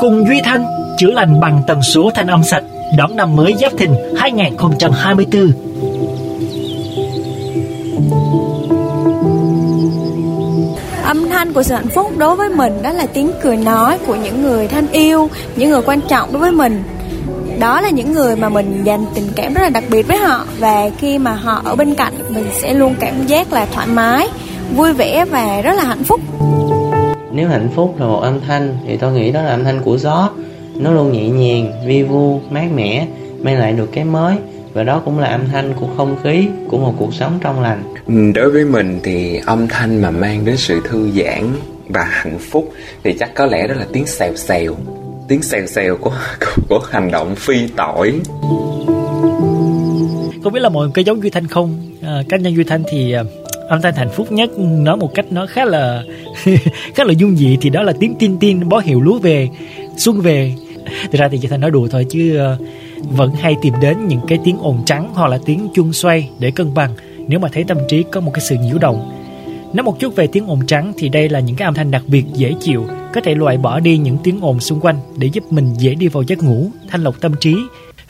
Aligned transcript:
Cùng 0.00 0.28
Duy 0.28 0.40
Thanh 0.44 0.64
chữa 0.98 1.10
lành 1.10 1.40
bằng 1.40 1.62
tần 1.66 1.82
số 1.82 2.10
thanh 2.14 2.26
âm 2.26 2.42
sạch, 2.44 2.62
đón 2.96 3.16
năm 3.16 3.36
mới 3.36 3.54
Giáp 3.60 3.72
Thìn 3.78 3.90
2024. 4.16 5.52
âm 11.04 11.28
thanh 11.28 11.52
của 11.52 11.62
sự 11.62 11.74
hạnh 11.74 11.88
phúc 11.88 12.06
đối 12.18 12.36
với 12.36 12.48
mình 12.48 12.82
đó 12.82 12.92
là 12.92 13.06
tiếng 13.06 13.30
cười 13.42 13.56
nói 13.56 13.98
của 14.06 14.14
những 14.14 14.42
người 14.42 14.68
thân 14.68 14.88
yêu, 14.92 15.30
những 15.56 15.70
người 15.70 15.82
quan 15.82 16.00
trọng 16.00 16.32
đối 16.32 16.40
với 16.40 16.52
mình 16.52 16.82
đó 17.58 17.80
là 17.80 17.90
những 17.90 18.12
người 18.12 18.36
mà 18.36 18.48
mình 18.48 18.84
dành 18.84 19.04
tình 19.14 19.28
cảm 19.36 19.54
rất 19.54 19.62
là 19.62 19.68
đặc 19.68 19.84
biệt 19.88 20.08
với 20.08 20.18
họ 20.18 20.44
và 20.58 20.90
khi 20.98 21.18
mà 21.18 21.34
họ 21.34 21.62
ở 21.64 21.74
bên 21.74 21.94
cạnh, 21.94 22.12
mình 22.28 22.46
sẽ 22.60 22.74
luôn 22.74 22.94
cảm 23.00 23.26
giác 23.26 23.52
là 23.52 23.66
thoải 23.72 23.86
mái, 23.86 24.28
vui 24.76 24.92
vẻ 24.92 25.24
và 25.24 25.60
rất 25.60 25.72
là 25.76 25.84
hạnh 25.84 26.04
phúc 26.04 26.20
nếu 27.36 27.48
hạnh 27.48 27.68
phúc 27.74 27.94
là 27.98 28.06
một 28.06 28.20
âm 28.20 28.40
thanh 28.40 28.76
thì 28.86 28.96
tôi 28.96 29.12
nghĩ 29.12 29.32
đó 29.32 29.42
là 29.42 29.50
âm 29.50 29.64
thanh 29.64 29.82
của 29.82 29.98
gió. 29.98 30.30
Nó 30.76 30.92
luôn 30.92 31.12
nhẹ 31.12 31.28
nhàng 31.28 31.72
vi 31.86 32.02
vu 32.02 32.40
mát 32.50 32.68
mẻ 32.74 33.06
mang 33.40 33.58
lại 33.58 33.72
được 33.72 33.92
cái 33.92 34.04
mới. 34.04 34.36
Và 34.72 34.82
đó 34.82 35.02
cũng 35.04 35.18
là 35.18 35.28
âm 35.28 35.48
thanh 35.48 35.72
của 35.80 35.86
không 35.96 36.16
khí 36.24 36.48
của 36.68 36.78
một 36.78 36.94
cuộc 36.98 37.14
sống 37.14 37.38
trong 37.40 37.60
lành. 37.60 37.82
Đối 38.34 38.50
với 38.50 38.64
mình 38.64 39.00
thì 39.02 39.40
âm 39.46 39.68
thanh 39.68 40.02
mà 40.02 40.10
mang 40.10 40.44
đến 40.44 40.56
sự 40.56 40.80
thư 40.84 41.10
giãn 41.10 41.52
và 41.88 42.04
hạnh 42.10 42.38
phúc 42.38 42.72
thì 43.04 43.14
chắc 43.18 43.34
có 43.34 43.46
lẽ 43.46 43.66
đó 43.66 43.74
là 43.74 43.86
tiếng 43.92 44.06
xèo 44.06 44.36
xèo 44.36 44.74
tiếng 45.28 45.42
xèo 45.42 45.66
xèo 45.66 45.96
của, 45.96 46.12
của, 46.40 46.62
của 46.68 46.80
hành 46.90 47.10
động 47.10 47.34
phi 47.34 47.68
tội. 47.76 48.20
Không 50.42 50.52
biết 50.52 50.60
là 50.60 50.68
mọi 50.68 50.86
người 50.86 50.92
có 50.94 51.02
giống 51.02 51.22
duy 51.22 51.30
thanh 51.30 51.46
không? 51.46 51.76
À, 52.02 52.22
cá 52.28 52.36
nhân 52.36 52.56
duy 52.56 52.64
thanh 52.64 52.82
thì 52.90 53.12
à, 53.12 53.22
âm 53.68 53.82
thanh 53.82 53.94
hạnh 53.94 54.10
phúc 54.12 54.32
nhất 54.32 54.50
nói 54.58 54.96
một 54.96 55.14
cách 55.14 55.26
nó 55.30 55.46
khá 55.46 55.64
là 55.64 56.02
khá 56.94 57.04
là 57.04 57.12
dung 57.12 57.36
dị 57.36 57.56
thì 57.60 57.70
đó 57.70 57.82
là 57.82 57.92
tiếng 58.00 58.14
tin 58.14 58.38
tin 58.38 58.68
báo 58.68 58.80
hiệu 58.80 59.00
lúa 59.00 59.18
về 59.18 59.48
xuân 59.96 60.20
về 60.20 60.54
thực 61.02 61.20
ra 61.20 61.28
thì 61.28 61.38
chị 61.38 61.48
thành 61.48 61.60
nói 61.60 61.70
đùa 61.70 61.88
thôi 61.90 62.06
chứ 62.10 62.36
ờ, 62.36 62.58
vẫn 63.10 63.30
hay 63.32 63.56
tìm 63.62 63.74
đến 63.80 64.08
những 64.08 64.20
cái 64.28 64.38
tiếng 64.44 64.58
ồn 64.58 64.82
trắng 64.86 65.10
hoặc 65.14 65.28
là 65.28 65.38
tiếng 65.44 65.68
chuông 65.74 65.92
xoay 65.92 66.30
để 66.38 66.50
cân 66.50 66.74
bằng 66.74 66.94
nếu 67.28 67.38
mà 67.38 67.48
thấy 67.52 67.64
tâm 67.64 67.78
trí 67.88 68.02
có 68.12 68.20
một 68.20 68.30
cái 68.34 68.40
sự 68.40 68.56
nhiễu 68.56 68.78
động. 68.78 69.12
Nói 69.72 69.84
một 69.84 70.00
chút 70.00 70.16
về 70.16 70.26
tiếng 70.26 70.46
ồn 70.46 70.66
trắng 70.66 70.92
thì 70.98 71.08
đây 71.08 71.28
là 71.28 71.40
những 71.40 71.56
cái 71.56 71.66
âm 71.66 71.74
thanh 71.74 71.90
đặc 71.90 72.02
biệt 72.06 72.24
dễ 72.34 72.54
chịu, 72.60 72.86
có 73.14 73.20
thể 73.20 73.34
loại 73.34 73.58
bỏ 73.58 73.80
đi 73.80 73.98
những 73.98 74.16
tiếng 74.24 74.40
ồn 74.40 74.60
xung 74.60 74.80
quanh 74.80 74.96
để 75.16 75.26
giúp 75.32 75.44
mình 75.50 75.74
dễ 75.78 75.94
đi 75.94 76.08
vào 76.08 76.22
giấc 76.22 76.42
ngủ, 76.42 76.70
thanh 76.88 77.02
lọc 77.02 77.20
tâm 77.20 77.34
trí. 77.40 77.56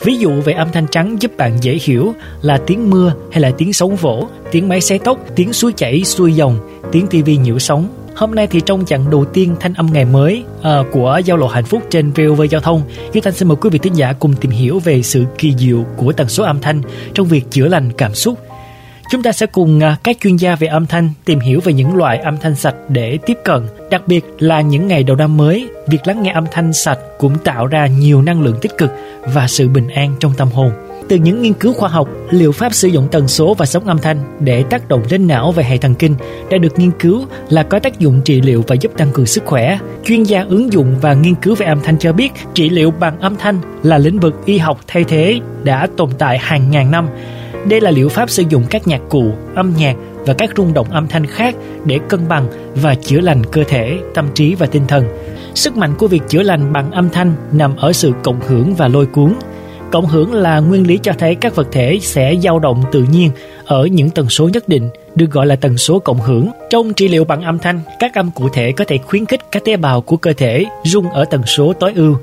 Ví 0.00 0.16
dụ 0.16 0.30
về 0.40 0.52
âm 0.52 0.68
thanh 0.72 0.86
trắng 0.90 1.16
giúp 1.20 1.36
bạn 1.36 1.58
dễ 1.60 1.78
hiểu 1.82 2.14
là 2.42 2.58
tiếng 2.66 2.90
mưa 2.90 3.12
hay 3.32 3.40
là 3.40 3.50
tiếng 3.58 3.72
sóng 3.72 3.96
vỗ, 3.96 4.28
tiếng 4.52 4.68
máy 4.68 4.80
xé 4.80 4.98
tóc, 4.98 5.18
tiếng 5.34 5.52
suối 5.52 5.72
chảy 5.76 6.04
xuôi 6.04 6.32
dòng, 6.32 6.58
tiếng 6.92 7.06
tivi 7.06 7.36
nhiễu 7.36 7.58
sóng, 7.58 7.88
Hôm 8.16 8.34
nay 8.34 8.46
thì 8.46 8.60
trong 8.60 8.84
chặng 8.84 9.10
đầu 9.10 9.24
tiên 9.24 9.56
thanh 9.60 9.74
âm 9.74 9.86
ngày 9.92 10.04
mới 10.04 10.44
uh, 10.58 10.64
của 10.92 11.20
giao 11.24 11.36
lộ 11.36 11.46
hạnh 11.46 11.64
phúc 11.64 11.82
trên 11.90 12.10
VOV 12.10 12.42
giao 12.50 12.60
thông, 12.60 12.82
Duy 13.12 13.20
Thanh 13.20 13.34
xin 13.34 13.48
mời 13.48 13.56
quý 13.56 13.70
vị 13.70 13.78
thính 13.78 13.96
giả 13.96 14.12
cùng 14.12 14.34
tìm 14.34 14.50
hiểu 14.50 14.78
về 14.78 15.02
sự 15.02 15.24
kỳ 15.38 15.54
diệu 15.58 15.84
của 15.96 16.12
tần 16.12 16.28
số 16.28 16.44
âm 16.44 16.60
thanh 16.60 16.82
trong 17.14 17.26
việc 17.26 17.50
chữa 17.50 17.68
lành 17.68 17.92
cảm 17.92 18.14
xúc. 18.14 18.38
Chúng 19.10 19.22
ta 19.22 19.32
sẽ 19.32 19.46
cùng 19.46 19.80
à, 19.80 19.96
các 20.02 20.16
chuyên 20.20 20.36
gia 20.36 20.56
về 20.56 20.66
âm 20.66 20.86
thanh 20.86 21.10
tìm 21.24 21.40
hiểu 21.40 21.60
về 21.64 21.72
những 21.72 21.96
loại 21.96 22.18
âm 22.18 22.36
thanh 22.38 22.54
sạch 22.54 22.74
để 22.88 23.18
tiếp 23.26 23.38
cận, 23.44 23.62
đặc 23.90 24.02
biệt 24.06 24.24
là 24.38 24.60
những 24.60 24.88
ngày 24.88 25.02
đầu 25.02 25.16
năm 25.16 25.36
mới, 25.36 25.68
việc 25.86 26.06
lắng 26.06 26.22
nghe 26.22 26.32
âm 26.32 26.44
thanh 26.50 26.72
sạch 26.72 26.98
cũng 27.18 27.38
tạo 27.38 27.66
ra 27.66 27.86
nhiều 27.86 28.22
năng 28.22 28.42
lượng 28.42 28.56
tích 28.60 28.78
cực 28.78 28.90
và 29.24 29.48
sự 29.48 29.68
bình 29.68 29.88
an 29.88 30.14
trong 30.20 30.32
tâm 30.36 30.48
hồn. 30.48 30.70
Từ 31.08 31.16
những 31.16 31.42
nghiên 31.42 31.52
cứu 31.52 31.72
khoa 31.72 31.88
học, 31.88 32.08
liệu 32.30 32.52
pháp 32.52 32.74
sử 32.74 32.88
dụng 32.88 33.08
tần 33.10 33.28
số 33.28 33.54
và 33.54 33.66
sóng 33.66 33.86
âm 33.86 33.98
thanh 33.98 34.36
để 34.40 34.62
tác 34.62 34.88
động 34.88 35.02
lên 35.10 35.26
não 35.26 35.52
và 35.52 35.62
hệ 35.62 35.76
thần 35.76 35.94
kinh 35.94 36.14
đã 36.50 36.58
được 36.58 36.78
nghiên 36.78 36.90
cứu 36.90 37.26
là 37.48 37.62
có 37.62 37.78
tác 37.78 37.98
dụng 37.98 38.20
trị 38.24 38.40
liệu 38.40 38.64
và 38.66 38.76
giúp 38.80 38.92
tăng 38.96 39.12
cường 39.12 39.26
sức 39.26 39.44
khỏe. 39.46 39.78
Chuyên 40.04 40.22
gia 40.22 40.42
ứng 40.42 40.72
dụng 40.72 40.96
và 41.00 41.14
nghiên 41.14 41.34
cứu 41.34 41.54
về 41.54 41.66
âm 41.66 41.80
thanh 41.82 41.98
cho 41.98 42.12
biết 42.12 42.32
trị 42.54 42.68
liệu 42.68 42.90
bằng 42.90 43.20
âm 43.20 43.36
thanh 43.36 43.58
là 43.82 43.98
lĩnh 43.98 44.20
vực 44.20 44.46
y 44.46 44.58
học 44.58 44.80
thay 44.86 45.04
thế 45.04 45.40
đã 45.64 45.88
tồn 45.96 46.10
tại 46.18 46.38
hàng 46.38 46.70
ngàn 46.70 46.90
năm. 46.90 47.08
Đây 47.68 47.80
là 47.80 47.90
liệu 47.90 48.08
pháp 48.08 48.30
sử 48.30 48.42
dụng 48.48 48.62
các 48.70 48.88
nhạc 48.88 49.00
cụ, 49.08 49.30
âm 49.54 49.72
nhạc 49.78 49.96
và 50.26 50.34
các 50.34 50.50
rung 50.56 50.74
động 50.74 50.90
âm 50.90 51.08
thanh 51.08 51.26
khác 51.26 51.54
để 51.84 51.98
cân 52.08 52.28
bằng 52.28 52.46
và 52.74 52.94
chữa 52.94 53.20
lành 53.20 53.46
cơ 53.46 53.64
thể, 53.64 53.98
tâm 54.14 54.28
trí 54.34 54.54
và 54.54 54.66
tinh 54.66 54.86
thần. 54.88 55.04
Sức 55.54 55.76
mạnh 55.76 55.94
của 55.98 56.06
việc 56.06 56.22
chữa 56.28 56.42
lành 56.42 56.72
bằng 56.72 56.90
âm 56.90 57.10
thanh 57.10 57.32
nằm 57.52 57.76
ở 57.76 57.92
sự 57.92 58.12
cộng 58.22 58.40
hưởng 58.40 58.74
và 58.74 58.88
lôi 58.88 59.06
cuốn. 59.06 59.32
Cộng 59.92 60.06
hưởng 60.06 60.34
là 60.34 60.60
nguyên 60.60 60.86
lý 60.86 60.98
cho 61.02 61.12
thấy 61.18 61.34
các 61.34 61.54
vật 61.54 61.68
thể 61.72 61.98
sẽ 62.02 62.34
dao 62.42 62.58
động 62.58 62.84
tự 62.92 63.04
nhiên 63.10 63.30
ở 63.64 63.86
những 63.86 64.10
tần 64.10 64.28
số 64.28 64.48
nhất 64.48 64.68
định, 64.68 64.88
được 65.14 65.30
gọi 65.30 65.46
là 65.46 65.56
tần 65.56 65.78
số 65.78 65.98
cộng 65.98 66.20
hưởng. 66.20 66.50
Trong 66.70 66.94
trị 66.94 67.08
liệu 67.08 67.24
bằng 67.24 67.42
âm 67.42 67.58
thanh, 67.58 67.80
các 67.98 68.14
âm 68.14 68.30
cụ 68.30 68.48
thể 68.52 68.72
có 68.72 68.84
thể 68.84 68.98
khuyến 68.98 69.26
khích 69.26 69.40
các 69.52 69.64
tế 69.64 69.76
bào 69.76 70.00
của 70.00 70.16
cơ 70.16 70.32
thể 70.32 70.64
rung 70.84 71.08
ở 71.08 71.24
tần 71.24 71.42
số 71.46 71.72
tối 71.72 71.92
ưu. 71.96 72.16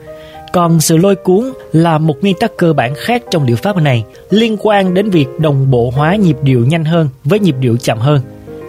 Còn 0.53 0.81
sự 0.81 0.97
lôi 0.97 1.15
cuốn 1.15 1.53
là 1.71 1.97
một 1.97 2.21
nguyên 2.21 2.35
tắc 2.39 2.57
cơ 2.57 2.73
bản 2.73 2.93
khác 2.95 3.23
trong 3.31 3.45
điệu 3.45 3.55
pháp 3.55 3.77
này, 3.77 4.03
liên 4.29 4.57
quan 4.59 4.93
đến 4.93 5.09
việc 5.09 5.27
đồng 5.39 5.71
bộ 5.71 5.91
hóa 5.95 6.15
nhịp 6.15 6.37
điệu 6.41 6.65
nhanh 6.65 6.85
hơn 6.85 7.09
với 7.23 7.39
nhịp 7.39 7.55
điệu 7.59 7.77
chậm 7.77 7.97
hơn. 7.97 8.21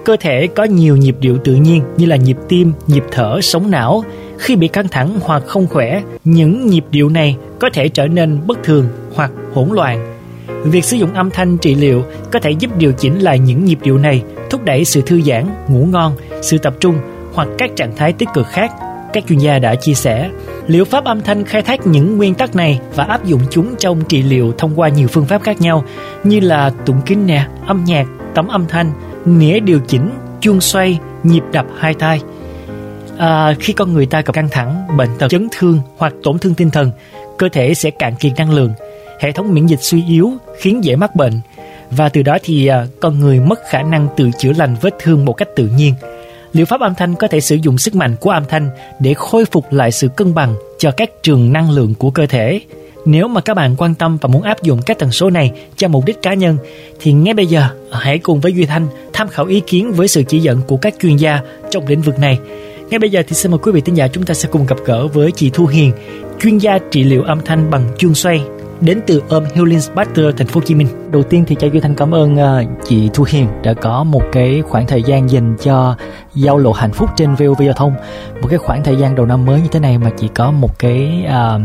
Cơ 0.04 0.16
thể 0.20 0.46
có 0.46 0.64
nhiều 0.64 0.96
nhịp 0.96 1.16
điệu 1.20 1.38
tự 1.44 1.54
nhiên 1.54 1.82
như 1.96 2.06
là 2.06 2.16
nhịp 2.16 2.36
tim, 2.48 2.72
nhịp 2.86 3.04
thở, 3.10 3.40
sống 3.42 3.70
não, 3.70 4.04
khi 4.38 4.56
bị 4.56 4.68
căng 4.68 4.88
thẳng 4.88 5.18
hoặc 5.20 5.42
không 5.46 5.66
khỏe, 5.66 6.02
những 6.24 6.66
nhịp 6.66 6.84
điệu 6.90 7.08
này 7.08 7.36
có 7.60 7.70
thể 7.72 7.88
trở 7.88 8.06
nên 8.06 8.38
bất 8.46 8.62
thường 8.62 8.88
hoặc 9.14 9.30
hỗn 9.54 9.68
loạn. 9.72 10.16
Việc 10.64 10.84
sử 10.84 10.96
dụng 10.96 11.14
âm 11.14 11.30
thanh 11.30 11.58
trị 11.58 11.74
liệu 11.74 12.02
có 12.32 12.38
thể 12.38 12.50
giúp 12.50 12.70
điều 12.78 12.92
chỉnh 12.92 13.18
lại 13.18 13.38
những 13.38 13.64
nhịp 13.64 13.78
điệu 13.82 13.98
này, 13.98 14.22
thúc 14.50 14.64
đẩy 14.64 14.84
sự 14.84 15.00
thư 15.06 15.20
giãn, 15.20 15.46
ngủ 15.68 15.86
ngon, 15.86 16.12
sự 16.42 16.58
tập 16.58 16.74
trung 16.80 16.94
hoặc 17.34 17.48
các 17.58 17.70
trạng 17.76 17.96
thái 17.96 18.12
tích 18.12 18.28
cực 18.34 18.46
khác. 18.46 18.72
Các 19.14 19.24
chuyên 19.28 19.38
gia 19.38 19.58
đã 19.58 19.74
chia 19.74 19.94
sẻ, 19.94 20.30
liệu 20.66 20.84
pháp 20.84 21.04
âm 21.04 21.20
thanh 21.20 21.44
khai 21.44 21.62
thác 21.62 21.86
những 21.86 22.16
nguyên 22.16 22.34
tắc 22.34 22.56
này 22.56 22.80
và 22.94 23.04
áp 23.04 23.24
dụng 23.24 23.40
chúng 23.50 23.74
trong 23.78 24.04
trị 24.04 24.22
liệu 24.22 24.52
thông 24.58 24.80
qua 24.80 24.88
nhiều 24.88 25.08
phương 25.08 25.26
pháp 25.26 25.42
khác 25.42 25.60
nhau 25.60 25.84
như 26.24 26.40
là 26.40 26.70
tụng 26.86 27.00
kinh 27.06 27.26
nè, 27.26 27.46
âm 27.66 27.84
nhạc, 27.84 28.06
tấm 28.34 28.48
âm 28.48 28.66
thanh, 28.68 28.92
nghĩa 29.24 29.60
điều 29.60 29.80
chỉnh, 29.88 30.10
chuông 30.40 30.60
xoay, 30.60 30.98
nhịp 31.22 31.42
đập 31.52 31.66
hai 31.78 31.94
tay– 31.94 32.20
à, 33.18 33.54
khi 33.60 33.72
con 33.72 33.92
người 33.92 34.06
ta 34.06 34.20
gặp 34.20 34.32
căng 34.32 34.48
thẳng, 34.48 34.96
bệnh 34.96 35.10
tật, 35.18 35.28
chấn 35.28 35.48
thương 35.52 35.80
hoặc 35.96 36.14
tổn 36.22 36.38
thương 36.38 36.54
tinh 36.54 36.70
thần, 36.70 36.90
cơ 37.38 37.48
thể 37.48 37.74
sẽ 37.74 37.90
cạn 37.90 38.14
kiệt 38.16 38.32
năng 38.36 38.54
lượng, 38.54 38.72
hệ 39.20 39.32
thống 39.32 39.54
miễn 39.54 39.66
dịch 39.66 39.82
suy 39.82 40.04
yếu 40.08 40.32
khiến 40.60 40.84
dễ 40.84 40.96
mắc 40.96 41.14
bệnh. 41.14 41.40
Và 41.90 42.08
từ 42.08 42.22
đó 42.22 42.38
thì 42.42 42.66
à, 42.66 42.86
con 43.00 43.20
người 43.20 43.40
mất 43.40 43.60
khả 43.70 43.82
năng 43.82 44.08
tự 44.16 44.30
chữa 44.38 44.52
lành 44.52 44.76
vết 44.80 44.94
thương 44.98 45.24
một 45.24 45.32
cách 45.32 45.48
tự 45.56 45.66
nhiên. 45.66 45.94
Liệu 46.54 46.66
pháp 46.66 46.80
âm 46.80 46.94
thanh 46.94 47.14
có 47.14 47.28
thể 47.28 47.40
sử 47.40 47.56
dụng 47.56 47.78
sức 47.78 47.94
mạnh 47.94 48.16
của 48.20 48.30
âm 48.30 48.44
thanh 48.48 48.70
để 49.00 49.14
khôi 49.14 49.44
phục 49.44 49.72
lại 49.72 49.92
sự 49.92 50.08
cân 50.08 50.34
bằng 50.34 50.54
cho 50.78 50.90
các 50.90 51.10
trường 51.22 51.52
năng 51.52 51.70
lượng 51.70 51.94
của 51.94 52.10
cơ 52.10 52.26
thể. 52.26 52.60
Nếu 53.04 53.28
mà 53.28 53.40
các 53.40 53.54
bạn 53.54 53.74
quan 53.78 53.94
tâm 53.94 54.18
và 54.20 54.28
muốn 54.28 54.42
áp 54.42 54.62
dụng 54.62 54.80
các 54.86 54.98
tần 54.98 55.12
số 55.12 55.30
này 55.30 55.52
cho 55.76 55.88
mục 55.88 56.04
đích 56.04 56.22
cá 56.22 56.34
nhân 56.34 56.56
thì 57.00 57.12
ngay 57.12 57.34
bây 57.34 57.46
giờ 57.46 57.68
hãy 57.92 58.18
cùng 58.18 58.40
với 58.40 58.52
Duy 58.52 58.66
Thanh 58.66 58.86
tham 59.12 59.28
khảo 59.28 59.46
ý 59.46 59.60
kiến 59.66 59.92
với 59.92 60.08
sự 60.08 60.22
chỉ 60.28 60.38
dẫn 60.38 60.60
của 60.66 60.76
các 60.76 60.94
chuyên 61.00 61.16
gia 61.16 61.40
trong 61.70 61.86
lĩnh 61.86 62.02
vực 62.02 62.18
này 62.18 62.38
ngay 62.90 62.98
bây 62.98 63.10
giờ 63.10 63.22
thì 63.28 63.34
xin 63.34 63.50
mời 63.50 63.58
quý 63.62 63.72
vị 63.72 63.80
tín 63.84 63.94
giả 63.94 64.08
chúng 64.08 64.24
ta 64.24 64.34
sẽ 64.34 64.48
cùng 64.52 64.66
gặp 64.66 64.76
gỡ 64.84 65.06
với 65.06 65.32
chị 65.32 65.50
Thu 65.50 65.66
Hiền, 65.66 65.92
chuyên 66.40 66.58
gia 66.58 66.78
trị 66.90 67.04
liệu 67.04 67.22
âm 67.22 67.40
thanh 67.44 67.70
bằng 67.70 67.88
chuông 67.98 68.14
xoay 68.14 68.42
đến 68.80 69.00
từ 69.06 69.22
Ôm 69.28 69.44
Healing 69.54 69.80
Sparter 69.80 70.26
thành 70.36 70.46
phố 70.46 70.60
Hồ 70.60 70.64
Chí 70.64 70.74
Minh. 70.74 70.86
Đầu 71.12 71.22
tiên 71.22 71.44
thì 71.46 71.54
cho 71.54 71.68
Duy 71.68 71.80
Thanh 71.80 71.94
cảm 71.94 72.14
ơn 72.14 72.34
uh, 72.34 72.84
chị 72.84 73.10
Thu 73.14 73.24
Hiền 73.28 73.46
đã 73.62 73.74
có 73.74 74.04
một 74.04 74.22
cái 74.32 74.62
khoảng 74.66 74.86
thời 74.86 75.02
gian 75.02 75.30
dành 75.30 75.56
cho 75.60 75.96
giao 76.34 76.58
lộ 76.58 76.72
hạnh 76.72 76.90
phúc 76.92 77.10
trên 77.16 77.34
VOV 77.34 77.62
giao 77.62 77.72
thông. 77.76 77.92
Một 78.42 78.48
cái 78.48 78.58
khoảng 78.58 78.84
thời 78.84 78.96
gian 78.96 79.14
đầu 79.14 79.26
năm 79.26 79.46
mới 79.46 79.60
như 79.60 79.68
thế 79.72 79.80
này 79.80 79.98
mà 79.98 80.10
chị 80.16 80.28
có 80.34 80.50
một 80.50 80.78
cái 80.78 81.26
uh, 81.26 81.62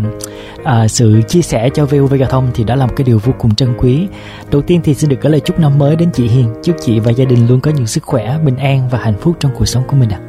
uh, 0.62 0.68
sự 0.92 1.22
chia 1.28 1.42
sẻ 1.42 1.70
cho 1.70 1.86
VOV 1.86 2.16
giao 2.16 2.30
thông 2.30 2.48
thì 2.54 2.64
đó 2.64 2.76
là 2.76 2.86
một 2.86 2.94
cái 2.96 3.06
điều 3.08 3.20
vô 3.24 3.34
cùng 3.40 3.56
trân 3.56 3.70
quý. 3.78 4.08
Đầu 4.52 4.62
tiên 4.62 4.82
thì 4.84 4.94
xin 4.94 5.10
được 5.10 5.18
gửi 5.22 5.32
lời 5.32 5.40
chúc 5.40 5.60
năm 5.60 5.80
mới 5.80 5.96
đến 5.96 6.10
chị 6.14 6.28
Hiền, 6.28 6.48
chúc 6.64 6.76
chị 6.80 7.00
và 7.00 7.12
gia 7.12 7.26
đình 7.26 7.48
luôn 7.50 7.60
có 7.60 7.72
nhiều 7.76 7.86
sức 7.86 8.04
khỏe, 8.04 8.36
bình 8.46 8.58
an 8.58 8.82
và 8.92 9.00
hạnh 9.02 9.18
phúc 9.20 9.36
trong 9.40 9.52
cuộc 9.58 9.66
sống 9.66 9.84
của 9.88 9.96
mình 9.96 10.10
ạ. 10.10 10.20
À. 10.20 10.26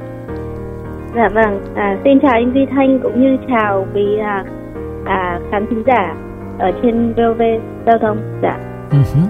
Dạ 1.17 1.29
vâng, 1.35 1.61
à, 1.75 1.97
xin 2.05 2.21
chào 2.23 2.33
anh 2.33 2.53
Duy 2.55 2.67
Thanh 2.71 3.01
cũng 3.03 3.21
như 3.21 3.37
chào 3.49 3.87
quý 3.95 4.03
à, 4.23 4.45
à, 5.05 5.41
khán 5.51 5.67
thính 5.71 5.83
giả 5.87 6.30
ở 6.61 6.71
trên 6.83 7.15
VOV 7.15 7.43
giao 7.87 7.99
thông. 8.03 8.41
Dạ. 8.43 8.59
Uh-huh. 8.91 9.27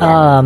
À, 0.00 0.42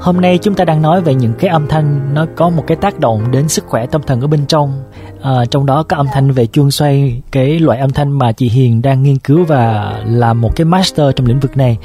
hôm 0.00 0.20
nay 0.20 0.38
chúng 0.38 0.54
ta 0.54 0.64
đang 0.64 0.82
nói 0.82 1.00
về 1.00 1.14
những 1.14 1.32
cái 1.38 1.50
âm 1.50 1.66
thanh 1.68 2.14
nó 2.14 2.26
có 2.36 2.48
một 2.48 2.64
cái 2.66 2.76
tác 2.76 3.00
động 3.00 3.20
đến 3.30 3.48
sức 3.48 3.64
khỏe 3.66 3.86
tâm 3.86 4.02
thần 4.06 4.20
ở 4.20 4.26
bên 4.26 4.46
trong 4.46 4.82
à, 5.24 5.44
trong 5.50 5.66
đó 5.66 5.82
có 5.82 5.96
âm 5.96 6.06
thanh 6.12 6.30
về 6.30 6.46
chuông 6.46 6.70
xoay 6.70 7.22
cái 7.30 7.58
loại 7.58 7.78
âm 7.78 7.90
thanh 7.90 8.18
mà 8.18 8.32
chị 8.32 8.48
Hiền 8.48 8.82
đang 8.82 9.02
nghiên 9.02 9.18
cứu 9.18 9.44
và 9.44 9.94
làm 10.06 10.40
một 10.40 10.56
cái 10.56 10.64
master 10.64 11.06
trong 11.16 11.26
lĩnh 11.26 11.40
vực 11.40 11.56
này. 11.56 11.78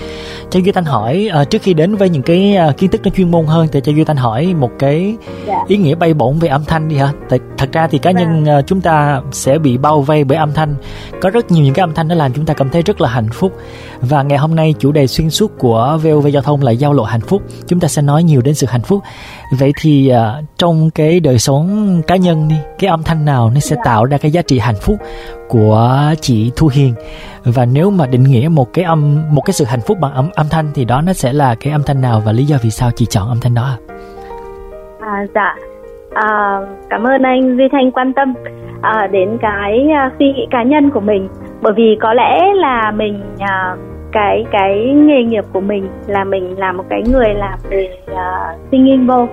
Cho 0.50 0.60
Duy 0.60 0.72
Thanh 0.72 0.86
hỏi 0.86 1.30
à, 1.34 1.44
trước 1.44 1.62
khi 1.62 1.74
đến 1.74 1.96
với 1.96 2.10
những 2.10 2.22
cái 2.22 2.56
à, 2.56 2.72
kiến 2.78 2.92
thức 2.92 3.02
nó 3.04 3.12
chuyên 3.16 3.32
môn 3.32 3.46
hơn 3.46 3.68
thì 3.72 3.82
cho 3.84 3.92
Duy 3.92 4.04
Thanh 4.04 4.18
hỏi 4.18 4.54
một 4.54 4.72
cái 4.80 5.16
dạ. 5.48 5.60
ý 5.68 5.78
nghĩa 5.78 5.96
bay 5.96 6.14
bổng 6.14 6.40
về 6.40 6.50
âm 6.50 6.66
thanh 6.66 6.90
đi 6.90 6.96
hả? 6.96 7.14
Tại 7.30 7.40
thật 7.58 7.70
ra 7.72 7.88
thì 7.88 7.98
cá 7.98 8.12
nhân 8.12 8.46
à, 8.46 8.62
chúng 8.62 8.82
ta 8.82 9.22
sẽ 9.32 9.58
bị 9.58 9.78
bao 9.78 10.02
vây 10.02 10.24
bởi 10.24 10.38
âm 10.38 10.54
thanh. 10.54 10.76
Có 11.22 11.30
rất 11.30 11.52
nhiều 11.52 11.64
những 11.64 11.74
cái 11.74 11.84
âm 11.84 11.94
thanh 11.94 12.08
nó 12.08 12.16
làm 12.16 12.34
chúng 12.34 12.46
ta 12.46 12.54
cảm 12.54 12.70
thấy 12.70 12.82
rất 12.82 13.02
là 13.02 13.10
hạnh 13.10 13.30
phúc. 13.34 13.54
Và 14.02 14.24
ngày 14.24 14.38
hôm 14.38 14.56
nay 14.56 14.74
chủ 14.80 14.92
đề 14.92 15.08
xuyên 15.08 15.30
suốt 15.30 15.52
của 15.58 16.00
VOV 16.04 16.28
giao 16.28 16.42
thông 16.42 16.62
là 16.62 16.72
giao 16.72 16.94
lộ 16.94 17.04
hạnh 17.04 17.22
phúc. 17.22 17.42
Chúng 17.68 17.80
ta 17.80 17.88
sẽ 17.88 18.02
nói 18.02 18.20
nói 18.20 18.24
nhiều 18.24 18.42
đến 18.42 18.56
sự 18.56 18.68
hạnh 18.68 18.82
phúc 18.82 19.04
vậy 19.52 19.74
thì 19.82 20.12
uh, 20.14 20.46
trong 20.58 20.90
cái 20.96 21.20
đời 21.20 21.40
sống 21.40 21.68
cá 22.08 22.16
nhân 22.16 22.48
đi 22.50 22.56
cái 22.80 22.90
âm 22.90 23.04
thanh 23.04 23.26
nào 23.26 23.52
nó 23.54 23.60
sẽ 23.60 23.76
Dạ. 23.76 23.82
tạo 23.86 24.06
ra 24.06 24.18
cái 24.22 24.32
giá 24.32 24.42
trị 24.42 24.60
hạnh 24.60 24.76
phúc 24.82 24.96
của 25.48 26.00
chị 26.22 26.52
Thu 26.56 26.70
Hiền 26.74 26.94
và 27.46 27.66
nếu 27.66 27.90
mà 27.90 28.06
định 28.08 28.24
nghĩa 28.24 28.48
một 28.52 28.74
cái 28.74 28.86
âm 28.86 29.22
một 29.32 29.42
cái 29.42 29.54
sự 29.54 29.66
hạnh 29.66 29.80
phúc 29.88 29.98
bằng 30.02 30.14
âm 30.14 30.30
âm 30.36 30.46
thanh 30.52 30.66
thì 30.76 30.86
đó 30.86 31.02
nó 31.02 31.14
sẽ 31.14 31.34
là 31.34 31.56
cái 31.60 31.74
âm 31.74 31.82
thanh 31.86 32.02
nào 32.02 32.22
và 32.26 32.32
lý 32.32 32.44
do 32.46 32.58
vì 32.64 32.70
sao 32.70 32.90
chị 32.96 33.06
chọn 33.10 33.28
âm 33.28 33.38
thanh 33.42 33.54
đó? 33.54 33.78
À, 35.00 35.26
dạ, 35.36 35.56
à, 36.14 36.60
cảm 36.90 37.04
ơn 37.04 37.24
anh 37.24 37.58
Duy 37.58 37.68
Thanh 37.72 37.92
quan 37.92 38.14
tâm 38.14 38.34
à, 38.82 39.08
đến 39.12 39.38
cái 39.42 39.88
uh, 40.08 40.14
suy 40.20 40.26
nghĩ 40.26 40.48
cá 40.52 40.64
nhân 40.64 40.90
của 40.94 41.00
mình. 41.00 41.28
Bởi 41.62 41.74
vì 41.78 41.98
có 42.02 42.14
lẽ 42.14 42.42
là 42.56 42.92
mình 42.92 43.22
uh, 43.36 43.80
cái 44.12 44.46
cái 44.52 44.94
nghề 44.94 45.24
nghiệp 45.24 45.44
của 45.54 45.62
mình 45.62 45.88
là 46.08 46.24
mình 46.24 46.60
là 46.60 46.72
một 46.72 46.84
cái 46.90 47.04
người 47.14 47.34
làm 47.34 47.60
về 47.70 47.90
ờ, 48.06 48.54
uh, 48.54 48.60
singing 48.72 49.08
bowl 49.08 49.28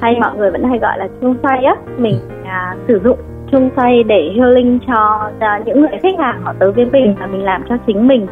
hay 0.00 0.16
mọi 0.20 0.36
người 0.36 0.50
vẫn 0.50 0.64
hay 0.64 0.78
gọi 0.78 0.98
là 0.98 1.08
chuông 1.20 1.36
xoay 1.42 1.64
á. 1.64 1.74
Mình 1.98 2.16
uh, 2.42 2.78
sử 2.88 3.00
dụng 3.04 3.18
chuông 3.52 3.70
xoay 3.76 4.02
để 4.02 4.32
healing 4.36 4.78
cho 4.86 5.30
uh, 5.36 5.66
những 5.66 5.80
người 5.80 5.98
khách 6.02 6.18
hàng 6.18 6.40
họ 6.42 6.54
tới 6.58 6.72
với 6.72 6.86
mình 6.92 7.14
và 7.20 7.26
mình 7.26 7.42
làm 7.42 7.62
cho 7.68 7.76
chính 7.86 8.08
mình. 8.08 8.26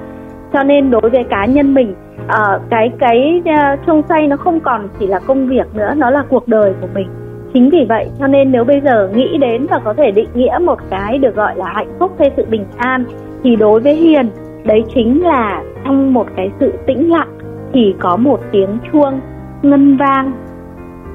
Cho 0.53 0.62
nên 0.62 0.91
đối 0.91 1.11
với 1.11 1.25
cá 1.31 1.45
nhân 1.45 1.75
mình 1.75 1.95
uh, 2.25 2.62
cái 2.71 2.93
cái 2.99 3.43
ờ, 3.45 3.73
uh, 3.73 3.87
chuông 3.87 4.03
xoay 4.09 4.27
nó 4.27 4.37
không 4.37 4.61
còn 4.61 4.89
chỉ 4.99 5.06
là 5.06 5.19
công 5.19 5.47
việc 5.47 5.75
nữa 5.75 5.95
nó 5.97 6.11
là 6.11 6.25
cuộc 6.29 6.49
đời 6.49 6.73
của 6.81 6.89
mình 6.95 7.09
chính 7.55 7.71
vì 7.71 7.87
vậy 7.89 8.11
cho 8.19 8.27
nên 8.27 8.53
nếu 8.53 8.65
bây 8.65 8.81
giờ 8.81 9.09
nghĩ 9.15 9.39
đến 9.39 9.67
và 9.71 9.81
có 9.85 9.95
thể 9.95 10.11
định 10.11 10.29
nghĩa 10.35 10.59
một 10.65 10.79
cái 10.91 11.19
được 11.19 11.37
gọi 11.37 11.56
là 11.56 11.67
hạnh 11.75 11.93
phúc 11.99 12.12
hay 12.19 12.31
sự 12.37 12.45
bình 12.50 12.65
an 12.77 13.05
thì 13.45 13.56
đối 13.56 13.81
với 13.81 13.95
hiền 13.95 14.29
đấy 14.69 14.85
chính 14.94 15.23
là 15.23 15.62
trong 15.85 16.15
một 16.15 16.26
cái 16.37 16.50
sự 16.61 16.73
tĩnh 16.87 17.11
lặng 17.11 17.38
thì 17.73 17.94
có 18.00 18.17
một 18.17 18.41
tiếng 18.53 18.79
chuông 18.93 19.20
ngân 19.62 19.97
vang, 19.97 20.32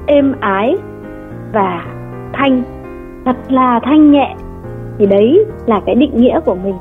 êm 0.06 0.34
ái 0.40 0.76
và 1.52 1.86
thanh, 2.32 2.62
thật 3.24 3.36
là 3.48 3.80
thanh 3.82 4.10
nhẹ. 4.10 4.34
Thì 4.98 5.06
đấy 5.06 5.44
là 5.66 5.80
cái 5.86 5.94
định 5.94 6.16
nghĩa 6.16 6.40
của 6.40 6.54
mình, 6.54 6.74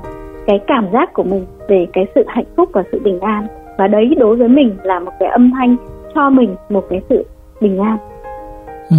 cái 0.48 0.60
cảm 0.68 0.88
giác 0.94 1.14
của 1.14 1.24
mình 1.24 1.46
về 1.68 1.88
cái 1.94 2.06
sự 2.16 2.24
hạnh 2.28 2.46
phúc 2.58 2.70
và 2.74 2.84
sự 2.92 3.00
bình 3.04 3.20
an. 3.20 3.48
Và 3.78 3.88
đấy 3.88 4.16
đối 4.20 4.36
với 4.36 4.48
mình 4.48 4.76
là 4.84 5.00
một 5.00 5.12
cái 5.20 5.30
âm 5.30 5.52
thanh 5.52 5.76
cho 6.16 6.30
mình 6.30 6.56
một 6.70 6.86
cái 6.90 7.02
sự 7.10 7.26
bình 7.62 7.80
an. 7.80 7.98
Ừ. 8.90 8.98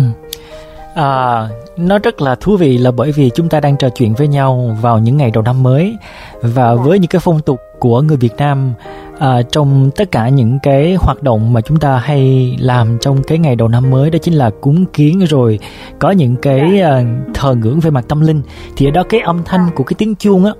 À, 0.94 1.48
nó 1.76 1.98
rất 1.98 2.20
là 2.20 2.34
thú 2.34 2.56
vị 2.56 2.78
là 2.78 2.90
bởi 2.90 3.12
vì 3.12 3.30
chúng 3.34 3.48
ta 3.48 3.60
đang 3.60 3.76
trò 3.76 3.88
chuyện 3.88 4.14
với 4.14 4.28
nhau 4.28 4.76
vào 4.80 4.98
những 4.98 5.16
ngày 5.16 5.30
đầu 5.30 5.42
năm 5.42 5.62
mới 5.62 5.96
và 6.42 6.74
với 6.74 6.98
những 6.98 7.08
cái 7.08 7.20
phong 7.20 7.40
tục 7.40 7.60
của 7.78 8.00
người 8.00 8.16
Việt 8.16 8.36
Nam 8.36 8.74
à, 9.18 9.42
trong 9.42 9.90
tất 9.96 10.10
cả 10.12 10.28
những 10.28 10.58
cái 10.62 10.94
hoạt 10.94 11.22
động 11.22 11.52
mà 11.52 11.60
chúng 11.60 11.78
ta 11.78 11.98
hay 11.98 12.56
làm 12.60 12.98
trong 13.00 13.22
cái 13.22 13.38
ngày 13.38 13.56
đầu 13.56 13.68
năm 13.68 13.90
mới 13.90 14.10
đó 14.10 14.18
chính 14.22 14.34
là 14.34 14.50
cúng 14.60 14.84
kiến 14.92 15.24
rồi 15.28 15.58
có 15.98 16.10
những 16.10 16.36
cái 16.36 16.80
à, 16.80 17.02
thờ 17.34 17.54
ngưỡng 17.54 17.80
về 17.80 17.90
mặt 17.90 18.04
tâm 18.08 18.20
linh. 18.20 18.42
Thì 18.76 18.88
ở 18.88 18.90
đó 18.90 19.02
cái 19.08 19.20
âm 19.20 19.42
thanh 19.44 19.70
của 19.74 19.84
cái 19.84 19.94
tiếng 19.98 20.14
chuông 20.14 20.44
á 20.44 20.52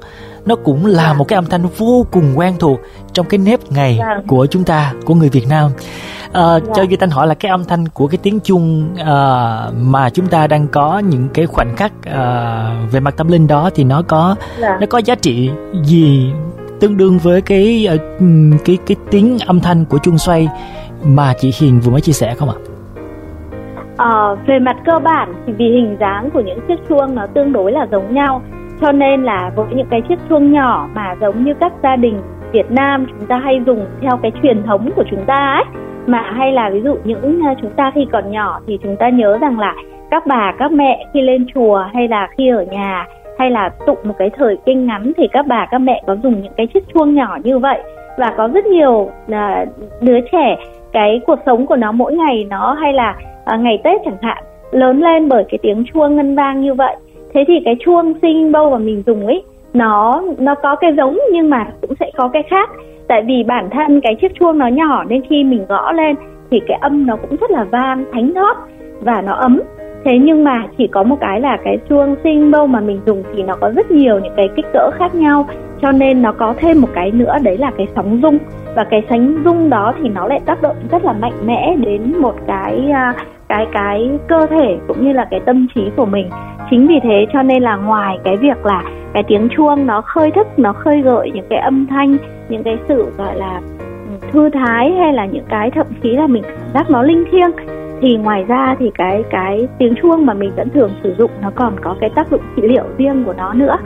nó 0.47 0.57
cũng 0.57 0.87
là 0.87 1.13
một 1.13 1.29
cái 1.29 1.35
âm 1.35 1.47
thanh 1.47 1.67
vô 1.77 2.07
cùng 2.11 2.39
quen 2.39 2.55
thuộc 2.59 2.81
trong 3.13 3.27
cái 3.27 3.39
nếp 3.39 3.73
ngày 3.73 4.01
của 4.27 4.47
chúng 4.47 4.65
ta 4.65 4.93
của 5.05 5.15
người 5.15 5.29
Việt 5.29 5.49
Nam. 5.49 5.71
À, 6.33 6.59
cho 6.75 6.83
Duy 6.83 6.97
Thanh 6.97 7.11
hỏi 7.11 7.27
là 7.27 7.35
cái 7.35 7.51
âm 7.51 7.65
thanh 7.65 7.89
của 7.89 8.07
cái 8.07 8.19
tiếng 8.23 8.41
chuông 8.41 8.95
à, 8.97 9.71
mà 9.81 10.11
chúng 10.11 10.27
ta 10.27 10.47
đang 10.47 10.69
có 10.69 10.99
những 10.99 11.29
cái 11.29 11.47
khoảnh 11.47 11.77
khắc 11.77 11.93
à, 12.05 12.87
về 12.91 13.01
mặt 13.01 13.15
tâm 13.17 13.29
linh 13.29 13.47
đó 13.47 13.71
thì 13.75 13.85
nó 13.85 14.03
có 14.03 14.37
Dạ. 14.61 14.79
nó 14.81 14.87
có 14.87 14.99
giá 14.99 15.15
trị 15.15 15.51
gì 15.85 16.33
tương 16.85 16.97
đương 16.97 17.19
với 17.23 17.41
cái 17.41 17.87
ờ, 17.89 17.97
cái 18.65 18.79
cái 18.87 18.97
tiếng 19.11 19.39
âm 19.47 19.61
thanh 19.61 19.85
của 19.85 19.99
chuông 19.99 20.19
xoay 20.19 20.49
mà 21.05 21.33
chị 21.39 21.53
Hiền 21.61 21.81
vừa 21.81 21.93
mới 21.93 22.01
chia 22.01 22.13
sẻ 22.13 22.35
không 22.35 22.49
ạ? 22.49 22.59
Ờ, 23.97 24.37
về 24.47 24.59
mặt 24.59 24.77
cơ 24.85 24.99
bản 24.99 25.35
thì 25.47 25.53
vì 25.53 25.65
hình 25.65 25.97
dáng 26.01 26.31
của 26.31 26.41
những 26.41 26.59
chiếc 26.69 26.75
chuông 26.89 27.15
nó 27.15 27.27
tương 27.27 27.53
đối 27.53 27.73
là 27.73 27.87
giống 27.91 28.15
nhau 28.15 28.43
cho 28.81 28.93
nên 28.93 29.23
là 29.23 29.51
với 29.57 29.67
những 29.75 29.87
cái 29.91 30.03
chiếc 30.09 30.19
chuông 30.29 30.53
nhỏ 30.53 30.89
mà 30.95 31.15
giống 31.21 31.45
như 31.45 31.55
các 31.61 31.73
gia 31.83 31.97
đình 31.97 32.23
Việt 32.53 32.71
Nam 32.71 33.07
chúng 33.11 33.27
ta 33.27 33.39
hay 33.45 33.61
dùng 33.67 33.87
theo 34.01 34.17
cái 34.23 34.33
truyền 34.43 34.63
thống 34.63 34.91
của 34.97 35.05
chúng 35.11 35.25
ta 35.27 35.35
ấy 35.35 35.65
mà 36.07 36.23
hay 36.37 36.53
là 36.53 36.71
ví 36.73 36.81
dụ 36.85 36.97
những 37.05 37.41
ờ, 37.47 37.55
chúng 37.63 37.71
ta 37.77 37.93
khi 37.95 38.07
còn 38.13 38.31
nhỏ 38.31 38.61
thì 38.67 38.79
chúng 38.83 38.97
ta 38.97 39.09
nhớ 39.09 39.39
rằng 39.41 39.59
là 39.59 39.75
các 40.11 40.27
bà 40.27 40.53
các 40.59 40.73
mẹ 40.73 41.07
khi 41.15 41.21
lên 41.21 41.47
chùa 41.55 41.85
hay 41.95 42.09
là 42.09 42.29
khi 42.39 42.49
ở 42.49 42.65
nhà 42.71 43.07
hay 43.39 43.51
là 43.51 43.71
tụng 43.87 43.99
một 44.05 44.15
cái 44.19 44.31
thời 44.31 44.57
kinh 44.67 44.87
ngắn 44.87 45.13
thì 45.17 45.29
các 45.33 45.47
bà 45.47 45.67
các 45.71 45.79
mẹ 45.79 46.03
có 46.07 46.17
dùng 46.23 46.43
những 46.43 46.53
cái 46.57 46.67
chiếc 46.67 46.85
chuông 46.95 47.15
nhỏ 47.15 47.39
như 47.45 47.59
vậy. 47.59 47.83
Và 48.19 48.35
có 48.37 48.49
rất 48.55 48.67
nhiều 48.67 49.11
là 49.27 49.67
đứa 50.01 50.21
trẻ 50.33 50.57
cái 50.93 51.21
cuộc 51.27 51.39
sống 51.47 51.67
của 51.67 51.77
nó 51.77 51.93
mỗi 51.93 52.13
ngày 52.13 52.47
nó 52.51 52.73
hay 52.81 52.93
là 52.93 53.17
à, 53.45 53.57
ngày 53.57 53.81
Tết 53.85 54.01
chẳng 54.05 54.17
hạn 54.23 54.45
lớn 54.71 55.01
lên 55.01 55.29
bởi 55.29 55.45
cái 55.49 55.59
tiếng 55.63 55.85
chuông 55.85 56.17
ngân 56.17 56.35
vang 56.35 56.61
như 56.61 56.75
vậy. 56.75 56.97
Thế 57.35 57.45
thì 57.49 57.55
cái 57.65 57.77
chuông 57.85 58.15
sinh 58.23 58.53
bâu 58.53 58.71
mà 58.71 58.79
mình 58.79 59.03
dùng 59.07 59.27
ấy 59.27 59.43
nó 59.75 60.23
nó 60.39 60.55
có 60.55 60.77
cái 60.77 60.93
giống 60.97 61.19
nhưng 61.33 61.51
mà 61.51 61.67
cũng 61.81 61.95
sẽ 62.01 62.11
có 62.17 62.29
cái 62.29 62.43
khác. 62.43 62.71
Tại 63.09 63.23
vì 63.27 63.45
bản 63.47 63.71
thân 63.71 64.01
cái 64.01 64.15
chiếc 64.15 64.33
chuông 64.41 64.59
nó 64.59 64.67
nhỏ 64.67 65.05
nên 65.05 65.23
khi 65.29 65.45
mình 65.45 65.65
gõ 65.69 65.93
lên 65.93 66.17
thì 66.51 66.61
cái 66.67 66.79
âm 66.81 67.07
nó 67.07 67.17
cũng 67.17 67.37
rất 67.41 67.51
là 67.51 67.65
vang 67.65 68.05
thánh 68.13 68.35
thót 68.35 68.57
và 69.01 69.23
nó 69.23 69.35
ấm 69.35 69.61
thế 70.05 70.19
nhưng 70.19 70.45
mà 70.45 70.67
chỉ 70.79 70.87
có 70.87 71.03
một 71.03 71.17
cái 71.21 71.41
là 71.41 71.59
cái 71.65 71.79
chuông 71.89 72.17
sinh 72.25 72.51
bông 72.51 72.73
mà 72.73 72.81
mình 72.81 73.01
dùng 73.07 73.23
thì 73.35 73.43
nó 73.43 73.57
có 73.61 73.71
rất 73.77 73.91
nhiều 73.91 74.19
những 74.19 74.33
cái 74.37 74.49
kích 74.57 74.67
cỡ 74.73 74.91
khác 74.99 75.15
nhau. 75.15 75.47
Cho 75.83 75.93
nên 75.93 76.23
nó 76.23 76.33
có 76.33 76.55
thêm 76.59 76.81
một 76.81 76.89
cái 76.95 77.11
nữa, 77.11 77.37
đấy 77.43 77.59
là 77.59 77.71
cái 77.79 77.87
sóng 77.97 78.21
rung. 78.23 78.39
Và 78.77 78.85
cái 78.85 79.03
sóng 79.11 79.43
rung 79.45 79.71
đó 79.71 79.95
thì 80.03 80.09
nó 80.09 80.29
lại 80.29 80.41
tác 80.47 80.63
động 80.63 80.77
rất 80.91 81.05
là 81.05 81.13
mạnh 81.13 81.47
mẽ 81.47 81.77
đến 81.81 82.13
một 82.21 82.35
cái 82.47 82.91
à, 82.93 83.15
cái 83.49 83.67
cái 83.73 84.11
cơ 84.29 84.47
thể 84.47 84.77
cũng 84.89 85.07
như 85.07 85.13
là 85.13 85.27
cái 85.31 85.41
tâm 85.41 85.67
trí 85.75 85.83
của 85.97 86.07
mình. 86.07 86.31
Chính 86.71 86.87
vì 86.87 87.01
thế 87.03 87.27
cho 87.33 87.43
nên 87.43 87.63
là 87.63 87.77
ngoài 87.77 88.19
cái 88.25 88.37
việc 88.37 88.67
là 88.67 88.83
cái 89.13 89.23
tiếng 89.23 89.49
chuông 89.57 89.87
nó 89.87 90.01
khơi 90.01 90.31
thức, 90.31 90.47
nó 90.57 90.73
khơi 90.73 91.01
gợi 91.01 91.31
những 91.35 91.47
cái 91.51 91.59
âm 91.59 91.87
thanh, 91.87 92.17
những 92.49 92.63
cái 92.63 92.79
sự, 92.89 93.07
gọi 93.19 93.37
là 93.37 93.61
ừ, 93.89 94.29
thư 94.33 94.51
thái 94.51 94.93
hay 94.93 95.13
là 95.13 95.27
những 95.27 95.45
cái 95.49 95.71
thậm 95.71 95.87
chí 96.03 96.11
là 96.11 96.27
mình 96.27 96.43
cảm 96.43 96.73
giác 96.75 96.91
nó 96.91 97.03
linh 97.03 97.25
thiêng 97.31 97.51
thì 98.05 98.17
ngoài 98.17 98.45
ra 98.49 98.77
thì 98.79 98.91
cái 98.95 99.25
cái 99.31 99.69
tiếng 99.79 99.95
chuông 100.03 100.27
mà 100.27 100.35
mình 100.35 100.53
vẫn 100.57 100.69
thường 100.71 100.91
sử 101.03 101.15
dụng 101.19 101.31
nó 101.43 101.51
còn 101.55 101.77
có 101.81 101.97
cái 102.01 102.11
tác 102.15 102.31
dụng 102.31 102.41
trị 102.57 102.63
liệu 102.63 102.85
riêng 102.99 103.25
của 103.27 103.35
nó 103.37 103.53
nữa. 103.55 103.77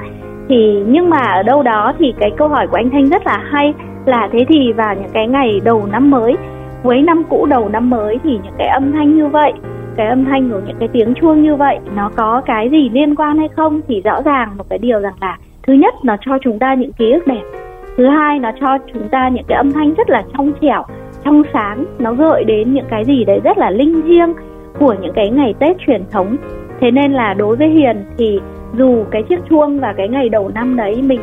Thì 0.48 0.82
nhưng 0.86 1.10
mà 1.10 1.18
ở 1.18 1.42
đâu 1.42 1.62
đó 1.62 1.92
thì 1.98 2.14
cái 2.20 2.30
câu 2.36 2.48
hỏi 2.48 2.66
của 2.66 2.76
anh 2.76 2.90
Thanh 2.90 3.08
rất 3.08 3.26
là 3.26 3.38
hay, 3.50 3.74
là 4.04 4.28
thế 4.32 4.44
thì 4.48 4.72
vào 4.72 4.94
những 4.94 5.10
cái 5.12 5.26
ngày 5.26 5.60
đầu 5.64 5.86
năm 5.92 6.10
mới, 6.10 6.36
cuối 6.82 7.02
năm 7.02 7.22
cũ 7.30 7.46
đầu 7.46 7.68
năm 7.68 7.90
mới 7.90 8.18
thì 8.24 8.30
những 8.30 8.54
cái 8.58 8.68
âm 8.68 8.92
thanh 8.92 9.16
như 9.16 9.28
vậy, 9.28 9.52
cái 9.96 10.06
âm 10.06 10.24
thanh 10.24 10.50
của 10.50 10.60
những 10.66 10.76
cái 10.78 10.88
tiếng 10.92 11.14
chuông 11.14 11.42
như 11.42 11.56
vậy 11.56 11.78
nó 11.96 12.10
có 12.16 12.42
cái 12.46 12.68
gì 12.70 12.90
liên 12.92 13.14
quan 13.14 13.38
hay 13.38 13.48
không 13.56 13.80
thì 13.88 14.00
rõ 14.00 14.22
ràng 14.24 14.56
một 14.56 14.64
cái 14.70 14.78
điều 14.78 15.00
rằng 15.00 15.14
là 15.20 15.38
thứ 15.66 15.72
nhất 15.72 15.94
nó 16.04 16.16
cho 16.20 16.38
chúng 16.44 16.58
ta 16.58 16.74
những 16.74 16.92
ký 16.92 17.12
ức 17.12 17.26
đẹp, 17.26 17.42
thứ 17.96 18.06
hai 18.06 18.38
nó 18.38 18.50
cho 18.60 18.78
chúng 18.94 19.08
ta 19.08 19.28
những 19.28 19.44
cái 19.48 19.56
âm 19.56 19.72
thanh 19.72 19.94
rất 19.94 20.10
là 20.10 20.22
trong 20.36 20.52
trẻo 20.60 20.84
trong 21.28 21.42
sáng 21.52 21.84
nó 21.98 22.12
gợi 22.12 22.44
đến 22.44 22.74
những 22.74 22.86
cái 22.90 23.04
gì 23.04 23.24
đấy 23.24 23.40
rất 23.44 23.58
là 23.58 23.70
linh 23.70 24.02
thiêng 24.02 24.34
của 24.78 24.94
những 25.00 25.12
cái 25.14 25.30
ngày 25.30 25.54
tết 25.58 25.76
truyền 25.86 26.04
thống 26.12 26.36
thế 26.80 26.90
nên 26.90 27.12
là 27.12 27.34
đối 27.34 27.56
với 27.56 27.68
hiền 27.68 28.04
thì 28.18 28.40
dù 28.78 29.04
cái 29.10 29.22
chiếc 29.28 29.38
chuông 29.50 29.80
và 29.80 29.94
cái 29.96 30.08
ngày 30.08 30.28
đầu 30.28 30.48
năm 30.48 30.76
đấy 30.76 31.02
mình 31.02 31.20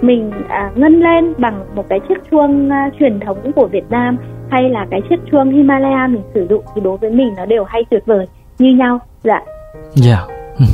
mình 0.00 0.32
à, 0.48 0.70
ngân 0.74 1.00
lên 1.00 1.34
bằng 1.38 1.64
một 1.74 1.88
cái 1.88 2.00
chiếc 2.08 2.18
chuông 2.30 2.70
à, 2.70 2.90
truyền 2.98 3.20
thống 3.20 3.52
của 3.52 3.66
Việt 3.66 3.90
Nam 3.90 4.16
hay 4.50 4.70
là 4.70 4.86
cái 4.90 5.00
chiếc 5.10 5.20
chuông 5.30 5.50
Himalaya 5.50 6.06
mình 6.06 6.22
sử 6.34 6.46
dụng 6.50 6.64
thì 6.74 6.80
đối 6.80 6.96
với 6.96 7.10
mình 7.10 7.34
nó 7.36 7.46
đều 7.46 7.64
hay 7.64 7.84
tuyệt 7.90 8.02
vời 8.06 8.26
như 8.58 8.76
nhau 8.76 8.98
dạ 9.24 9.40
Dạ. 9.94 10.26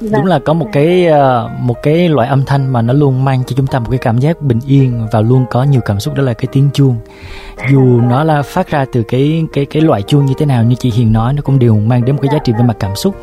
Dạ. 0.00 0.18
Đúng 0.18 0.26
là 0.26 0.38
có 0.38 0.52
một 0.52 0.66
cái 0.72 1.06
ờ, 1.06 1.50
một 1.60 1.82
cái 1.82 2.08
loại 2.08 2.28
âm 2.28 2.44
thanh 2.46 2.72
mà 2.72 2.82
nó 2.82 2.92
luôn 2.92 3.24
mang 3.24 3.42
cho 3.46 3.54
chúng 3.56 3.66
ta 3.66 3.78
một 3.78 3.86
cái 3.90 3.98
cảm 3.98 4.18
giác 4.18 4.42
bình 4.42 4.58
yên 4.66 5.06
và 5.12 5.20
luôn 5.20 5.44
có 5.50 5.62
nhiều 5.62 5.80
cảm 5.84 6.00
xúc 6.00 6.14
đó 6.14 6.22
là 6.22 6.34
cái 6.34 6.46
tiếng 6.52 6.70
chuông. 6.72 6.96
Dù 7.68 8.00
nó 8.00 8.24
là 8.24 8.42
phát 8.42 8.70
ra 8.70 8.84
từ 8.92 9.02
cái 9.02 9.44
cái 9.52 9.66
cái 9.66 9.82
loại 9.82 10.02
chuông 10.02 10.26
như 10.26 10.34
thế 10.38 10.46
nào 10.46 10.64
như 10.64 10.74
chị 10.74 10.90
Hiền 10.90 11.12
nói 11.12 11.32
nó 11.32 11.42
cũng 11.42 11.58
đều 11.58 11.76
mang 11.76 12.04
đến 12.04 12.16
một 12.16 12.22
cái 12.22 12.30
giá 12.32 12.38
trị 12.44 12.52
về 12.52 12.64
mặt 12.64 12.76
cảm 12.80 12.96
xúc. 12.96 13.14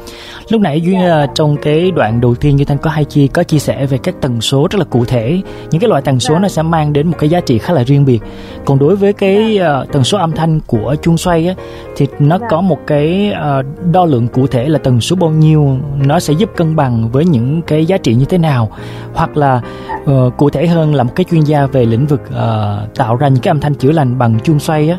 Lúc 0.49 0.61
nãy 0.61 0.81
Duy 0.81 0.95
ờ, 0.95 1.27
trong 1.35 1.57
cái 1.57 1.91
đoạn 1.91 2.21
đầu 2.21 2.35
tiên 2.35 2.55
như 2.55 2.65
Thanh 2.65 2.77
có 2.77 2.89
hay 2.89 3.05
chi 3.05 3.27
có 3.27 3.43
chia 3.43 3.59
sẻ 3.59 3.85
về 3.85 3.97
các 3.97 4.15
tần 4.21 4.41
số 4.41 4.67
rất 4.71 4.79
là 4.79 4.85
cụ 4.85 5.05
thể. 5.05 5.41
Những 5.71 5.81
cái 5.81 5.89
loại 5.89 6.01
tần 6.01 6.19
số 6.19 6.39
nó 6.39 6.47
sẽ 6.47 6.61
mang 6.61 6.93
đến 6.93 7.07
một 7.07 7.15
cái 7.19 7.29
giá 7.29 7.39
trị 7.39 7.57
khá 7.57 7.73
là 7.73 7.83
riêng 7.83 8.05
biệt. 8.05 8.19
Còn 8.65 8.79
đối 8.79 8.95
với 8.95 9.13
cái 9.13 9.57
ờ, 9.57 9.85
tần 9.91 10.03
số 10.03 10.17
âm 10.17 10.31
thanh 10.31 10.59
của 10.67 10.95
chuông 11.01 11.17
xoay 11.17 11.47
á 11.47 11.55
thì 11.95 12.07
nó 12.19 12.37
có 12.49 12.61
một 12.61 12.79
cái 12.87 13.31
ờ, 13.31 13.63
đo 13.91 14.05
lượng 14.05 14.27
cụ 14.27 14.47
thể 14.47 14.69
là 14.69 14.79
tần 14.79 15.01
số 15.01 15.15
bao 15.15 15.29
nhiêu 15.29 15.77
nó 16.05 16.19
sẽ 16.19 16.33
giúp 16.33 16.49
cân 16.55 16.75
bằng 16.75 17.09
với 17.09 17.25
những 17.25 17.61
cái 17.61 17.85
giá 17.85 17.97
trị 17.97 18.15
như 18.15 18.25
thế 18.25 18.37
nào 18.37 18.71
hoặc 19.13 19.37
là 19.37 19.61
ờ, 20.07 20.29
cụ 20.37 20.49
thể 20.49 20.67
hơn 20.67 20.95
là 20.95 21.03
một 21.03 21.11
cái 21.15 21.23
chuyên 21.23 21.41
gia 21.41 21.65
về 21.65 21.85
lĩnh 21.85 22.05
vực 22.05 22.21
uh, 22.27 22.95
tạo 22.95 23.15
ra 23.15 23.27
những 23.27 23.43
cái 23.43 23.51
âm 23.51 23.59
thanh 23.59 23.73
chữa 23.73 23.91
lành 23.91 24.17
bằng 24.17 24.39
chuông 24.39 24.59
xoay 24.59 24.89
á 24.89 24.97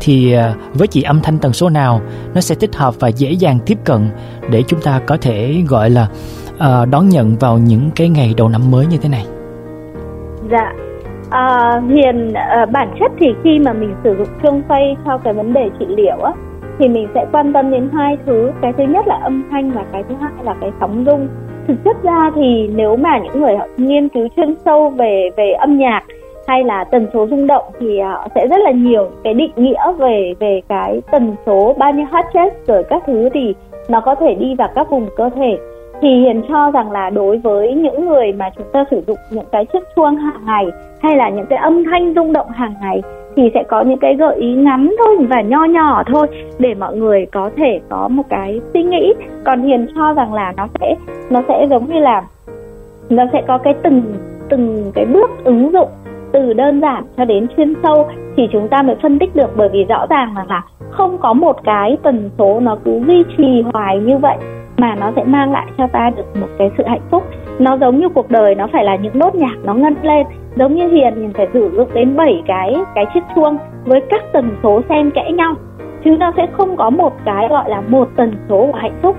thì 0.00 0.36
uh, 0.36 0.74
với 0.74 0.88
chị 0.88 1.02
âm 1.02 1.20
thanh 1.20 1.38
tần 1.38 1.52
số 1.52 1.68
nào 1.68 2.00
nó 2.34 2.40
sẽ 2.40 2.54
thích 2.54 2.76
hợp 2.76 2.94
và 3.00 3.08
dễ 3.08 3.32
dàng 3.32 3.58
tiếp 3.66 3.78
cận 3.84 4.10
để 4.50 4.62
chúng 4.66 4.80
ta 4.80 5.00
có 5.06 5.16
thể 5.20 5.64
gọi 5.68 5.90
là 5.90 6.08
uh, 6.54 6.88
đón 6.88 7.08
nhận 7.08 7.36
vào 7.36 7.58
những 7.58 7.90
cái 7.96 8.08
ngày 8.08 8.34
đầu 8.36 8.48
năm 8.48 8.70
mới 8.70 8.86
như 8.86 8.96
thế 8.96 9.08
này. 9.08 9.26
Dạ, 10.50 10.72
À, 11.30 11.80
Hiền 11.88 12.32
à, 12.34 12.66
bản 12.66 12.96
chất 13.00 13.12
thì 13.20 13.26
khi 13.44 13.58
mà 13.58 13.72
mình 13.72 13.94
sử 14.04 14.16
dụng 14.18 14.28
chuông 14.42 14.62
xoay 14.68 14.96
cho 15.04 15.18
cái 15.18 15.34
vấn 15.34 15.52
đề 15.52 15.70
trị 15.78 15.86
liệu 15.88 16.16
á 16.16 16.32
thì 16.78 16.88
mình 16.88 17.08
sẽ 17.14 17.26
quan 17.32 17.52
tâm 17.52 17.70
đến 17.70 17.90
hai 17.92 18.16
thứ. 18.26 18.50
Cái 18.62 18.72
thứ 18.78 18.84
nhất 18.84 19.06
là 19.06 19.18
âm 19.22 19.48
thanh 19.50 19.70
và 19.70 19.84
cái 19.92 20.04
thứ 20.08 20.14
hai 20.20 20.30
là 20.44 20.54
cái 20.60 20.70
sóng 20.80 21.04
rung 21.06 21.28
thực 21.68 21.84
chất 21.84 21.96
ra 22.02 22.30
thì 22.34 22.70
nếu 22.74 22.96
mà 22.96 23.18
những 23.18 23.40
người 23.40 23.56
họ 23.56 23.66
nghiên 23.76 24.08
cứu 24.08 24.28
chuyên 24.36 24.54
sâu 24.64 24.90
về 24.90 25.30
về 25.36 25.52
âm 25.52 25.78
nhạc 25.78 26.02
hay 26.46 26.64
là 26.64 26.84
tần 26.84 27.06
số 27.12 27.26
rung 27.30 27.46
động 27.46 27.64
thì 27.80 28.00
họ 28.00 28.28
sẽ 28.34 28.46
rất 28.46 28.60
là 28.60 28.70
nhiều 28.70 29.10
cái 29.24 29.34
định 29.34 29.52
nghĩa 29.56 29.92
về 29.98 30.34
về 30.38 30.60
cái 30.68 31.00
tần 31.10 31.34
số 31.46 31.74
bao 31.78 31.92
nhiêu 31.92 32.06
hertz 32.10 32.50
rồi 32.66 32.84
các 32.84 33.02
thứ 33.06 33.28
thì 33.34 33.54
nó 33.88 34.00
có 34.00 34.14
thể 34.14 34.34
đi 34.34 34.54
vào 34.54 34.68
các 34.74 34.90
vùng 34.90 35.08
cơ 35.16 35.30
thể. 35.36 35.58
Thì 36.02 36.08
hiền 36.08 36.42
cho 36.48 36.70
rằng 36.70 36.90
là 36.90 37.10
đối 37.10 37.38
với 37.38 37.72
những 37.72 38.06
người 38.08 38.32
mà 38.32 38.50
chúng 38.56 38.66
ta 38.72 38.84
sử 38.90 39.02
dụng 39.06 39.18
những 39.30 39.44
cái 39.52 39.64
chiếc 39.64 39.82
chuông 39.96 40.16
hàng 40.16 40.46
ngày 40.46 40.66
hay 41.02 41.16
là 41.16 41.28
những 41.28 41.46
cái 41.46 41.58
âm 41.58 41.84
thanh 41.84 42.14
rung 42.14 42.32
động 42.32 42.48
hàng 42.48 42.74
ngày 42.82 43.02
thì 43.38 43.50
sẽ 43.54 43.62
có 43.68 43.80
những 43.80 43.98
cái 43.98 44.14
gợi 44.14 44.36
ý 44.36 44.54
ngắn 44.54 44.94
thôi 44.98 45.16
và 45.30 45.40
nho 45.40 45.64
nhỏ 45.64 46.02
thôi 46.06 46.26
để 46.58 46.74
mọi 46.74 46.96
người 46.96 47.26
có 47.32 47.50
thể 47.56 47.80
có 47.88 48.08
một 48.08 48.22
cái 48.28 48.60
suy 48.74 48.82
nghĩ. 48.82 49.14
Còn 49.44 49.62
hiền 49.62 49.86
cho 49.94 50.12
rằng 50.12 50.34
là 50.34 50.52
nó 50.56 50.66
sẽ 50.80 50.94
nó 51.30 51.42
sẽ 51.48 51.66
giống 51.70 51.92
như 51.92 51.98
là 51.98 52.22
nó 53.10 53.24
sẽ 53.32 53.42
có 53.48 53.58
cái 53.58 53.74
từng 53.82 54.02
từng 54.48 54.92
cái 54.94 55.04
bước 55.04 55.30
ứng 55.44 55.72
dụng 55.72 55.88
từ 56.32 56.52
đơn 56.52 56.80
giản 56.80 57.04
cho 57.16 57.24
đến 57.24 57.46
chuyên 57.56 57.74
sâu 57.82 58.06
thì 58.36 58.48
chúng 58.52 58.68
ta 58.68 58.82
mới 58.82 58.96
phân 59.02 59.18
tích 59.18 59.36
được. 59.36 59.50
Bởi 59.56 59.68
vì 59.72 59.84
rõ 59.84 60.06
ràng 60.10 60.34
là, 60.36 60.44
là 60.48 60.62
không 60.90 61.18
có 61.18 61.32
một 61.32 61.64
cái 61.64 61.96
tần 62.02 62.30
số 62.38 62.60
nó 62.60 62.76
cứ 62.84 63.00
duy 63.06 63.24
trì 63.36 63.64
hoài 63.72 63.98
như 63.98 64.18
vậy 64.18 64.36
mà 64.76 64.94
nó 64.94 65.12
sẽ 65.16 65.24
mang 65.24 65.52
lại 65.52 65.66
cho 65.78 65.86
ta 65.86 66.10
được 66.16 66.40
một 66.40 66.48
cái 66.58 66.70
sự 66.78 66.84
hạnh 66.86 67.06
phúc 67.10 67.22
nó 67.58 67.76
giống 67.80 68.00
như 68.00 68.08
cuộc 68.08 68.30
đời, 68.30 68.54
nó 68.54 68.66
phải 68.72 68.84
là 68.84 68.96
những 68.96 69.18
nốt 69.18 69.34
nhạc, 69.34 69.54
nó 69.64 69.74
ngân 69.74 69.94
lên. 70.02 70.26
Giống 70.56 70.74
như 70.74 70.88
hiền, 70.88 71.14
mình 71.14 71.32
phải 71.34 71.48
sử 71.52 71.70
dụng 71.76 71.88
đến 71.94 72.16
7 72.16 72.42
cái 72.46 72.76
cái 72.94 73.06
chiếc 73.14 73.20
chuông 73.34 73.56
với 73.84 74.00
các 74.10 74.22
tần 74.32 74.50
số 74.62 74.80
xen 74.88 75.10
kẽ 75.10 75.30
nhau. 75.32 75.54
Chứ 76.04 76.16
nó 76.20 76.32
sẽ 76.36 76.46
không 76.52 76.76
có 76.76 76.90
một 76.90 77.12
cái 77.24 77.48
gọi 77.48 77.70
là 77.70 77.80
một 77.80 78.08
tần 78.16 78.32
số 78.48 78.68
của 78.72 78.78
hạnh 78.78 78.98
phúc. 79.02 79.16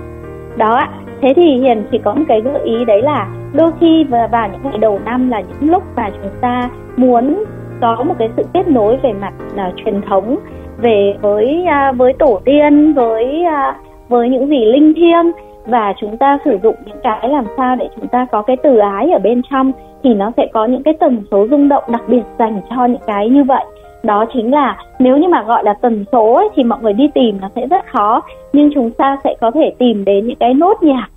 Đó 0.56 0.74
ạ. 0.74 0.88
Thế 1.22 1.32
thì 1.36 1.56
hiền 1.56 1.84
chỉ 1.92 1.98
có 1.98 2.14
một 2.14 2.24
cái 2.28 2.40
gợi 2.40 2.60
ý 2.64 2.84
đấy 2.84 3.02
là 3.02 3.28
đôi 3.52 3.70
khi 3.80 4.04
vào 4.04 4.48
những 4.52 4.60
ngày 4.62 4.78
đầu 4.78 5.00
năm 5.04 5.30
là 5.30 5.40
những 5.40 5.70
lúc 5.70 5.82
mà 5.96 6.10
chúng 6.10 6.32
ta 6.40 6.70
muốn 6.96 7.44
có 7.80 8.04
một 8.04 8.14
cái 8.18 8.28
sự 8.36 8.42
kết 8.52 8.68
nối 8.68 8.96
về 8.96 9.12
mặt 9.12 9.32
là 9.54 9.72
truyền 9.76 10.00
thống, 10.02 10.36
về 10.82 11.14
với 11.20 11.64
à, 11.64 11.92
với 11.92 12.12
tổ 12.12 12.40
tiên, 12.44 12.92
với 12.92 13.42
à, 13.44 13.76
với 14.08 14.28
những 14.28 14.48
gì 14.48 14.64
linh 14.64 14.94
thiêng 14.94 15.49
và 15.70 15.92
chúng 16.00 16.16
ta 16.16 16.38
sử 16.44 16.58
dụng 16.62 16.74
những 16.86 16.98
cái 17.02 17.28
làm 17.28 17.44
sao 17.56 17.76
để 17.76 17.88
chúng 17.96 18.08
ta 18.08 18.26
có 18.32 18.42
cái 18.42 18.56
từ 18.62 18.78
ái 18.78 19.10
ở 19.10 19.18
bên 19.18 19.42
trong 19.50 19.72
thì 20.02 20.14
nó 20.14 20.30
sẽ 20.36 20.46
có 20.52 20.64
những 20.64 20.82
cái 20.82 20.94
tần 21.00 21.22
số 21.30 21.46
rung 21.50 21.68
động 21.68 21.84
đặc 21.88 22.02
biệt 22.08 22.22
dành 22.38 22.60
cho 22.70 22.84
những 22.84 23.02
cái 23.06 23.28
như 23.28 23.44
vậy. 23.44 23.64
Đó 24.02 24.24
chính 24.32 24.50
là 24.50 24.78
nếu 24.98 25.16
như 25.16 25.28
mà 25.28 25.42
gọi 25.42 25.64
là 25.64 25.74
tần 25.80 26.04
số 26.12 26.32
ấy, 26.32 26.48
thì 26.54 26.62
mọi 26.64 26.78
người 26.82 26.92
đi 26.92 27.08
tìm 27.14 27.38
nó 27.40 27.48
sẽ 27.54 27.66
rất 27.66 27.86
khó. 27.92 28.20
Nhưng 28.52 28.70
chúng 28.74 28.90
ta 28.90 29.16
sẽ 29.24 29.34
có 29.40 29.50
thể 29.50 29.72
tìm 29.78 30.04
đến 30.04 30.26
những 30.26 30.38
cái 30.40 30.54
nốt 30.54 30.82
nhạc. 30.82 31.08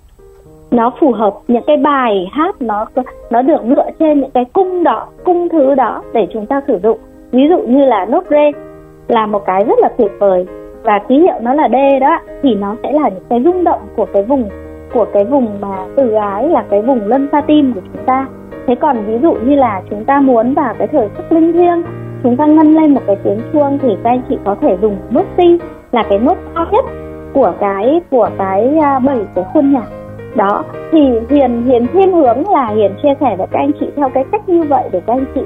Nó 0.70 0.92
phù 1.00 1.12
hợp 1.12 1.34
những 1.48 1.62
cái 1.66 1.76
bài 1.76 2.28
hát 2.32 2.62
nó 2.62 2.86
nó 3.30 3.42
được 3.42 3.62
dựa 3.68 3.90
trên 3.98 4.20
những 4.20 4.30
cái 4.30 4.44
cung 4.44 4.84
đó 4.84 5.06
cung 5.24 5.48
thứ 5.48 5.74
đó 5.74 6.02
để 6.12 6.26
chúng 6.32 6.46
ta 6.46 6.60
sử 6.66 6.78
dụng. 6.82 6.98
Ví 7.30 7.48
dụ 7.48 7.58
như 7.58 7.84
là 7.84 8.04
nốt 8.04 8.24
re 8.30 8.50
là 9.08 9.26
một 9.26 9.46
cái 9.46 9.64
rất 9.64 9.78
là 9.78 9.88
tuyệt 9.98 10.12
vời 10.18 10.46
và 10.84 10.98
ký 11.08 11.20
hiệu 11.20 11.34
nó 11.40 11.54
là 11.54 11.68
D 11.68 12.00
đó, 12.00 12.18
thì 12.42 12.54
nó 12.54 12.76
sẽ 12.82 12.92
là 12.92 13.08
những 13.08 13.24
cái 13.30 13.42
rung 13.44 13.64
động 13.64 13.80
của 13.96 14.06
cái 14.12 14.22
vùng, 14.22 14.48
của 14.94 15.06
cái 15.12 15.24
vùng 15.24 15.60
mà 15.60 15.76
từ 15.96 16.12
ái 16.12 16.48
là 16.48 16.64
cái 16.70 16.82
vùng 16.82 17.06
lân 17.06 17.28
pha 17.32 17.40
tim 17.40 17.72
của 17.72 17.80
chúng 17.92 18.04
ta. 18.06 18.26
Thế 18.66 18.74
còn 18.74 19.04
ví 19.06 19.18
dụ 19.22 19.34
như 19.34 19.54
là 19.54 19.82
chúng 19.90 20.04
ta 20.04 20.20
muốn 20.20 20.54
vào 20.54 20.74
cái 20.78 20.88
thời 20.88 21.08
khắc 21.08 21.32
linh 21.32 21.52
thiêng, 21.52 21.82
chúng 22.22 22.36
ta 22.36 22.46
ngân 22.46 22.74
lên 22.74 22.94
một 22.94 23.00
cái 23.06 23.16
tiếng 23.24 23.38
chuông 23.52 23.78
thì 23.82 23.96
các 24.04 24.10
anh 24.10 24.22
chị 24.28 24.38
có 24.44 24.54
thể 24.60 24.76
dùng 24.82 24.96
nốt 25.10 25.24
si 25.36 25.58
là 25.92 26.02
cái 26.08 26.18
nốt 26.18 26.36
cao 26.54 26.66
nhất 26.72 26.84
của 27.34 27.52
cái 27.60 28.00
của 28.10 28.28
cái 28.38 28.78
à, 28.82 28.98
bảy 28.98 29.18
cái 29.34 29.44
khuôn 29.52 29.72
nhạc. 29.72 29.86
Đó, 30.36 30.64
thì 30.92 31.12
hiền 31.30 31.62
hiền 31.62 31.86
thiên 31.92 32.12
hướng 32.12 32.48
là 32.48 32.66
hiền 32.66 32.92
chia 33.02 33.14
sẻ 33.20 33.36
với 33.36 33.46
các 33.50 33.58
anh 33.58 33.70
chị 33.80 33.86
theo 33.96 34.08
cái 34.08 34.24
cách 34.32 34.48
như 34.48 34.62
vậy 34.62 34.88
để 34.92 35.00
các 35.06 35.12
anh 35.12 35.24
chị 35.34 35.40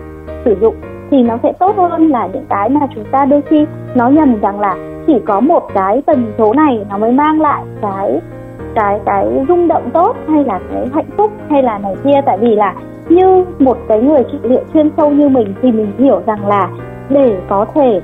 sử 0.48 0.56
dụng 0.60 0.74
thì 1.10 1.22
nó 1.22 1.36
sẽ 1.42 1.52
tốt 1.58 1.76
hơn 1.76 2.08
là 2.08 2.28
những 2.32 2.44
cái 2.48 2.68
mà 2.68 2.80
chúng 2.94 3.04
ta 3.12 3.24
đôi 3.24 3.42
khi 3.42 3.66
nó 3.94 4.08
nhầm 4.08 4.40
rằng 4.40 4.60
là 4.60 4.76
chỉ 5.06 5.18
có 5.26 5.40
một 5.40 5.62
cái 5.74 6.02
tần 6.06 6.32
số 6.38 6.54
này 6.54 6.86
nó 6.90 6.98
mới 6.98 7.12
mang 7.12 7.40
lại 7.40 7.62
cái 7.82 8.20
cái 8.74 9.00
cái 9.06 9.44
rung 9.48 9.68
động 9.68 9.90
tốt 9.92 10.16
hay 10.28 10.44
là 10.44 10.60
cái 10.72 10.86
hạnh 10.94 11.10
phúc 11.16 11.32
hay 11.50 11.62
là 11.62 11.78
này 11.78 11.94
kia. 12.04 12.20
Tại 12.26 12.38
vì 12.38 12.56
là 12.56 12.74
như 13.08 13.44
một 13.58 13.76
cái 13.88 14.00
người 14.00 14.24
trị 14.32 14.38
liệu 14.42 14.60
chuyên 14.74 14.90
sâu 14.96 15.10
như 15.10 15.28
mình 15.28 15.54
thì 15.62 15.72
mình 15.72 15.92
hiểu 15.98 16.20
rằng 16.26 16.48
là 16.48 16.70
để 17.08 17.38
có 17.48 17.64
thể 17.74 18.00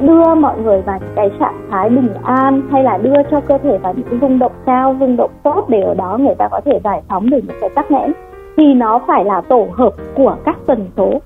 đưa 0.00 0.34
mọi 0.34 0.58
người 0.58 0.82
vào 0.82 0.98
những 1.00 1.14
cái 1.16 1.30
trạng 1.40 1.60
thái 1.70 1.88
bình 1.88 2.08
an 2.22 2.62
hay 2.70 2.82
là 2.82 2.98
đưa 2.98 3.22
cho 3.30 3.40
cơ 3.40 3.58
thể 3.58 3.78
vào 3.78 3.94
những 3.96 4.20
rung 4.20 4.38
động 4.38 4.52
cao, 4.66 4.96
rung 5.00 5.16
động 5.16 5.30
tốt 5.42 5.64
để 5.68 5.80
ở 5.80 5.94
đó 5.94 6.18
người 6.20 6.34
ta 6.34 6.48
có 6.48 6.60
thể 6.64 6.80
giải 6.84 7.02
phóng 7.08 7.30
được 7.30 7.40
những 7.46 7.56
cái 7.60 7.70
tắc 7.74 7.90
nghẽn 7.90 8.12
thì 8.56 8.74
nó 8.74 9.00
phải 9.06 9.24
là 9.24 9.40
tổ 9.40 9.66
hợp 9.72 9.92
của 10.14 10.36
các 10.44 10.56
tần 10.66 10.88
số 10.96 11.20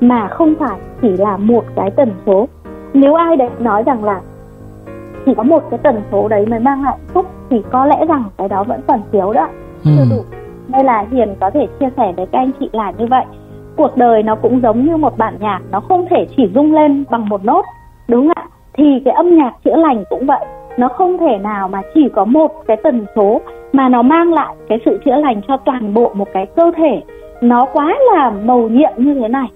mà 0.00 0.28
không 0.28 0.54
phải 0.58 0.78
chỉ 1.02 1.08
là 1.16 1.36
một 1.36 1.64
cái 1.76 1.90
tần 1.90 2.12
số. 2.26 2.48
Nếu 2.94 3.14
ai 3.14 3.36
đấy 3.36 3.48
nói 3.58 3.82
rằng 3.82 4.04
là 4.04 4.20
chỉ 5.26 5.34
có 5.34 5.42
một 5.42 5.62
cái 5.70 5.78
tần 5.82 6.02
số 6.12 6.28
đấy 6.28 6.46
mới 6.46 6.60
mang 6.60 6.84
lại 6.84 6.96
phúc 7.08 7.26
thì 7.50 7.62
có 7.70 7.86
lẽ 7.86 8.06
rằng 8.08 8.24
cái 8.36 8.48
đó 8.48 8.64
vẫn 8.64 8.80
còn 8.86 9.00
thiếu 9.12 9.32
đó. 9.32 9.48
Ừ. 9.84 9.90
chưa 9.96 10.04
đủ. 10.16 10.22
Nên 10.68 10.86
là 10.86 11.04
hiền 11.10 11.34
có 11.40 11.50
thể 11.50 11.66
chia 11.80 11.88
sẻ 11.96 12.12
với 12.16 12.26
các 12.26 12.38
anh 12.38 12.50
chị 12.60 12.68
là 12.72 12.92
như 12.98 13.06
vậy. 13.06 13.24
Cuộc 13.76 13.96
đời 13.96 14.22
nó 14.22 14.34
cũng 14.34 14.60
giống 14.62 14.86
như 14.86 14.96
một 14.96 15.18
bản 15.18 15.36
nhạc 15.40 15.60
nó 15.70 15.80
không 15.80 16.06
thể 16.10 16.26
chỉ 16.36 16.50
rung 16.54 16.74
lên 16.74 17.04
bằng 17.10 17.28
một 17.28 17.44
nốt 17.44 17.64
đúng 18.08 18.28
không 18.28 18.44
ạ? 18.44 18.48
Thì 18.72 19.02
cái 19.04 19.14
âm 19.14 19.36
nhạc 19.36 19.52
chữa 19.64 19.76
lành 19.76 20.04
cũng 20.10 20.26
vậy. 20.26 20.44
Nó 20.78 20.88
không 20.88 21.18
thể 21.18 21.38
nào 21.38 21.68
mà 21.68 21.82
chỉ 21.94 22.08
có 22.14 22.24
một 22.24 22.52
cái 22.66 22.76
tần 22.76 23.06
số 23.16 23.40
mà 23.72 23.88
nó 23.88 24.02
mang 24.02 24.32
lại 24.32 24.54
cái 24.68 24.78
sự 24.84 24.98
chữa 25.04 25.16
lành 25.16 25.40
cho 25.48 25.56
toàn 25.56 25.94
bộ 25.94 26.10
một 26.14 26.28
cái 26.32 26.46
cơ 26.46 26.70
thể. 26.76 27.02
Nó 27.40 27.66
quá 27.72 27.94
là 28.14 28.30
màu 28.30 28.68
nhiệm 28.68 28.92
như 28.96 29.14
thế 29.14 29.28
này 29.28 29.46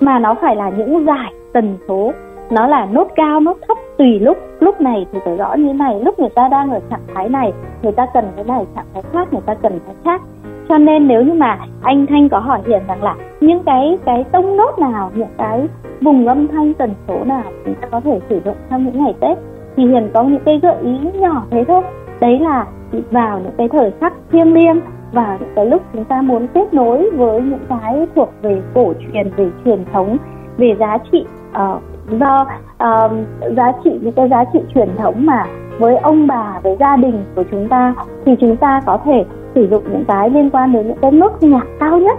mà 0.00 0.18
nó 0.18 0.34
phải 0.34 0.56
là 0.56 0.70
những 0.70 1.06
giải 1.06 1.32
tần 1.52 1.78
số. 1.88 2.12
Nó 2.50 2.66
là 2.66 2.86
nốt 2.92 3.08
cao, 3.16 3.40
nốt 3.40 3.56
thấp 3.68 3.78
tùy 3.98 4.20
lúc. 4.20 4.38
Lúc 4.60 4.80
này 4.80 5.06
thì 5.12 5.18
phải 5.24 5.36
rõ 5.36 5.54
như 5.54 5.66
thế 5.66 5.72
này. 5.72 6.00
Lúc 6.04 6.18
người 6.18 6.28
ta 6.28 6.48
đang 6.48 6.70
ở 6.70 6.80
trạng 6.90 7.00
thái 7.14 7.28
này, 7.28 7.52
người 7.82 7.92
ta 7.92 8.06
cần 8.14 8.24
cái 8.36 8.44
này, 8.44 8.64
trạng 8.76 8.84
thái 8.94 9.02
khác, 9.12 9.32
người 9.32 9.42
ta 9.46 9.54
cần 9.54 9.78
cái 9.86 9.94
khác. 10.04 10.22
Cho 10.68 10.78
nên 10.78 11.08
nếu 11.08 11.22
như 11.22 11.32
mà 11.32 11.58
anh 11.82 12.06
thanh 12.06 12.28
có 12.28 12.38
hỏi 12.38 12.60
hiền 12.66 12.82
rằng 12.88 13.02
là 13.02 13.14
những 13.40 13.62
cái 13.64 13.98
cái 14.04 14.24
tông 14.32 14.56
nốt 14.56 14.78
nào, 14.78 15.10
những 15.14 15.28
cái 15.38 15.66
vùng 16.00 16.26
âm 16.26 16.48
thanh 16.48 16.74
tần 16.74 16.94
số 17.08 17.24
nào 17.24 17.42
chúng 17.64 17.74
ta 17.74 17.88
có 17.90 18.00
thể 18.00 18.20
sử 18.28 18.40
dụng 18.44 18.56
trong 18.70 18.84
những 18.84 19.04
ngày 19.04 19.14
tết, 19.20 19.38
thì 19.76 19.86
hiền 19.86 20.10
có 20.14 20.22
những 20.22 20.42
cái 20.44 20.60
gợi 20.62 20.76
ý 20.82 20.98
nhỏ 21.14 21.42
thế 21.50 21.64
thôi. 21.64 21.82
Đấy 22.20 22.38
là 22.38 22.66
vào 23.10 23.38
những 23.38 23.52
cái 23.58 23.68
thời 23.68 23.90
khắc 24.00 24.12
thiêng 24.32 24.54
liêng 24.54 24.80
và 25.12 25.38
cái 25.56 25.66
lúc 25.66 25.82
chúng 25.92 26.04
ta 26.04 26.22
muốn 26.22 26.46
kết 26.54 26.74
nối 26.74 27.10
với 27.10 27.40
những 27.40 27.66
cái 27.68 28.06
thuộc 28.14 28.28
về 28.42 28.62
cổ 28.74 28.92
truyền 29.00 29.30
về 29.36 29.50
truyền 29.64 29.84
thống 29.92 30.16
về 30.56 30.76
giá 30.78 30.98
trị 31.12 31.26
uh, 31.50 31.82
do 32.20 32.46
uh, 32.84 33.12
giá 33.56 33.72
trị 33.84 33.98
những 34.02 34.12
cái 34.12 34.28
giá 34.28 34.44
trị 34.52 34.58
truyền 34.74 34.88
thống 34.96 35.26
mà 35.26 35.46
với 35.78 35.96
ông 35.96 36.26
bà 36.26 36.60
với 36.62 36.76
gia 36.80 36.96
đình 36.96 37.24
của 37.34 37.44
chúng 37.50 37.68
ta 37.68 37.94
thì 38.24 38.36
chúng 38.40 38.56
ta 38.56 38.80
có 38.86 38.98
thể 39.04 39.24
sử 39.54 39.68
dụng 39.70 39.84
những 39.92 40.04
cái 40.04 40.30
liên 40.30 40.50
quan 40.50 40.72
đến 40.72 40.88
những 40.88 40.98
cái 41.02 41.10
nốt 41.10 41.42
nhạc 41.42 41.66
cao 41.80 41.98
nhất 41.98 42.18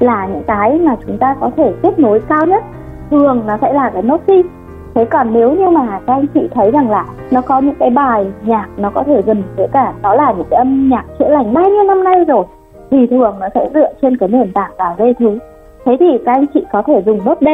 là 0.00 0.26
những 0.26 0.42
cái 0.46 0.78
mà 0.78 0.96
chúng 1.06 1.18
ta 1.18 1.36
có 1.40 1.50
thể 1.56 1.72
kết 1.82 1.98
nối 1.98 2.20
cao 2.28 2.46
nhất. 2.46 2.64
Thường 3.10 3.42
nó 3.46 3.56
sẽ 3.60 3.72
là 3.72 3.90
cái 3.90 4.02
nốt 4.02 4.20
si 4.26 4.42
thế 4.94 5.04
còn 5.04 5.32
nếu 5.32 5.52
như 5.54 5.68
mà 5.68 6.00
các 6.06 6.12
anh 6.12 6.26
chị 6.34 6.40
thấy 6.54 6.70
rằng 6.70 6.90
là 6.90 7.04
nó 7.30 7.40
có 7.40 7.60
những 7.60 7.74
cái 7.78 7.90
bài 7.90 8.26
nhạc 8.42 8.66
nó 8.76 8.90
có 8.90 9.02
thể 9.02 9.22
gần 9.26 9.42
với 9.56 9.68
cả, 9.72 9.92
đó 10.02 10.14
là 10.14 10.32
những 10.36 10.46
cái 10.50 10.58
âm 10.58 10.88
nhạc 10.88 11.04
chữa 11.18 11.28
lành 11.28 11.54
bao 11.54 11.70
nhiêu 11.70 11.84
năm 11.84 12.04
nay 12.04 12.24
rồi, 12.24 12.44
thì 12.90 13.06
thường 13.06 13.36
nó 13.40 13.48
sẽ 13.54 13.68
dựa 13.74 13.88
trên 14.02 14.16
cái 14.16 14.28
nền 14.28 14.52
tảng 14.52 14.70
là 14.78 14.94
dây 14.98 15.14
thứ. 15.18 15.38
Thế 15.84 15.96
thì 16.00 16.18
các 16.24 16.32
anh 16.32 16.46
chị 16.54 16.64
có 16.72 16.82
thể 16.86 17.02
dùng 17.06 17.20
nốt 17.24 17.38
D 17.40 17.46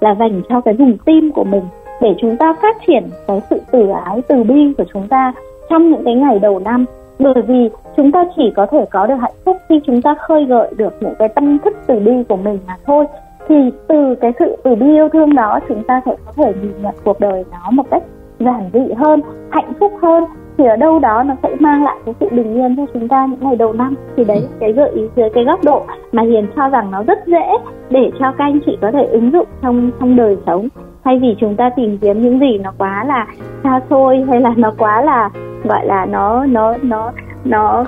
là 0.00 0.14
dành 0.14 0.42
cho 0.48 0.60
cái 0.60 0.74
vùng 0.74 0.98
tim 1.04 1.30
của 1.32 1.44
mình 1.44 1.62
để 2.00 2.14
chúng 2.18 2.36
ta 2.36 2.54
phát 2.62 2.76
triển 2.86 3.04
cái 3.26 3.40
sự 3.50 3.60
từ 3.70 3.88
ái, 4.04 4.22
từ 4.28 4.44
bi 4.44 4.74
của 4.78 4.84
chúng 4.92 5.08
ta 5.08 5.32
trong 5.70 5.90
những 5.90 6.04
cái 6.04 6.14
ngày 6.14 6.38
đầu 6.38 6.58
năm. 6.58 6.84
Bởi 7.18 7.42
vì 7.46 7.70
chúng 7.96 8.12
ta 8.12 8.24
chỉ 8.36 8.52
có 8.56 8.66
thể 8.66 8.84
có 8.90 9.06
được 9.06 9.14
hạnh 9.20 9.32
phúc 9.44 9.56
khi 9.68 9.80
chúng 9.86 10.02
ta 10.02 10.14
khơi 10.14 10.44
gợi 10.44 10.74
được 10.76 10.94
những 11.00 11.14
cái 11.18 11.28
tâm 11.28 11.58
thức 11.58 11.76
từ 11.86 11.98
bi 11.98 12.12
của 12.28 12.36
mình 12.36 12.58
mà 12.66 12.76
thôi 12.86 13.04
thì 13.48 13.70
từ 13.88 14.14
cái 14.20 14.32
sự, 14.38 14.56
từ 14.64 14.74
bi 14.74 14.86
yêu 14.86 15.08
thương 15.08 15.34
đó 15.34 15.60
chúng 15.68 15.82
ta 15.82 16.00
sẽ 16.06 16.16
có 16.26 16.32
thể 16.36 16.52
nhìn 16.62 16.82
nhận 16.82 16.94
cuộc 17.04 17.20
đời 17.20 17.44
nó 17.52 17.70
một 17.70 17.90
cách 17.90 18.02
giản 18.38 18.70
dị 18.72 18.92
hơn, 18.96 19.20
hạnh 19.50 19.72
phúc 19.80 19.92
hơn. 20.02 20.24
Thì 20.58 20.64
ở 20.64 20.76
đâu 20.76 20.98
đó 20.98 21.22
nó 21.22 21.34
sẽ 21.42 21.48
mang 21.58 21.84
lại 21.84 21.96
cái 22.06 22.14
sự 22.20 22.26
bình 22.30 22.54
yên 22.54 22.76
cho 22.76 22.86
chúng 22.94 23.08
ta 23.08 23.26
những 23.26 23.40
ngày 23.40 23.56
đầu 23.56 23.72
năm. 23.72 23.94
Thì 24.16 24.24
đấy 24.24 24.48
cái 24.60 24.72
gợi 24.72 24.90
ý 24.90 25.02
dưới 25.16 25.30
cái 25.30 25.44
góc 25.44 25.64
độ 25.64 25.82
mà 26.12 26.22
hiền 26.22 26.46
cho 26.56 26.68
rằng 26.68 26.90
nó 26.90 27.02
rất 27.02 27.18
dễ 27.26 27.52
để 27.90 28.10
cho 28.18 28.32
các 28.38 28.44
anh 28.44 28.58
chị 28.66 28.78
có 28.82 28.90
thể 28.92 29.04
ứng 29.04 29.30
dụng 29.30 29.46
trong 29.62 29.90
trong 30.00 30.16
đời 30.16 30.36
sống. 30.46 30.68
Thay 31.04 31.18
vì 31.18 31.36
chúng 31.40 31.56
ta 31.56 31.70
tìm 31.76 31.98
kiếm 31.98 32.22
những 32.22 32.40
gì 32.40 32.58
nó 32.58 32.72
quá 32.78 33.04
là 33.04 33.26
xa 33.64 33.80
xôi 33.90 34.24
hay 34.28 34.40
là 34.40 34.54
nó 34.56 34.72
quá 34.78 35.02
là, 35.02 35.30
gọi 35.64 35.86
là 35.86 36.06
nó 36.06 36.46
nó 36.46 36.74
nó 36.82 37.12
nó 37.44 37.84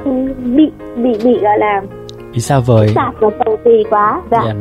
bị 0.57 0.73
bị 0.97 1.13
bị, 1.25 1.39
gọi 1.43 1.59
là 1.59 1.83
vì 2.33 2.41
sao 2.41 2.61
vời? 2.61 2.87
Phức 2.87 2.97
tạp 2.97 3.15
và 3.21 3.31
cầu 3.45 3.57
kỳ 3.65 3.85
quá 3.91 4.21
dạ, 4.31 4.39
Dạ, 4.45 4.55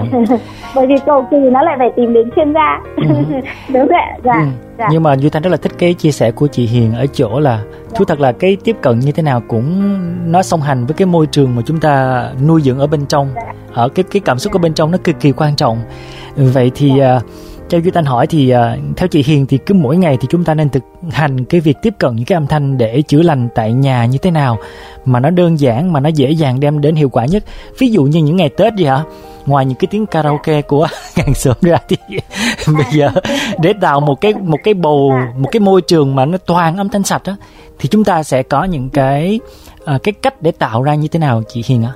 bởi 0.75 0.87
vì 0.87 0.95
cầu 1.05 1.27
kỳ 1.31 1.37
nó 1.37 1.61
lại 1.61 1.75
phải 1.79 1.89
tìm 1.95 2.13
đến 2.13 2.29
chuyên 2.35 2.53
gia. 2.53 2.81
Ừ. 2.95 3.03
đúng 3.73 3.87
vậy 3.87 4.19
dạ, 4.23 4.33
Ừ. 4.33 4.47
dạ. 4.77 4.87
nhưng 4.91 5.03
mà 5.03 5.13
duy 5.15 5.29
thanh 5.29 5.41
rất 5.43 5.49
là 5.49 5.57
thích 5.57 5.71
cái 5.77 5.93
chia 5.93 6.11
sẻ 6.11 6.31
của 6.31 6.47
chị 6.47 6.65
hiền 6.65 6.93
ở 6.93 7.05
chỗ 7.13 7.39
là 7.39 7.63
thú 7.95 8.05
thật 8.05 8.19
là 8.19 8.31
cái 8.31 8.57
tiếp 8.63 8.75
cận 8.81 8.99
như 8.99 9.11
thế 9.11 9.23
nào 9.23 9.41
cũng 9.47 9.93
nó 10.31 10.41
song 10.43 10.61
hành 10.61 10.85
với 10.85 10.93
cái 10.93 11.05
môi 11.05 11.25
trường 11.27 11.55
mà 11.55 11.61
chúng 11.65 11.79
ta 11.79 12.23
nuôi 12.47 12.61
dưỡng 12.61 12.79
ở 12.79 12.87
bên 12.87 13.05
trong. 13.05 13.29
Ở 13.73 13.89
cái 13.89 14.03
cái 14.11 14.19
cảm 14.25 14.39
xúc 14.39 14.53
ở 14.53 14.59
bên 14.59 14.73
trong 14.73 14.91
nó 14.91 14.97
cực 15.03 15.19
kỳ 15.19 15.31
quan 15.31 15.55
trọng. 15.55 15.77
Vậy 16.35 16.71
thì 16.75 16.99
à, 16.99 17.19
cho 17.69 17.77
duy 17.77 17.91
thanh 17.91 18.05
hỏi 18.05 18.27
thì 18.27 18.49
à, 18.49 18.77
theo 18.97 19.07
chị 19.07 19.23
hiền 19.23 19.45
thì 19.45 19.57
cứ 19.57 19.73
mỗi 19.73 19.97
ngày 19.97 20.17
thì 20.21 20.27
chúng 20.31 20.43
ta 20.43 20.53
nên 20.53 20.69
thực 20.69 20.83
hành 21.11 21.45
cái 21.45 21.61
việc 21.61 21.77
tiếp 21.81 21.93
cận 21.99 22.15
những 22.15 22.25
cái 22.25 22.35
âm 22.35 22.47
thanh 22.47 22.77
để 22.77 23.01
chữa 23.01 23.21
lành 23.21 23.49
tại 23.55 23.73
nhà 23.73 24.05
như 24.05 24.17
thế 24.17 24.31
nào 24.31 24.57
mà 25.05 25.19
nó 25.19 25.29
đơn 25.29 25.59
giản 25.59 25.93
mà 25.93 25.99
nó 25.99 26.09
dễ 26.09 26.31
dàng 26.31 26.59
đem 26.59 26.81
đến 26.81 26.95
hiệu 26.95 27.09
quả 27.09 27.25
nhất 27.25 27.43
ví 27.79 27.87
dụ 27.87 28.03
như 28.03 28.23
những 28.23 28.35
ngày 28.35 28.49
tết 28.49 28.73
gì 28.73 28.85
hả 28.85 29.03
ngoài 29.45 29.65
những 29.65 29.77
cái 29.77 29.87
tiếng 29.91 30.05
karaoke 30.05 30.61
của 30.61 30.87
ngàn 31.15 31.33
sớm 31.33 31.55
ra 31.61 31.77
thì 31.87 31.97
bây 32.67 32.85
giờ 32.91 33.09
để 33.61 33.73
tạo 33.81 33.99
một 33.99 34.21
cái 34.21 34.33
một 34.33 34.59
cái 34.63 34.73
bầu 34.73 35.13
một 35.37 35.49
cái 35.51 35.59
môi 35.59 35.81
trường 35.81 36.15
mà 36.15 36.25
nó 36.25 36.37
toàn 36.37 36.77
âm 36.77 36.89
thanh 36.89 37.03
sạch 37.03 37.23
á 37.25 37.35
thì 37.79 37.89
chúng 37.89 38.03
ta 38.03 38.23
sẽ 38.23 38.43
có 38.43 38.63
những 38.63 38.89
cái 38.89 39.39
à, 39.85 39.97
cái 40.03 40.11
cách 40.11 40.41
để 40.41 40.51
tạo 40.51 40.83
ra 40.83 40.95
như 40.95 41.07
thế 41.07 41.19
nào 41.19 41.43
chị 41.47 41.63
Hiền 41.65 41.83
ạ? 41.83 41.93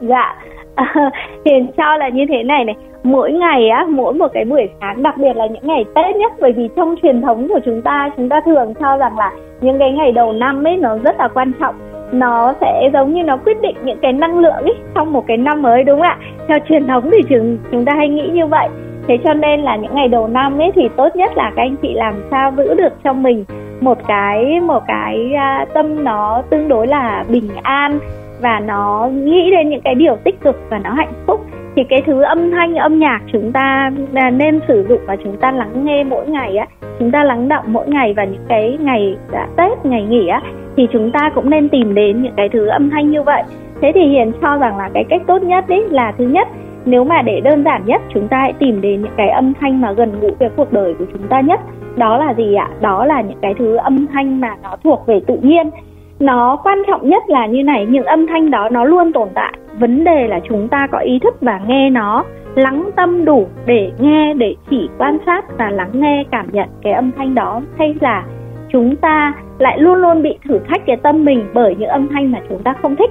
Dạ, 0.00 0.34
Hiền 1.44 1.66
cho 1.76 1.96
là 1.96 2.08
như 2.08 2.24
thế 2.28 2.42
này 2.42 2.64
này 2.64 2.76
Mỗi 3.02 3.32
ngày 3.32 3.68
á, 3.68 3.86
mỗi 3.88 4.14
một 4.14 4.28
cái 4.32 4.44
buổi 4.44 4.68
sáng 4.80 5.02
Đặc 5.02 5.14
biệt 5.18 5.36
là 5.36 5.46
những 5.46 5.66
ngày 5.66 5.84
Tết 5.94 6.16
nhất 6.16 6.32
Bởi 6.40 6.52
vì 6.52 6.68
trong 6.76 6.94
truyền 7.02 7.22
thống 7.22 7.48
của 7.48 7.60
chúng 7.64 7.82
ta 7.82 8.10
Chúng 8.16 8.28
ta 8.28 8.40
thường 8.40 8.74
cho 8.80 8.96
rằng 8.96 9.18
là 9.18 9.32
những 9.60 9.78
cái 9.78 9.92
ngày 9.92 10.12
đầu 10.12 10.32
năm 10.32 10.66
ấy 10.66 10.76
Nó 10.76 10.98
rất 10.98 11.16
là 11.18 11.28
quan 11.28 11.52
trọng. 11.60 11.74
Nó 12.12 12.54
sẽ 12.60 12.90
giống 12.92 13.14
như 13.14 13.22
nó 13.22 13.36
quyết 13.36 13.60
định 13.60 13.76
những 13.84 13.98
cái 14.02 14.12
năng 14.12 14.38
lượng 14.38 14.52
ấy 14.64 14.74
Trong 14.94 15.12
một 15.12 15.24
cái 15.26 15.36
năm 15.36 15.62
mới 15.62 15.84
đúng 15.84 16.00
không 16.00 16.08
ạ? 16.08 16.18
Theo 16.48 16.58
truyền 16.68 16.86
thống 16.86 17.10
thì 17.12 17.18
chúng, 17.28 17.58
chúng 17.72 17.84
ta 17.84 17.92
hay 17.96 18.08
nghĩ 18.08 18.30
như 18.32 18.46
vậy. 18.46 18.68
Thế 19.08 19.18
cho 19.24 19.34
nên 19.34 19.60
là 19.60 19.76
những 19.76 19.94
ngày 19.94 20.08
đầu 20.08 20.28
năm 20.28 20.58
ấy 20.58 20.72
Thì 20.74 20.88
tốt 20.96 21.16
nhất 21.16 21.30
là 21.36 21.52
các 21.56 21.62
anh 21.62 21.76
chị 21.82 21.94
làm 21.94 22.14
sao 22.30 22.52
giữ 22.56 22.74
được 22.74 22.92
trong 23.04 23.22
mình 23.22 23.44
Một 23.80 23.98
cái 24.08 24.60
một 24.60 24.82
cái 24.86 25.32
uh, 25.62 25.74
tâm 25.74 26.04
nó 26.04 26.42
tương 26.50 26.68
đối 26.68 26.86
là 26.86 27.24
bình 27.28 27.48
an 27.62 27.98
và 28.40 28.60
nó 28.60 29.08
nghĩ 29.12 29.50
đến 29.50 29.68
những 29.68 29.80
cái 29.80 29.94
điều 29.94 30.16
tích 30.24 30.40
cực 30.40 30.56
và 30.70 30.78
nó 30.78 30.90
hạnh 30.90 31.12
phúc, 31.26 31.40
thì 31.76 31.84
cái 31.84 32.02
thứ 32.06 32.22
âm 32.22 32.50
thanh, 32.50 32.74
âm 32.74 32.98
nhạc 32.98 33.20
chúng 33.32 33.52
ta 33.52 33.90
à, 34.14 34.30
nên 34.30 34.60
sử 34.68 34.86
dụng 34.88 35.00
và 35.06 35.16
chúng 35.24 35.36
ta 35.36 35.52
lắng 35.52 35.84
nghe 35.84 36.04
mỗi 36.04 36.26
ngày 36.26 36.56
á, 36.56 36.66
chúng 36.98 37.10
ta 37.10 37.24
lắng 37.24 37.48
động 37.48 37.64
mỗi 37.66 37.88
ngày 37.88 38.14
và 38.16 38.24
những 38.24 38.44
cái 38.48 38.78
ngày 38.80 39.16
đã 39.32 39.48
tết, 39.56 39.86
ngày 39.86 40.02
nghỉ 40.02 40.28
á, 40.28 40.42
thì 40.76 40.86
chúng 40.92 41.10
ta 41.12 41.30
cũng 41.34 41.50
nên 41.50 41.68
tìm 41.68 41.94
đến 41.94 42.22
những 42.22 42.34
cái 42.36 42.48
thứ 42.48 42.66
âm 42.66 42.90
thanh 42.90 43.10
như 43.10 43.22
vậy. 43.22 43.42
Thế 43.80 43.92
thì 43.94 44.00
hiền 44.00 44.32
cho 44.42 44.56
rằng 44.56 44.78
là 44.78 44.90
cái 44.94 45.04
cách 45.08 45.22
tốt 45.26 45.42
nhất 45.42 45.64
đấy 45.68 45.84
là 45.90 46.12
thứ 46.18 46.24
nhất, 46.24 46.48
nếu 46.84 47.04
mà 47.04 47.22
để 47.22 47.40
đơn 47.40 47.64
giản 47.64 47.82
nhất, 47.86 48.02
chúng 48.14 48.28
ta 48.28 48.38
hãy 48.40 48.52
tìm 48.52 48.80
đến 48.80 49.02
những 49.02 49.12
cái 49.16 49.28
âm 49.28 49.52
thanh 49.60 49.80
mà 49.80 49.92
gần 49.92 50.20
gũi 50.20 50.30
với 50.38 50.48
cuộc 50.56 50.72
đời 50.72 50.94
của 50.98 51.04
chúng 51.12 51.28
ta 51.28 51.40
nhất. 51.40 51.60
Đó 51.96 52.18
là 52.18 52.34
gì 52.34 52.54
ạ? 52.54 52.68
Đó 52.80 53.04
là 53.04 53.20
những 53.20 53.38
cái 53.42 53.54
thứ 53.58 53.76
âm 53.76 54.06
thanh 54.06 54.40
mà 54.40 54.56
nó 54.62 54.76
thuộc 54.84 55.06
về 55.06 55.20
tự 55.26 55.36
nhiên 55.42 55.70
nó 56.20 56.56
quan 56.64 56.82
trọng 56.86 57.08
nhất 57.08 57.22
là 57.28 57.46
như 57.46 57.62
này, 57.62 57.86
những 57.86 58.04
âm 58.04 58.26
thanh 58.26 58.50
đó 58.50 58.68
nó 58.68 58.84
luôn 58.84 59.12
tồn 59.12 59.28
tại. 59.34 59.52
Vấn 59.78 60.04
đề 60.04 60.28
là 60.28 60.40
chúng 60.48 60.68
ta 60.68 60.86
có 60.92 60.98
ý 60.98 61.18
thức 61.18 61.36
và 61.40 61.60
nghe 61.66 61.90
nó, 61.90 62.24
lắng 62.54 62.90
tâm 62.96 63.24
đủ 63.24 63.46
để 63.66 63.90
nghe, 63.98 64.34
để 64.34 64.54
chỉ 64.70 64.88
quan 64.98 65.18
sát 65.26 65.44
và 65.58 65.70
lắng 65.70 65.90
nghe, 65.92 66.24
cảm 66.30 66.46
nhận 66.52 66.68
cái 66.82 66.92
âm 66.92 67.10
thanh 67.18 67.34
đó. 67.34 67.60
Hay 67.78 67.94
là 68.00 68.24
chúng 68.68 68.96
ta 68.96 69.32
lại 69.58 69.78
luôn 69.78 69.94
luôn 69.94 70.22
bị 70.22 70.38
thử 70.48 70.58
thách 70.68 70.86
cái 70.86 70.96
tâm 70.96 71.24
mình 71.24 71.44
bởi 71.54 71.76
những 71.78 71.88
âm 71.88 72.08
thanh 72.08 72.32
mà 72.32 72.38
chúng 72.48 72.62
ta 72.62 72.74
không 72.82 72.96
thích. 72.96 73.10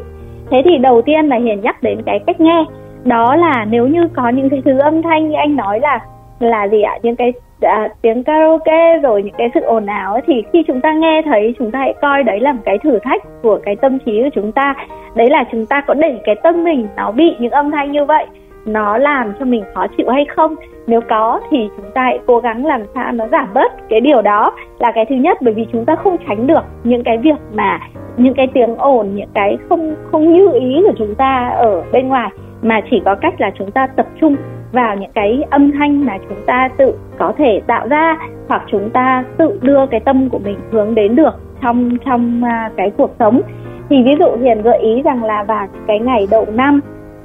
Thế 0.51 0.61
thì 0.65 0.77
đầu 0.77 1.01
tiên 1.01 1.27
là 1.27 1.35
hiền 1.35 1.61
nhắc 1.61 1.83
đến 1.83 2.01
cái 2.05 2.19
cách 2.27 2.39
nghe. 2.39 2.65
Đó 3.03 3.35
là 3.35 3.65
nếu 3.69 3.87
như 3.87 4.07
có 4.15 4.29
những 4.29 4.49
cái 4.49 4.61
thứ 4.65 4.79
âm 4.79 5.01
thanh 5.01 5.29
như 5.29 5.35
anh 5.35 5.55
nói 5.55 5.79
là 5.79 5.99
là 6.39 6.67
gì 6.67 6.81
ạ? 6.81 6.97
Những 7.03 7.15
cái 7.15 7.33
à, 7.61 7.89
tiếng 8.01 8.23
karaoke 8.23 8.97
rồi 8.97 9.23
những 9.23 9.35
cái 9.37 9.49
sự 9.53 9.61
ồn 9.61 9.85
ào 9.85 10.13
ấy, 10.13 10.21
thì 10.27 10.43
khi 10.53 10.63
chúng 10.67 10.81
ta 10.81 10.93
nghe 10.93 11.21
thấy 11.25 11.55
chúng 11.59 11.71
ta 11.71 11.79
hãy 11.79 11.93
coi 12.01 12.23
đấy 12.23 12.39
là 12.39 12.53
một 12.53 12.61
cái 12.65 12.77
thử 12.77 12.99
thách 13.03 13.23
của 13.41 13.59
cái 13.65 13.75
tâm 13.75 13.99
trí 14.05 14.23
của 14.23 14.29
chúng 14.33 14.51
ta. 14.51 14.75
Đấy 15.15 15.29
là 15.29 15.43
chúng 15.51 15.65
ta 15.65 15.81
có 15.87 15.93
để 15.93 16.19
cái 16.25 16.35
tâm 16.43 16.63
mình 16.63 16.87
nó 16.97 17.11
bị 17.11 17.35
những 17.39 17.51
âm 17.51 17.71
thanh 17.71 17.91
như 17.91 18.05
vậy 18.05 18.25
nó 18.65 18.97
làm 18.97 19.33
cho 19.39 19.45
mình 19.45 19.63
khó 19.73 19.87
chịu 19.97 20.09
hay 20.09 20.25
không? 20.35 20.55
Nếu 20.87 21.01
có 21.09 21.39
thì 21.51 21.70
chúng 21.77 21.91
ta 21.93 22.01
hãy 22.03 22.20
cố 22.25 22.39
gắng 22.39 22.65
làm 22.65 22.81
sao 22.93 23.11
nó 23.11 23.27
giảm 23.27 23.48
bớt 23.53 23.72
cái 23.89 24.01
điều 24.01 24.22
đó. 24.22 24.51
Là 24.79 24.91
cái 24.96 25.05
thứ 25.09 25.15
nhất 25.15 25.37
bởi 25.41 25.53
vì 25.53 25.65
chúng 25.72 25.85
ta 25.85 25.96
không 25.96 26.17
tránh 26.27 26.48
được 26.48 26.63
những 26.83 27.03
cái 27.03 27.17
việc 27.17 27.37
mà 27.53 27.79
những 28.17 28.33
cái 28.33 28.48
tiếng 28.53 28.75
ồn 28.75 29.15
những 29.15 29.29
cái 29.33 29.57
không 29.70 29.96
không 30.11 30.33
như 30.33 30.50
ý 30.53 30.81
của 30.83 30.93
chúng 30.98 31.15
ta 31.15 31.53
ở 31.57 31.83
bên 31.91 32.07
ngoài 32.07 32.29
mà 32.61 32.81
chỉ 32.91 33.01
có 33.05 33.15
cách 33.22 33.41
là 33.41 33.51
chúng 33.59 33.72
ta 33.72 33.87
tập 33.87 34.05
trung 34.22 34.35
vào 34.72 34.96
những 34.96 35.12
cái 35.16 35.44
âm 35.50 35.72
thanh 35.72 36.06
mà 36.06 36.18
chúng 36.30 36.46
ta 36.46 36.70
tự 36.77 36.94
có 37.18 37.34
thể 37.38 37.62
tạo 37.68 37.88
ra 37.88 38.18
hoặc 38.48 38.64
chúng 38.72 38.90
ta 38.90 39.24
tự 39.38 39.60
đưa 39.62 39.86
cái 39.86 40.00
tâm 40.00 40.30
của 40.30 40.40
mình 40.40 40.60
hướng 40.72 40.96
đến 40.96 41.16
được 41.16 41.34
trong 41.62 41.98
trong 42.06 42.44
à, 42.44 42.72
cái 42.77 42.92
cuộc 42.98 43.12
sống. 43.20 43.42
Thì 43.90 43.96
ví 44.06 44.12
dụ 44.20 44.25
hiền 44.42 44.62
gợi 44.62 44.80
ý 44.80 45.01
rằng 45.01 45.24
là 45.24 45.44
vào 45.44 45.68
cái 45.88 46.00
ngày 46.00 46.27
đầu 46.32 46.46
năm, 46.53 46.80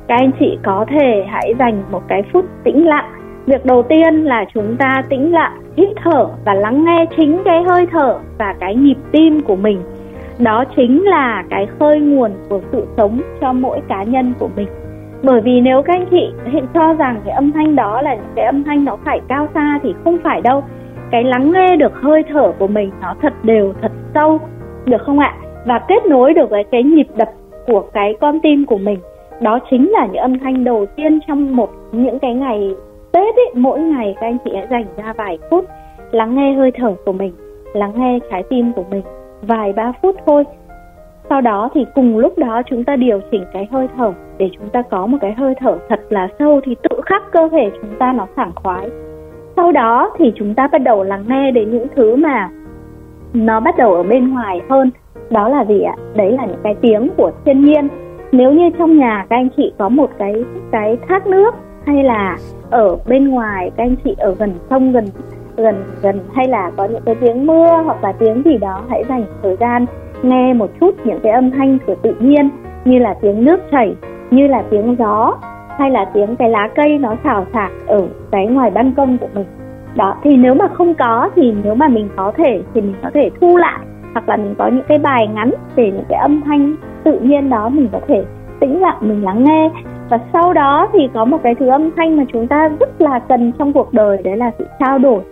các 0.09 0.17
anh 0.19 0.31
chị 0.41 0.59
có 0.63 0.85
thể 0.89 1.25
hãy 1.29 1.55
dành 1.59 1.83
một 1.91 2.03
cái 2.09 2.23
phút 2.33 2.45
tĩnh 2.65 2.87
lặng. 2.87 3.11
Việc 3.47 3.67
đầu 3.67 3.83
tiên 3.83 4.25
là 4.25 4.45
chúng 4.55 4.77
ta 4.77 5.03
tĩnh 5.09 5.33
lặng, 5.33 5.61
hít 5.77 5.89
thở 6.05 6.29
và 6.45 6.55
lắng 6.55 6.85
nghe 6.85 7.07
chính 7.17 7.43
cái 7.45 7.63
hơi 7.63 7.87
thở 7.93 8.19
và 8.39 8.55
cái 8.61 8.75
nhịp 8.75 8.97
tim 9.13 9.41
của 9.41 9.57
mình. 9.57 9.81
Đó 10.39 10.65
chính 10.77 11.05
là 11.05 11.45
cái 11.51 11.67
khơi 11.79 12.01
nguồn 12.01 12.31
của 12.49 12.61
sự 12.73 12.87
sống 12.97 13.21
cho 13.41 13.53
mỗi 13.53 13.81
cá 13.89 14.03
nhân 14.03 14.33
của 14.39 14.49
mình 14.57 14.69
bởi 15.23 15.41
vì 15.41 15.61
nếu 15.61 15.83
các 15.83 15.93
anh 15.93 16.07
chị 16.11 16.33
hiện 16.53 16.67
cho 16.75 16.95
rằng 16.95 17.21
cái 17.25 17.35
âm 17.35 17.53
thanh 17.53 17.77
đó 17.77 18.03
là 18.03 18.15
những 18.15 18.33
cái 18.37 18.45
âm 18.45 18.65
thanh 18.65 18.85
nó 18.85 18.97
phải 19.05 19.21
cao 19.29 19.49
xa 19.55 19.79
thì 19.83 19.95
không 20.05 20.19
phải 20.25 20.41
đâu. 20.41 20.65
Cái 21.11 21.25
lắng 21.25 21.53
nghe 21.53 21.77
được 21.77 21.93
hơi 21.95 22.23
thở 22.29 22.53
của 22.59 22.67
mình 22.67 22.91
nó 23.03 23.15
thật 23.23 23.33
đều, 23.43 23.73
thật 23.83 23.93
sâu, 24.15 24.39
được 24.85 25.03
không 25.07 25.19
ạ? 25.19 25.35
Và 25.67 25.81
kết 25.89 26.07
nối 26.07 26.35
được 26.35 26.51
với 26.51 26.65
cái 26.65 26.83
nhịp 26.83 27.07
đập 27.17 27.29
của 27.67 27.81
cái 27.81 28.17
con 28.21 28.41
tim 28.41 28.67
của 28.67 28.79
mình. 28.79 28.99
Đó 29.41 29.59
chính 29.71 29.91
là 29.91 30.07
những 30.07 30.23
âm 30.23 30.39
thanh 30.39 30.65
đầu 30.65 30.87
tiên 30.97 31.19
trong 31.29 31.57
một, 31.57 31.71
những 31.93 32.19
cái 32.19 32.35
ngày 32.35 32.75
tết 33.13 33.37
ấy, 33.37 33.51
mỗi 33.55 33.81
ngày 33.81 34.15
các 34.21 34.27
anh 34.27 34.39
chị 34.45 34.51
hãy 34.55 34.67
dành 34.71 34.85
ra 34.97 35.13
vài 35.17 35.39
phút 35.51 35.65
lắng 36.11 36.35
nghe 36.35 36.53
hơi 36.53 36.71
thở 36.75 36.95
của 37.05 37.13
mình, 37.13 37.33
lắng 37.75 37.93
nghe 37.97 38.19
trái 38.31 38.43
tim 38.43 38.73
của 38.73 38.85
mình. 38.91 39.03
Vài 39.43 39.73
ba 39.73 39.93
phút 40.03 40.17
thôi 40.27 40.45
sau 41.33 41.41
đó 41.41 41.69
thì 41.75 41.87
cùng 41.95 42.19
lúc 42.19 42.39
đó 42.39 42.63
chúng 42.67 42.85
ta 42.85 42.97
điều 42.97 43.21
chỉnh 43.31 43.45
cái 43.53 43.69
hơi 43.71 43.89
thở 43.97 44.13
để 44.39 44.51
chúng 44.59 44.69
ta 44.69 44.83
có 44.83 45.07
một 45.07 45.19
cái 45.21 45.33
hơi 45.33 45.55
thở 45.61 45.79
thật 45.89 46.01
là 46.09 46.29
sâu 46.39 46.61
thì 46.65 46.77
tự 46.83 47.01
khắc 47.07 47.23
cơ 47.33 47.49
thể 47.53 47.71
chúng 47.81 47.91
ta 47.99 48.13
nó 48.13 48.27
sảng 48.37 48.53
khoái. 48.55 48.89
Sau 49.57 49.73
đó 49.73 50.11
thì 50.19 50.33
chúng 50.37 50.55
ta 50.55 50.69
bắt 50.73 50.79
đầu 50.79 51.03
lắng 51.03 51.25
nghe 51.29 51.51
đến 51.51 51.71
những 51.71 51.87
thứ 51.97 52.17
mà 52.17 52.51
nó 53.35 53.61
bắt 53.61 53.77
đầu 53.79 53.95
ở 53.95 54.03
bên 54.03 54.35
ngoài 54.35 54.61
hơn. 54.71 54.91
Đó 55.31 55.49
là 55.49 55.65
gì 55.65 55.83
ạ? 55.83 55.95
Đấy 56.15 56.33
là 56.33 56.47
những 56.47 56.61
cái 56.63 56.75
tiếng 56.81 57.09
của 57.17 57.31
thiên 57.45 57.65
nhiên. 57.65 57.89
Nếu 58.33 58.53
như 58.53 58.71
trong 58.79 58.99
nhà 58.99 59.27
các 59.31 59.37
anh 59.37 59.49
chị 59.57 59.73
có 59.79 59.89
một 59.89 60.11
cái 60.19 60.45
cái 60.73 60.97
thác 61.09 61.27
nước 61.27 61.55
hay 61.87 62.05
là 62.05 62.37
ở 62.71 62.97
bên 63.09 63.29
ngoài 63.29 63.71
các 63.77 63.85
anh 63.85 63.97
chị 64.05 64.15
ở 64.19 64.35
gần 64.39 64.55
sông, 64.71 64.93
gần 64.93 65.05
gần 65.57 65.85
gần 66.03 66.21
hay 66.35 66.49
là 66.49 66.71
có 66.77 66.85
những 66.85 67.03
cái 67.07 67.15
tiếng 67.15 67.47
mưa 67.47 67.83
hoặc 67.85 68.05
là 68.05 68.13
tiếng 68.13 68.43
gì 68.45 68.59
đó, 68.59 68.83
hãy 68.91 69.05
dành 69.09 69.25
thời 69.43 69.57
gian 69.61 69.87
nghe 70.25 70.55
một 70.55 70.71
chút 70.81 70.95
những 71.05 71.21
cái 71.23 71.33
âm 71.33 71.51
thanh 71.51 71.79
của 71.87 71.95
tự 72.03 72.15
nhiên, 72.21 72.49
như 72.85 72.99
là 72.99 73.15
tiếng 73.21 73.45
nước 73.45 73.61
chảy, 73.71 73.95
như 74.31 74.47
là 74.47 74.63
tiếng 74.71 74.97
gió, 74.99 75.35
hay 75.79 75.91
là 75.91 76.05
tiếng 76.15 76.37
cái 76.37 76.51
lá 76.51 76.69
cây 76.75 76.99
nó 76.99 77.15
xào 77.25 77.47
xạc 77.53 77.71
ở 77.87 78.03
cái 78.31 78.47
ngoài 78.47 78.71
ban 78.71 78.93
công 78.93 79.19
của 79.19 79.29
mình. 79.35 79.47
Đó, 79.97 80.15
thì 80.23 80.37
nếu 80.37 80.55
mà 80.55 80.69
không 80.69 80.95
có 80.95 81.31
thì 81.37 81.55
nếu 81.65 81.75
mà 81.75 81.89
mình 81.89 82.09
có 82.17 82.33
thể 82.37 82.63
thì 82.75 82.81
mình 82.81 82.95
có 83.03 83.11
thể 83.15 83.31
thu 83.41 83.57
lại, 83.57 83.81
hoặc 84.13 84.29
là 84.29 84.37
mình 84.37 84.55
có 84.59 84.67
những 84.67 84.85
cái 84.89 84.99
bài 84.99 85.29
ngắn 85.35 85.51
để 85.77 85.93
những 85.93 86.05
cái 86.09 86.19
âm 86.19 86.43
thanh 86.43 86.75
tự 87.05 87.19
nhiên 87.21 87.51
đó 87.51 87.69
mình 87.69 87.89
có 87.93 88.01
thể 88.09 88.25
tĩnh 88.61 88.81
lặng, 88.81 88.97
mình 89.01 89.25
lắng 89.25 89.45
nghe. 89.45 89.71
Và 90.11 90.19
sau 90.33 90.53
đó 90.53 90.89
thì 90.93 91.09
có 91.15 91.25
một 91.25 91.39
cái 91.43 91.55
thứ 91.55 91.69
âm 91.69 91.91
thanh 91.97 92.17
mà 92.17 92.25
chúng 92.33 92.47
ta 92.47 92.69
rất 92.81 93.01
là 93.01 93.19
cần 93.19 93.53
trong 93.59 93.73
cuộc 93.73 93.93
đời, 93.93 94.19
đấy 94.25 94.37
là 94.37 94.51
sự 94.59 94.67
trao 94.79 94.99
đổi 94.99 95.23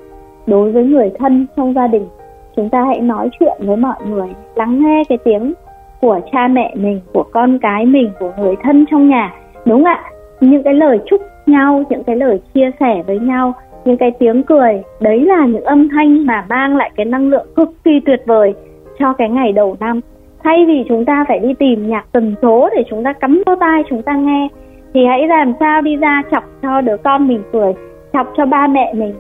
đối 0.47 0.73
với 0.73 0.85
người 0.85 1.11
thân 1.19 1.47
trong 1.57 1.75
gia 1.75 1.87
đình 1.87 2.09
chúng 2.57 2.69
ta 2.71 2.85
hãy 2.85 3.01
nói 3.01 3.31
chuyện 3.41 3.57
với 3.59 3.77
mọi 3.77 3.97
người, 4.07 4.29
lắng 4.55 4.83
nghe 4.83 5.03
cái 5.09 5.19
tiếng 5.25 5.53
của 6.01 6.21
cha 6.33 6.49
mẹ 6.49 6.75
mình, 6.77 7.01
của 7.13 7.25
con 7.33 7.59
cái 7.59 7.87
mình, 7.87 8.11
của 8.21 8.33
người 8.39 8.55
thân 8.63 8.85
trong 8.91 9.09
nhà, 9.09 9.35
đúng 9.67 9.85
ạ? 9.85 10.05
Những 10.41 10.63
cái 10.63 10.75
lời 10.75 10.99
chúc 11.07 11.21
nhau, 11.47 11.83
những 11.91 12.05
cái 12.05 12.17
lời 12.17 12.41
chia 12.55 12.71
sẻ 12.81 13.03
với 13.07 13.19
nhau, 13.19 13.53
những 13.85 13.97
cái 13.97 14.11
tiếng 14.19 14.43
cười, 14.43 14.83
đấy 15.01 15.21
là 15.21 15.47
những 15.47 15.65
âm 15.65 15.89
thanh 15.89 16.27
mà 16.27 16.45
mang 16.49 16.77
lại 16.77 16.91
cái 16.97 17.07
năng 17.07 17.29
lượng 17.29 17.47
cực 17.57 17.71
kỳ 17.85 18.01
tuyệt 18.07 18.23
vời 18.27 18.55
cho 18.99 19.13
cái 19.13 19.29
ngày 19.29 19.53
đầu 19.53 19.77
năm. 19.81 20.01
Thay 20.45 20.65
vì 20.67 20.85
chúng 20.89 21.05
ta 21.05 21.25
phải 21.29 21.39
đi 21.39 21.55
tìm 21.55 21.89
nhạc 21.89 22.05
tần 22.13 22.35
số 22.43 22.69
để 22.77 22.85
chúng 22.91 23.05
ta 23.05 23.13
cắm 23.13 23.43
vô 23.47 23.55
tai 23.61 23.83
chúng 23.91 24.03
ta 24.03 24.15
nghe, 24.15 24.49
thì 24.95 25.07
hãy 25.07 25.27
làm 25.27 25.53
sao 25.61 25.83
đi 25.83 25.97
ra 25.97 26.23
chọc 26.31 26.45
cho 26.63 26.81
đứa 26.81 26.97
con 26.97 27.29
mình 27.29 27.43
cười, 27.53 27.73
chọc 28.13 28.27
cho 28.37 28.47
ba 28.47 28.67
mẹ 28.67 28.95
mình 28.95 29.15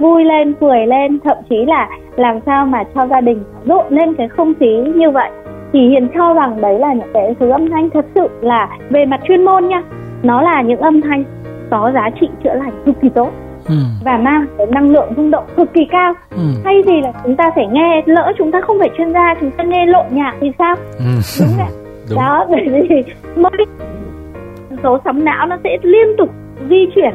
vui 0.00 0.24
lên 0.24 0.54
cười 0.60 0.86
lên 0.86 1.18
thậm 1.24 1.36
chí 1.50 1.56
là 1.66 1.88
làm 2.16 2.38
sao 2.46 2.66
mà 2.66 2.84
cho 2.94 3.06
gia 3.06 3.20
đình 3.20 3.42
rộn 3.64 3.86
lên 3.88 4.14
cái 4.14 4.28
không 4.28 4.54
khí 4.60 4.76
như 4.94 5.10
vậy 5.10 5.30
thì 5.72 5.88
hiền 5.88 6.08
cho 6.14 6.34
rằng 6.34 6.60
đấy 6.60 6.78
là 6.78 6.92
những 6.92 7.10
cái 7.14 7.34
thứ 7.40 7.50
âm 7.50 7.70
thanh 7.70 7.90
thật 7.90 8.04
sự 8.14 8.28
là 8.40 8.68
về 8.90 9.04
mặt 9.04 9.20
chuyên 9.28 9.44
môn 9.44 9.68
nha 9.68 9.82
nó 10.22 10.42
là 10.42 10.62
những 10.62 10.80
âm 10.80 11.00
thanh 11.00 11.24
có 11.70 11.90
giá 11.94 12.10
trị 12.20 12.28
chữa 12.44 12.54
lành 12.54 12.82
cực 12.86 13.00
kỳ 13.00 13.08
tốt 13.08 13.30
ừ. 13.68 13.74
và 14.04 14.16
mang 14.16 14.46
cái 14.58 14.66
năng 14.66 14.90
lượng 14.90 15.12
rung 15.16 15.30
động 15.30 15.44
cực 15.56 15.74
kỳ 15.74 15.86
cao 15.90 16.14
ừ. 16.30 16.42
thay 16.64 16.82
vì 16.86 17.00
là 17.00 17.12
chúng 17.24 17.36
ta 17.36 17.50
phải 17.54 17.66
nghe 17.66 18.02
lỡ 18.06 18.32
chúng 18.38 18.52
ta 18.52 18.60
không 18.60 18.78
phải 18.78 18.90
chuyên 18.98 19.12
gia 19.12 19.34
chúng 19.40 19.50
ta 19.50 19.64
nghe 19.64 19.86
lộn 19.86 20.06
nhạc 20.10 20.34
thì 20.40 20.52
sao 20.58 20.74
ừ. 20.98 21.04
đúng 21.40 21.48
không 21.58 21.68
đúng. 22.10 22.18
đó 22.18 22.46
bởi 22.50 22.68
vì 22.68 23.02
mới 23.36 23.66
số 24.82 24.98
sóng 25.04 25.24
não 25.24 25.46
nó 25.46 25.56
sẽ 25.64 25.78
liên 25.82 26.16
tục 26.18 26.30
di 26.70 26.86
chuyển 26.94 27.14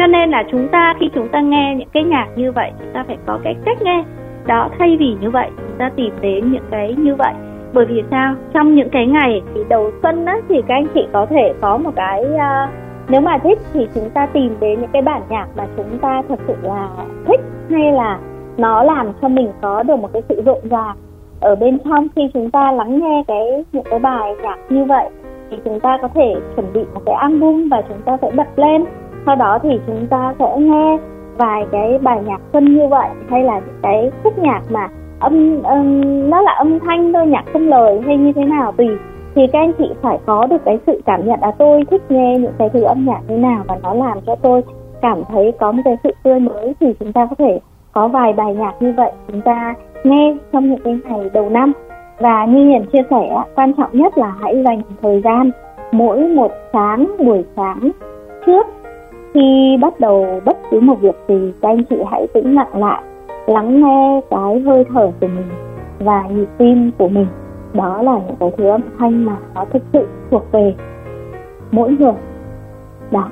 cho 0.00 0.06
nên 0.06 0.30
là 0.30 0.44
chúng 0.50 0.68
ta 0.68 0.94
khi 1.00 1.10
chúng 1.14 1.28
ta 1.28 1.40
nghe 1.40 1.74
những 1.78 1.88
cái 1.92 2.04
nhạc 2.04 2.26
như 2.36 2.52
vậy 2.52 2.72
chúng 2.78 2.92
ta 2.92 3.04
phải 3.06 3.18
có 3.26 3.38
cái 3.44 3.56
cách 3.64 3.82
nghe 3.82 4.04
đó 4.46 4.68
thay 4.78 4.96
vì 5.00 5.16
như 5.20 5.30
vậy. 5.30 5.50
Chúng 5.56 5.78
ta 5.78 5.90
tìm 5.96 6.12
đến 6.20 6.52
những 6.52 6.64
cái 6.70 6.94
như 6.98 7.14
vậy. 7.14 7.32
Bởi 7.72 7.84
vì 7.84 8.02
sao? 8.10 8.34
Trong 8.54 8.74
những 8.74 8.88
cái 8.90 9.06
ngày 9.06 9.42
thì 9.54 9.60
đầu 9.68 9.90
xuân 10.02 10.26
á 10.26 10.36
thì 10.48 10.62
các 10.68 10.74
anh 10.74 10.86
chị 10.94 11.06
có 11.12 11.26
thể 11.26 11.54
có 11.60 11.76
một 11.76 11.90
cái 11.96 12.24
uh, 12.24 12.70
nếu 13.08 13.20
mà 13.20 13.38
thích 13.38 13.58
thì 13.72 13.88
chúng 13.94 14.10
ta 14.10 14.26
tìm 14.26 14.56
đến 14.60 14.80
những 14.80 14.90
cái 14.92 15.02
bản 15.02 15.22
nhạc 15.28 15.46
mà 15.56 15.66
chúng 15.76 15.98
ta 15.98 16.22
thật 16.28 16.38
sự 16.46 16.54
là 16.62 16.88
thích 17.26 17.40
hay 17.70 17.92
là 17.92 18.18
nó 18.56 18.82
làm 18.82 19.12
cho 19.22 19.28
mình 19.28 19.52
có 19.60 19.82
được 19.82 19.96
một 19.96 20.12
cái 20.12 20.22
sự 20.28 20.42
rộn 20.46 20.60
ràng 20.70 20.96
ở 21.40 21.54
bên 21.54 21.78
trong. 21.84 22.06
Khi 22.16 22.22
chúng 22.34 22.50
ta 22.50 22.72
lắng 22.72 22.98
nghe 22.98 23.22
cái 23.28 23.64
những 23.72 23.84
cái 23.90 23.98
bài 23.98 24.34
nhạc 24.42 24.58
như 24.68 24.84
vậy 24.84 25.08
thì 25.50 25.56
chúng 25.64 25.80
ta 25.80 25.98
có 26.02 26.08
thể 26.08 26.34
chuẩn 26.56 26.72
bị 26.72 26.80
một 26.94 27.00
cái 27.06 27.14
album 27.14 27.68
và 27.68 27.82
chúng 27.88 28.02
ta 28.04 28.16
sẽ 28.22 28.30
bật 28.30 28.58
lên 28.58 28.84
sau 29.26 29.36
đó 29.36 29.58
thì 29.62 29.80
chúng 29.86 30.06
ta 30.06 30.34
sẽ 30.38 30.56
nghe 30.58 30.98
vài 31.36 31.66
cái 31.72 31.98
bài 32.02 32.18
nhạc 32.26 32.40
xuân 32.52 32.64
như 32.64 32.88
vậy 32.88 33.08
hay 33.28 33.42
là 33.42 33.58
những 33.58 33.78
cái 33.82 34.10
khúc 34.22 34.38
nhạc 34.38 34.60
mà 34.70 34.88
âm, 35.20 35.62
um, 35.62 36.30
nó 36.30 36.40
là 36.40 36.52
âm 36.52 36.78
thanh 36.80 37.12
thôi 37.12 37.26
nhạc 37.26 37.44
không 37.52 37.68
lời 37.68 38.00
hay 38.06 38.16
như 38.16 38.32
thế 38.32 38.44
nào. 38.44 38.72
Tùy 38.72 38.88
thì 39.34 39.42
các 39.52 39.58
anh 39.58 39.72
chị 39.78 39.90
phải 40.02 40.18
có 40.26 40.46
được 40.46 40.64
cái 40.64 40.78
sự 40.86 41.00
cảm 41.06 41.26
nhận 41.26 41.40
là 41.42 41.50
tôi 41.58 41.84
thích 41.90 42.02
nghe 42.08 42.38
những 42.38 42.52
cái 42.58 42.68
thứ 42.68 42.82
âm 42.82 43.06
nhạc 43.06 43.20
như 43.28 43.36
nào 43.36 43.64
và 43.68 43.78
nó 43.82 43.94
làm 43.94 44.18
cho 44.26 44.36
tôi 44.42 44.62
cảm 45.02 45.22
thấy 45.28 45.52
có 45.60 45.72
một 45.72 45.82
cái 45.84 45.96
sự 46.04 46.10
tươi 46.22 46.40
mới. 46.40 46.74
Thì 46.80 46.94
chúng 47.00 47.12
ta 47.12 47.26
có 47.26 47.34
thể 47.38 47.60
có 47.92 48.08
vài 48.08 48.32
bài 48.32 48.54
nhạc 48.54 48.72
như 48.80 48.94
vậy 48.96 49.12
chúng 49.28 49.40
ta 49.40 49.74
nghe 50.04 50.36
trong 50.52 50.70
những 50.70 50.80
cái 50.84 50.98
ngày 51.04 51.30
đầu 51.32 51.50
năm. 51.50 51.72
Và 52.18 52.44
như 52.44 52.68
hiển 52.68 52.84
chia 52.92 53.02
sẻ 53.10 53.42
quan 53.56 53.72
trọng 53.72 53.90
nhất 53.92 54.18
là 54.18 54.34
hãy 54.40 54.62
dành 54.64 54.82
thời 55.02 55.20
gian 55.24 55.50
mỗi 55.92 56.28
một 56.28 56.52
sáng 56.72 57.06
buổi 57.18 57.44
sáng 57.56 57.90
trước 58.46 58.66
khi 59.34 59.76
bắt 59.80 60.00
đầu 60.00 60.40
bất 60.44 60.56
cứ 60.70 60.80
một 60.80 61.00
việc 61.00 61.16
gì 61.28 61.52
các 61.62 61.68
anh 61.68 61.84
chị 61.90 61.96
hãy 62.10 62.26
tĩnh 62.34 62.54
lặng 62.54 62.80
lại 62.80 63.02
lắng 63.46 63.80
nghe 63.80 64.20
cái 64.30 64.60
hơi 64.60 64.84
thở 64.94 65.10
của 65.20 65.26
mình 65.26 65.48
và 65.98 66.22
nhịp 66.30 66.48
tim 66.58 66.90
của 66.98 67.08
mình. 67.08 67.26
Đó 67.74 68.02
là 68.02 68.12
những 68.26 68.36
cái 68.40 68.50
thứ 68.56 68.68
âm 68.68 68.80
thanh 68.98 69.24
mà 69.24 69.36
nó 69.54 69.64
thực 69.72 69.82
sự 69.92 70.08
thuộc 70.30 70.52
về 70.52 70.74
mỗi 71.70 71.90
người. 71.90 72.12
Đó. 73.10 73.28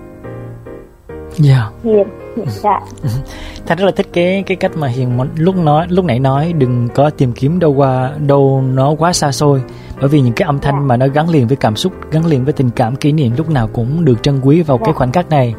Dạ. 1.31 1.71
Hiền 1.85 2.07
dạ 2.47 2.81
Thanh 3.67 3.79
rất 3.79 3.85
là 3.85 3.91
thích 3.91 4.07
cái 4.13 4.43
cái 4.47 4.57
cách 4.57 4.77
mà 4.77 4.89
Hiền 4.89 5.21
lúc 5.37 5.57
nói 5.57 5.87
lúc 5.91 6.05
nãy 6.05 6.19
nói 6.19 6.53
đừng 6.53 6.89
có 6.95 7.11
tìm 7.11 7.33
kiếm 7.33 7.59
đâu 7.59 7.75
qua 7.75 8.13
đâu 8.27 8.63
nó 8.75 8.91
quá 8.91 9.13
xa 9.13 9.33
xôi 9.33 9.63
bởi 10.01 10.09
vì 10.09 10.21
những 10.21 10.33
cái 10.33 10.47
âm 10.47 10.59
thanh 10.59 10.75
dạ. 10.75 10.81
mà 10.81 10.97
nó 10.97 11.07
gắn 11.09 11.29
liền 11.29 11.49
với 11.49 11.57
cảm 11.57 11.77
xúc 11.77 11.93
gắn 12.11 12.27
liền 12.27 12.45
với 12.45 12.53
tình 12.53 12.71
cảm 12.71 12.97
kỷ 12.97 13.13
niệm 13.13 13.33
lúc 13.37 13.51
nào 13.51 13.69
cũng 13.69 14.05
được 14.05 14.23
trân 14.23 14.41
quý 14.41 14.63
vào 14.63 14.79
dạ. 14.79 14.85
cái 14.85 14.95
khoảnh 14.95 15.13
khắc 15.13 15.31
này 15.31 15.55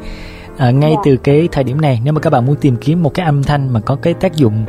à, 0.57 0.71
ngay 0.71 0.91
dạ. 0.95 1.01
từ 1.05 1.17
cái 1.17 1.47
thời 1.51 1.63
điểm 1.63 1.81
này 1.81 2.01
nếu 2.03 2.13
mà 2.13 2.19
các 2.19 2.29
bạn 2.29 2.45
muốn 2.45 2.55
tìm 2.55 2.75
kiếm 2.75 3.03
một 3.03 3.13
cái 3.13 3.25
âm 3.25 3.43
thanh 3.43 3.73
mà 3.73 3.79
có 3.79 3.95
cái 3.95 4.13
tác 4.13 4.35
dụng 4.35 4.65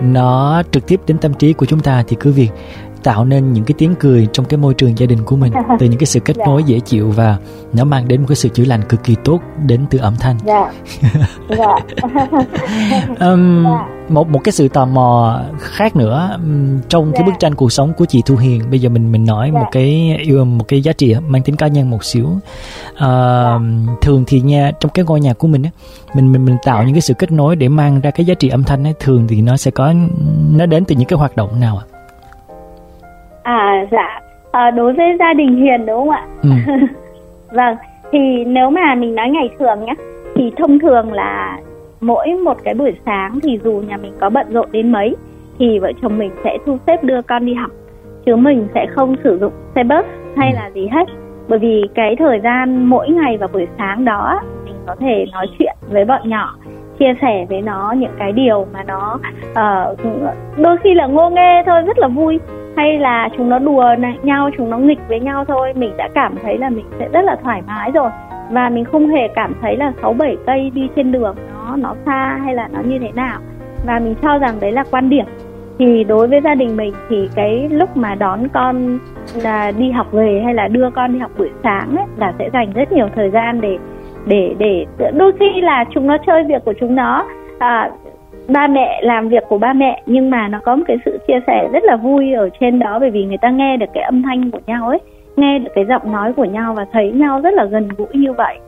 nó 0.00 0.62
trực 0.70 0.86
tiếp 0.86 1.00
đến 1.06 1.18
tâm 1.18 1.34
trí 1.34 1.52
của 1.52 1.66
chúng 1.66 1.80
ta 1.80 2.04
thì 2.08 2.16
cứ 2.20 2.32
việc 2.32 2.50
tạo 3.06 3.24
nên 3.24 3.52
những 3.52 3.64
cái 3.64 3.74
tiếng 3.78 3.94
cười 3.94 4.26
trong 4.32 4.46
cái 4.46 4.58
môi 4.58 4.74
trường 4.74 4.98
gia 4.98 5.06
đình 5.06 5.24
của 5.24 5.36
mình 5.36 5.52
từ 5.78 5.86
những 5.86 5.98
cái 5.98 6.06
sự 6.06 6.20
kết 6.20 6.36
nối 6.38 6.62
dễ 6.64 6.80
chịu 6.80 7.10
và 7.10 7.38
nó 7.72 7.84
mang 7.84 8.08
đến 8.08 8.20
một 8.20 8.26
cái 8.28 8.36
sự 8.36 8.48
chữa 8.48 8.64
lành 8.64 8.82
cực 8.88 9.04
kỳ 9.04 9.14
tốt 9.24 9.40
đến 9.66 9.86
từ 9.90 9.98
âm 9.98 10.16
thanh 10.20 10.36
dạ. 10.44 10.72
Dạ. 11.58 11.76
um, 13.28 13.64
dạ. 13.64 13.88
một 14.08 14.28
một 14.28 14.40
cái 14.44 14.52
sự 14.52 14.68
tò 14.68 14.86
mò 14.86 15.40
khác 15.58 15.96
nữa 15.96 16.38
trong 16.88 17.06
dạ. 17.06 17.12
cái 17.14 17.22
bức 17.26 17.32
tranh 17.38 17.54
cuộc 17.54 17.72
sống 17.72 17.92
của 17.96 18.04
chị 18.04 18.22
Thu 18.26 18.36
Hiền 18.36 18.62
bây 18.70 18.78
giờ 18.78 18.88
mình 18.88 19.12
mình 19.12 19.24
nói 19.24 19.50
dạ. 19.54 19.60
một 19.60 19.66
cái 19.72 20.18
yêu 20.22 20.44
một 20.44 20.64
cái 20.68 20.82
giá 20.82 20.92
trị 20.92 21.14
mang 21.28 21.42
tính 21.42 21.56
cá 21.56 21.66
nhân 21.66 21.90
một 21.90 22.04
xíu 22.04 22.26
uh, 22.26 22.40
dạ. 22.98 23.58
thường 24.02 24.24
thì 24.26 24.40
nha 24.40 24.72
trong 24.80 24.92
cái 24.94 25.04
ngôi 25.04 25.20
nhà 25.20 25.34
của 25.34 25.48
mình 25.48 25.62
á 25.62 25.70
mình 26.14 26.32
mình 26.32 26.44
mình 26.44 26.56
tạo 26.64 26.78
dạ. 26.78 26.84
những 26.84 26.94
cái 26.94 27.00
sự 27.00 27.14
kết 27.14 27.32
nối 27.32 27.56
để 27.56 27.68
mang 27.68 28.00
ra 28.00 28.10
cái 28.10 28.26
giá 28.26 28.34
trị 28.34 28.48
âm 28.48 28.64
thanh 28.64 28.86
ấy 28.86 28.94
thường 29.00 29.26
thì 29.28 29.40
nó 29.42 29.56
sẽ 29.56 29.70
có 29.70 29.92
nó 30.50 30.66
đến 30.66 30.84
từ 30.84 30.96
những 30.96 31.08
cái 31.08 31.18
hoạt 31.18 31.36
động 31.36 31.60
nào 31.60 31.76
ạ? 31.76 31.84
À? 31.92 31.95
À 33.46 33.86
dạ, 33.90 34.20
à, 34.52 34.70
đối 34.70 34.92
với 34.92 35.16
gia 35.18 35.34
đình 35.34 35.56
Hiền 35.56 35.86
đúng 35.86 35.96
không 35.96 36.10
ạ? 36.10 36.26
Ừ. 36.42 36.50
vâng, 37.56 37.76
thì 38.12 38.44
nếu 38.44 38.70
mà 38.70 38.94
mình 38.94 39.14
nói 39.14 39.30
ngày 39.30 39.50
thường 39.58 39.84
nhé, 39.84 39.94
thì 40.34 40.52
thông 40.56 40.78
thường 40.78 41.12
là 41.12 41.58
mỗi 42.00 42.34
một 42.44 42.56
cái 42.64 42.74
buổi 42.74 42.92
sáng 43.06 43.38
thì 43.42 43.58
dù 43.64 43.72
nhà 43.72 43.96
mình 43.96 44.12
có 44.20 44.30
bận 44.30 44.46
rộn 44.50 44.72
đến 44.72 44.92
mấy 44.92 45.16
thì 45.58 45.78
vợ 45.78 45.92
chồng 46.02 46.18
mình 46.18 46.30
sẽ 46.44 46.58
thu 46.66 46.78
xếp 46.86 47.04
đưa 47.04 47.22
con 47.22 47.46
đi 47.46 47.54
học. 47.54 47.70
Chứ 48.26 48.36
mình 48.36 48.68
sẽ 48.74 48.86
không 48.94 49.16
sử 49.24 49.38
dụng 49.40 49.52
xe 49.74 49.84
bus 49.84 50.04
hay 50.36 50.52
là 50.52 50.70
gì 50.74 50.88
hết. 50.92 51.04
Bởi 51.48 51.58
vì 51.58 51.82
cái 51.94 52.16
thời 52.18 52.40
gian 52.40 52.86
mỗi 52.86 53.08
ngày 53.08 53.36
vào 53.38 53.48
buổi 53.52 53.66
sáng 53.78 54.04
đó 54.04 54.40
mình 54.64 54.74
có 54.86 54.96
thể 55.00 55.26
nói 55.32 55.46
chuyện 55.58 55.76
với 55.90 56.04
bọn 56.04 56.28
nhỏ 56.28 56.56
chia 56.98 57.14
sẻ 57.22 57.46
với 57.48 57.62
nó 57.62 57.94
những 57.98 58.14
cái 58.18 58.32
điều 58.32 58.66
mà 58.72 58.82
nó 58.82 59.18
uh, 59.50 59.98
đôi 60.56 60.76
khi 60.84 60.94
là 60.94 61.06
ngô 61.06 61.30
nghê 61.30 61.62
thôi 61.66 61.82
rất 61.82 61.98
là 61.98 62.08
vui 62.08 62.38
hay 62.76 62.98
là 62.98 63.28
chúng 63.36 63.48
nó 63.48 63.58
đùa 63.58 63.94
nhau 64.22 64.50
chúng 64.56 64.70
nó 64.70 64.78
nghịch 64.78 64.98
với 65.08 65.20
nhau 65.20 65.44
thôi 65.44 65.72
mình 65.76 65.96
đã 65.96 66.08
cảm 66.14 66.34
thấy 66.42 66.58
là 66.58 66.70
mình 66.70 66.84
sẽ 66.98 67.08
rất 67.12 67.24
là 67.24 67.36
thoải 67.42 67.62
mái 67.66 67.90
rồi. 67.90 68.10
Và 68.50 68.68
mình 68.68 68.84
không 68.84 69.08
hề 69.08 69.28
cảm 69.28 69.54
thấy 69.60 69.76
là 69.76 69.92
sáu 70.02 70.12
bảy 70.12 70.36
cây 70.46 70.70
đi 70.74 70.88
trên 70.96 71.12
đường 71.12 71.36
nó 71.54 71.76
nó 71.76 71.94
xa 72.06 72.38
hay 72.44 72.54
là 72.54 72.68
nó 72.72 72.80
như 72.80 72.98
thế 72.98 73.12
nào. 73.14 73.38
Và 73.86 73.98
mình 73.98 74.14
cho 74.22 74.38
rằng 74.38 74.54
đấy 74.60 74.72
là 74.72 74.84
quan 74.90 75.08
điểm. 75.08 75.24
Thì 75.78 76.04
đối 76.04 76.28
với 76.28 76.40
gia 76.44 76.54
đình 76.54 76.76
mình 76.76 76.94
thì 77.08 77.28
cái 77.34 77.68
lúc 77.70 77.96
mà 77.96 78.14
đón 78.14 78.48
con 78.48 78.98
là 79.34 79.72
đi 79.78 79.90
học 79.90 80.12
về 80.12 80.42
hay 80.44 80.54
là 80.54 80.68
đưa 80.68 80.90
con 80.90 81.12
đi 81.12 81.18
học 81.18 81.30
buổi 81.38 81.50
sáng 81.62 81.96
ấy 81.96 82.06
là 82.16 82.32
sẽ 82.38 82.50
dành 82.52 82.72
rất 82.72 82.92
nhiều 82.92 83.08
thời 83.14 83.30
gian 83.30 83.60
để 83.60 83.78
để 84.26 84.54
để 84.58 84.86
đôi 85.14 85.32
khi 85.38 85.60
là 85.60 85.84
chúng 85.90 86.06
nó 86.06 86.16
chơi 86.26 86.44
việc 86.44 86.64
của 86.64 86.74
chúng 86.80 86.94
nó. 86.94 87.24
À, 87.58 87.90
ba 88.48 88.66
mẹ 88.66 89.00
làm 89.02 89.28
việc 89.28 89.44
của 89.48 89.58
ba 89.58 89.72
mẹ, 89.72 90.02
nhưng 90.06 90.30
mà 90.30 90.48
nó 90.48 90.60
có 90.64 90.76
một 90.76 90.84
cái 90.86 90.96
sự 91.04 91.18
chia 91.28 91.40
sẻ 91.46 91.68
rất 91.72 91.84
là 91.84 91.96
vui 91.96 92.32
ở 92.32 92.48
trên 92.60 92.78
đó, 92.78 92.98
bởi 92.98 93.10
vì 93.10 93.24
người 93.24 93.38
ta 93.38 93.50
nghe 93.50 93.76
được 93.76 93.86
cái 93.94 94.02
âm 94.02 94.22
thanh 94.22 94.50
của 94.50 94.60
nhau 94.66 94.88
ấy, 94.88 94.98
nghe 95.36 95.58
được 95.58 95.70
cái 95.74 95.84
giọng 95.84 96.12
nói 96.12 96.32
của 96.32 96.44
nhau 96.44 96.74
và 96.76 96.86
thấy 96.92 97.12
nhau 97.12 97.40
rất 97.40 97.54
là 97.54 97.64
gần 97.64 97.88
gũi 97.96 98.08
như 98.12 98.32
vậy. 98.32 98.58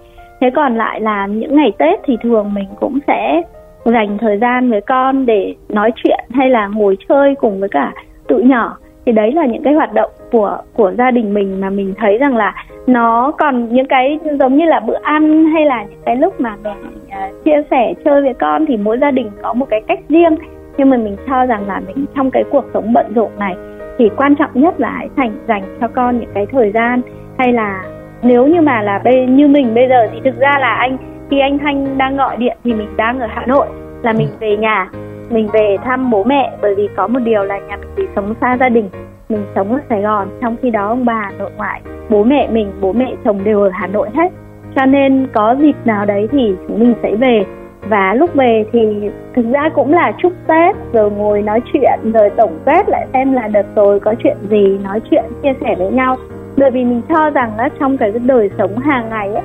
Thế 0.41 0.51
còn 0.57 0.77
lại 0.77 1.01
là 1.01 1.27
những 1.27 1.57
ngày 1.57 1.73
tết 1.79 2.01
thì 2.05 2.17
thường 2.23 2.55
mình 2.55 2.69
cũng 2.81 2.99
sẽ 3.07 3.43
dành 3.85 4.19
thời 4.19 4.39
gian 4.39 4.71
với 4.71 4.81
con 4.81 5.27
để 5.27 5.55
nói 5.69 5.91
chuyện 5.97 6.25
hay 6.31 6.51
là 6.51 6.67
ngồi 6.67 6.97
chơi 7.09 7.35
cùng 7.35 7.61
với 7.61 7.69
cả 7.69 7.93
tụi 8.29 8.45
nhỏ. 8.45 8.77
Thì 9.07 9.13
đấy 9.13 9.33
là 9.33 9.47
những 9.47 9.63
cái 9.63 9.75
hoạt 9.75 9.93
động 9.93 10.11
của 10.33 10.59
của 10.75 10.93
gia 10.99 11.11
đình 11.11 11.35
mình 11.35 11.61
mà 11.61 11.71
mình 11.71 11.95
thấy 11.99 12.19
rằng 12.19 12.37
là 12.37 12.55
nó 12.87 13.33
còn 13.39 13.69
những 13.69 13.87
cái 13.87 14.19
giống 14.41 14.57
như 14.57 14.65
là 14.65 14.81
bữa 14.81 14.99
ăn 15.03 15.45
hay 15.45 15.65
là 15.65 15.85
những 15.85 16.01
cái 16.05 16.17
lúc 16.17 16.41
mà 16.41 16.57
mình 16.65 17.01
uh, 17.07 17.45
chia 17.45 17.63
sẻ 17.71 17.95
chơi 18.05 18.23
với 18.23 18.35
con 18.35 18.67
thì 18.67 18.77
mỗi 18.77 18.99
gia 19.01 19.11
đình 19.11 19.31
có 19.43 19.53
một 19.53 19.67
cái 19.71 19.81
cách 19.89 20.01
riêng. 20.09 20.37
Nhưng 20.77 20.91
mà 20.91 20.97
mình 20.97 21.17
cho 21.29 21.47
rằng 21.47 21.67
là 21.67 21.81
mình 21.87 22.07
trong 22.17 22.31
cái 22.31 22.45
cuộc 22.51 22.65
sống 22.75 22.93
bận 22.93 23.07
rộn 23.15 23.31
này 23.39 23.57
thì 23.99 24.11
quan 24.17 24.35
trọng 24.35 24.51
nhất 24.55 24.81
là 24.81 24.91
hãy 24.91 25.09
dành 25.17 25.33
dành 25.49 25.63
cho 25.81 25.89
con 25.89 26.21
những 26.21 26.31
cái 26.35 26.47
thời 26.53 26.71
gian. 26.71 27.01
Hay 27.39 27.53
là 27.53 27.85
nếu 28.23 28.47
như 28.47 28.61
mà 28.61 28.83
là 28.83 29.01
bây 29.05 29.27
như 29.27 29.49
mình 29.49 29.75
bây 29.75 29.89
giờ 29.89 30.07
thì 30.13 30.21
thực 30.25 30.39
ra 30.39 30.59
là 30.61 30.75
anh 30.75 30.97
khi 31.31 31.41
anh 31.41 31.59
Thanh 31.59 31.99
đang 31.99 32.17
gọi 32.17 32.37
điện 32.37 32.57
thì 32.65 32.75
mình 32.75 32.89
đang 32.97 33.21
ở 33.21 33.27
Hà 33.31 33.47
Nội 33.47 33.67
là 34.03 34.13
mình 34.13 34.29
về 34.41 34.57
nhà 34.57 34.91
mình 35.31 35.49
về 35.53 35.77
thăm 35.85 36.11
bố 36.11 36.25
mẹ. 36.25 36.51
Bởi 36.63 36.75
vì 36.75 36.89
có 36.97 37.07
một 37.07 37.21
điều 37.25 37.43
là 37.43 37.59
nhà 37.59 37.77
mình 37.77 37.89
thì 37.97 38.03
sống 38.17 38.35
xa 38.41 38.57
gia 38.61 38.69
đình 38.69 38.89
mình 39.29 39.45
sống 39.55 39.73
ở 39.73 39.81
Sài 39.89 40.03
Gòn, 40.03 40.29
trong 40.43 40.57
khi 40.63 40.71
đó 40.71 40.89
ông 40.89 41.05
bà 41.05 41.31
nội 41.39 41.51
ngoại, 41.57 41.81
bố 42.11 42.25
mẹ 42.25 42.49
mình, 42.53 42.73
bố 42.81 42.93
mẹ 42.93 43.15
chồng 43.25 43.45
đều 43.45 43.63
ở 43.63 43.71
Hà 43.73 43.87
Nội 43.87 44.09
hết. 44.15 44.33
Cho 44.77 44.87
nên 44.87 45.27
có 45.33 45.57
dịp 45.61 45.75
nào 45.85 46.07
đấy 46.07 46.29
thì 46.33 46.55
chúng 46.69 46.81
mình 46.81 46.95
sẽ 47.03 47.15
về. 47.15 47.45
Và 47.89 48.15
lúc 48.15 48.35
về 48.35 48.65
thì 48.73 49.11
thực 49.35 49.47
ra 49.53 49.69
cũng 49.75 49.93
là 49.93 50.13
chúc 50.19 50.33
Tết, 50.47 50.77
rồi 50.93 51.11
ngồi 51.11 51.43
nói 51.43 51.61
chuyện, 51.73 52.13
rồi 52.15 52.31
tổng 52.31 52.59
kết 52.67 52.89
lại 52.89 53.07
xem 53.13 53.33
là 53.33 53.49
đợt 53.49 53.67
rồi 53.77 54.01
có 54.01 54.15
chuyện 54.23 54.37
gì, 54.51 54.79
nói 54.85 55.01
chuyện, 55.11 55.25
chia 55.43 55.53
sẻ 55.61 55.75
với 55.79 55.91
nhau. 55.91 56.17
Bởi 56.57 56.71
vì 56.71 56.85
mình 56.85 57.03
cho 57.09 57.31
rằng 57.31 57.51
là 57.59 57.69
trong 57.81 57.97
cái 57.97 58.13
đời 58.25 58.51
sống 58.59 58.79
hàng 58.79 59.09
ngày 59.11 59.35
ấy 59.35 59.43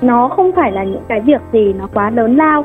nó 0.00 0.28
không 0.28 0.52
phải 0.56 0.72
là 0.72 0.84
những 0.84 1.02
cái 1.08 1.20
việc 1.20 1.40
gì 1.52 1.72
nó 1.78 1.88
quá 1.94 2.10
lớn 2.10 2.36
lao, 2.36 2.64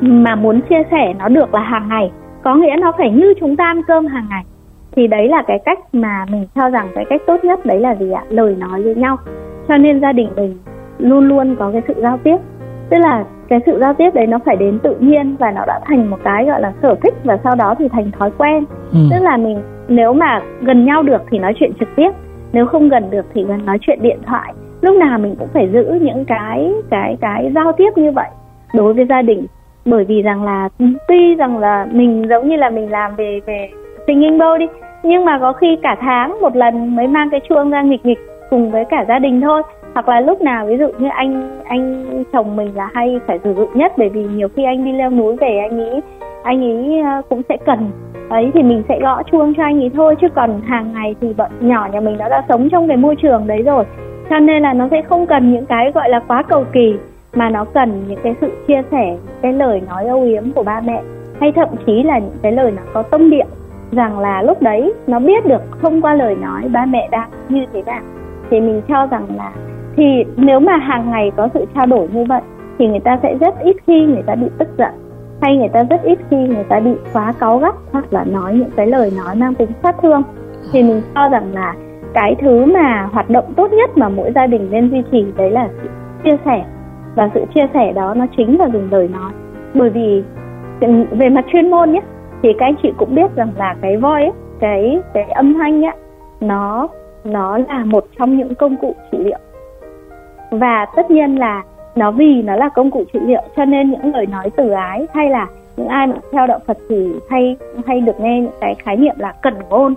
mà 0.00 0.34
muốn 0.34 0.60
chia 0.60 0.82
sẻ 0.90 1.14
nó 1.18 1.28
được 1.28 1.54
là 1.54 1.60
hàng 1.60 1.88
ngày. 1.88 2.12
Có 2.42 2.54
nghĩa 2.54 2.76
nó 2.80 2.92
phải 2.98 3.10
như 3.10 3.34
chúng 3.40 3.56
ta 3.56 3.64
ăn 3.64 3.82
cơm 3.88 4.06
hàng 4.06 4.26
ngày 4.30 4.44
thì 4.96 5.06
đấy 5.06 5.28
là 5.28 5.42
cái 5.46 5.58
cách 5.64 5.78
mà 5.92 6.24
mình 6.30 6.46
cho 6.54 6.70
rằng 6.70 6.88
cái 6.94 7.04
cách 7.10 7.22
tốt 7.26 7.44
nhất 7.44 7.66
đấy 7.66 7.80
là 7.80 7.94
gì 7.94 8.10
ạ? 8.10 8.24
Lời 8.28 8.56
nói 8.58 8.82
với 8.82 8.94
nhau. 8.94 9.16
Cho 9.68 9.76
nên 9.76 10.00
gia 10.00 10.12
đình 10.12 10.28
mình 10.36 10.58
luôn 10.98 11.28
luôn 11.28 11.56
có 11.58 11.70
cái 11.72 11.82
sự 11.88 11.94
giao 12.02 12.18
tiếp. 12.24 12.36
Tức 12.90 12.98
là 12.98 13.24
cái 13.48 13.60
sự 13.66 13.78
giao 13.80 13.94
tiếp 13.94 14.10
đấy 14.14 14.26
nó 14.26 14.38
phải 14.44 14.56
đến 14.56 14.78
tự 14.78 14.96
nhiên 15.00 15.36
và 15.38 15.50
nó 15.50 15.64
đã 15.66 15.80
thành 15.84 16.10
một 16.10 16.16
cái 16.24 16.44
gọi 16.44 16.60
là 16.60 16.72
sở 16.82 16.94
thích 17.02 17.14
và 17.24 17.38
sau 17.44 17.54
đó 17.54 17.74
thì 17.78 17.88
thành 17.88 18.10
thói 18.10 18.30
quen. 18.38 18.64
Ừ. 18.92 18.98
tức 19.10 19.22
là 19.22 19.36
mình 19.36 19.62
nếu 19.88 20.12
mà 20.12 20.42
gần 20.62 20.84
nhau 20.84 21.02
được 21.02 21.22
thì 21.30 21.38
nói 21.38 21.52
chuyện 21.56 21.72
trực 21.80 21.88
tiếp. 21.96 22.10
Nếu 22.52 22.66
không 22.66 22.88
gần 22.88 23.10
được 23.10 23.26
thì 23.34 23.44
gần 23.44 23.66
nói 23.66 23.78
chuyện 23.80 23.98
điện 24.02 24.18
thoại. 24.26 24.54
Lúc 24.80 24.96
nào 24.96 25.18
mình 25.18 25.36
cũng 25.38 25.48
phải 25.54 25.68
giữ 25.72 25.98
những 26.00 26.24
cái 26.24 26.72
cái 26.90 27.16
cái 27.20 27.52
giao 27.54 27.72
tiếp 27.72 27.90
như 27.96 28.10
vậy 28.10 28.28
đối 28.74 28.94
với 28.94 29.06
gia 29.08 29.22
đình. 29.22 29.46
Bởi 29.84 30.04
vì 30.04 30.22
rằng 30.22 30.44
là 30.44 30.68
tuy 31.08 31.34
rằng 31.34 31.58
là 31.58 31.86
mình 31.92 32.26
giống 32.30 32.48
như 32.48 32.56
là 32.56 32.70
mình 32.70 32.90
làm 32.90 33.16
về 33.16 33.40
về 33.46 33.70
singing 34.06 34.38
bowl 34.38 34.58
đi 34.58 34.66
nhưng 35.04 35.24
mà 35.24 35.38
có 35.38 35.52
khi 35.52 35.76
cả 35.82 35.96
tháng 36.00 36.40
một 36.40 36.56
lần 36.56 36.96
mới 36.96 37.06
mang 37.06 37.30
cái 37.30 37.40
chuông 37.48 37.70
ra 37.70 37.82
nghịch 37.82 38.06
nghịch 38.06 38.18
cùng 38.50 38.70
với 38.70 38.84
cả 38.84 39.04
gia 39.08 39.18
đình 39.18 39.40
thôi. 39.40 39.62
Hoặc 39.94 40.08
là 40.08 40.20
lúc 40.20 40.42
nào, 40.42 40.66
ví 40.66 40.76
dụ 40.78 40.88
như 40.98 41.08
anh 41.08 41.60
anh 41.64 42.04
chồng 42.32 42.56
mình 42.56 42.70
là 42.74 42.90
hay 42.94 43.20
phải 43.26 43.38
sử 43.44 43.54
dụng 43.54 43.70
nhất, 43.74 43.92
bởi 43.98 44.08
vì 44.08 44.24
nhiều 44.24 44.48
khi 44.56 44.64
anh 44.64 44.84
đi 44.84 44.92
leo 44.92 45.10
núi 45.10 45.36
về, 45.36 45.58
anh 45.58 45.78
nghĩ 45.78 46.00
anh 46.42 46.64
ấy 46.64 47.00
ờ, 47.00 47.22
cũng 47.28 47.42
sẽ 47.48 47.56
cần. 47.66 47.90
Ấy, 48.28 48.50
thì 48.54 48.62
mình 48.62 48.82
sẽ 48.88 49.00
gõ 49.00 49.22
chuông 49.22 49.54
cho 49.56 49.62
anh 49.62 49.80
ấy 49.80 49.90
thôi, 49.94 50.14
chứ 50.20 50.26
còn 50.34 50.60
hàng 50.60 50.92
ngày 50.94 51.14
thì 51.20 51.32
bọn 51.32 51.50
nhỏ 51.60 51.88
nhà 51.92 52.00
mình 52.00 52.16
nó 52.18 52.28
đã 52.28 52.42
sống 52.48 52.68
trong 52.70 52.88
cái 52.88 52.96
môi 52.96 53.16
trường 53.16 53.46
đấy 53.46 53.62
rồi. 53.62 53.84
Cho 54.30 54.38
nên 54.38 54.62
là 54.62 54.72
nó 54.72 54.88
sẽ 54.90 55.02
không 55.02 55.26
cần 55.26 55.52
những 55.52 55.66
cái 55.66 55.92
gọi 55.94 56.08
là 56.08 56.20
quá 56.28 56.42
cầu 56.42 56.64
kỳ, 56.72 56.94
mà 57.34 57.50
nó 57.50 57.64
cần 57.64 58.04
những 58.08 58.18
cái 58.22 58.34
sự 58.40 58.50
chia 58.68 58.82
sẻ 58.90 59.16
cái 59.42 59.52
lời 59.52 59.82
nói 59.88 60.06
âu 60.06 60.22
yếm 60.22 60.52
của 60.52 60.62
ba 60.62 60.80
mẹ. 60.80 61.02
Hay 61.40 61.52
thậm 61.52 61.68
chí 61.86 62.02
là 62.02 62.18
những 62.18 62.36
cái 62.42 62.52
lời 62.52 62.72
nó 62.76 62.82
có 62.92 63.02
tâm 63.02 63.30
địa 63.30 63.44
rằng 63.92 64.18
là 64.18 64.42
lúc 64.42 64.62
đấy 64.62 64.92
nó 65.06 65.18
biết 65.18 65.46
được 65.46 65.62
thông 65.82 66.02
qua 66.02 66.14
lời 66.14 66.36
nói 66.36 66.68
ba 66.72 66.84
mẹ 66.84 67.08
đang 67.10 67.30
như 67.48 67.64
thế 67.72 67.82
nào. 67.82 68.00
Thì 68.50 68.60
mình 68.60 68.82
cho 68.88 69.06
rằng 69.06 69.26
là, 69.36 69.52
thì 69.96 70.24
nếu 70.36 70.60
mà 70.60 70.76
hàng 70.76 71.10
ngày 71.10 71.32
có 71.36 71.48
sự 71.54 71.64
trao 71.74 71.86
đổi 71.86 72.08
như 72.12 72.24
vậy, 72.24 72.42
thì 72.78 72.86
người 72.86 73.00
ta 73.00 73.18
sẽ 73.22 73.34
rất 73.40 73.54
ít 73.60 73.76
khi 73.86 74.00
người 74.00 74.22
ta 74.22 74.34
bị 74.34 74.46
tức 74.58 74.68
giận, 74.78 74.90
hay 75.42 75.56
người 75.56 75.68
ta 75.68 75.82
rất 75.90 76.02
ít 76.02 76.18
khi 76.30 76.36
người 76.36 76.64
ta 76.68 76.80
bị 76.80 76.90
quá 77.12 77.32
cáu 77.40 77.58
gắt 77.58 77.74
hoặc 77.92 78.12
là 78.12 78.24
nói 78.24 78.54
những 78.54 78.70
cái 78.76 78.86
lời 78.86 79.12
nói 79.16 79.34
mang 79.34 79.54
tính 79.54 79.70
sát 79.82 79.96
thương. 80.02 80.22
Thì 80.72 80.82
mình 80.82 81.02
cho 81.14 81.28
rằng 81.28 81.54
là 81.54 81.74
cái 82.14 82.36
thứ 82.40 82.64
mà 82.64 83.08
hoạt 83.12 83.30
động 83.30 83.44
tốt 83.56 83.72
nhất 83.72 83.98
mà 83.98 84.08
mỗi 84.08 84.32
gia 84.34 84.46
đình 84.46 84.68
nên 84.70 84.90
duy 84.90 85.02
trì 85.12 85.24
đấy 85.36 85.50
là 85.50 85.68
sự 85.82 85.88
chia 86.24 86.36
sẻ. 86.44 86.64
Và 87.14 87.30
sự 87.34 87.44
chia 87.54 87.66
sẻ 87.74 87.92
đó 87.92 88.14
nó 88.14 88.26
chính 88.36 88.58
là 88.58 88.68
dùng 88.72 88.88
lời 88.90 89.08
nói. 89.12 89.32
Bởi 89.74 89.90
vì 89.90 90.22
ừ, 90.80 90.88
về 91.10 91.28
mặt 91.28 91.44
chuyên 91.52 91.70
môn 91.70 91.92
nhé 91.92 92.00
thì 92.44 92.52
các 92.58 92.66
anh 92.66 92.74
chị 92.82 92.92
cũng 92.96 93.14
biết 93.14 93.36
rằng 93.36 93.52
là 93.56 93.76
cái 93.82 93.96
voice 93.96 94.30
cái 94.60 95.00
cái 95.14 95.24
âm 95.24 95.54
thanh 95.54 95.84
ấy, 95.84 95.94
nó 96.40 96.88
nó 97.24 97.58
là 97.58 97.84
một 97.84 98.04
trong 98.18 98.36
những 98.36 98.54
công 98.54 98.76
cụ 98.76 98.94
trị 99.12 99.18
liệu. 99.18 99.38
Và 100.50 100.86
tất 100.96 101.10
nhiên 101.10 101.38
là 101.38 101.62
nó 101.94 102.10
vì 102.10 102.42
nó 102.42 102.56
là 102.56 102.68
công 102.68 102.90
cụ 102.90 103.04
trị 103.12 103.18
liệu 103.22 103.42
cho 103.56 103.64
nên 103.64 103.90
những 103.90 104.14
lời 104.14 104.26
nói 104.26 104.50
từ 104.56 104.70
ái 104.70 105.06
hay 105.14 105.30
là 105.30 105.46
những 105.76 105.88
ai 105.88 106.06
mà 106.06 106.14
theo 106.32 106.46
đạo 106.46 106.58
Phật 106.66 106.78
thì 106.88 107.12
hay 107.30 107.56
hay 107.86 108.00
được 108.00 108.20
nghe 108.20 108.40
những 108.40 108.52
cái 108.60 108.74
khái 108.74 108.96
niệm 108.96 109.14
là 109.18 109.32
cẩn 109.42 109.54
ngôn. 109.70 109.94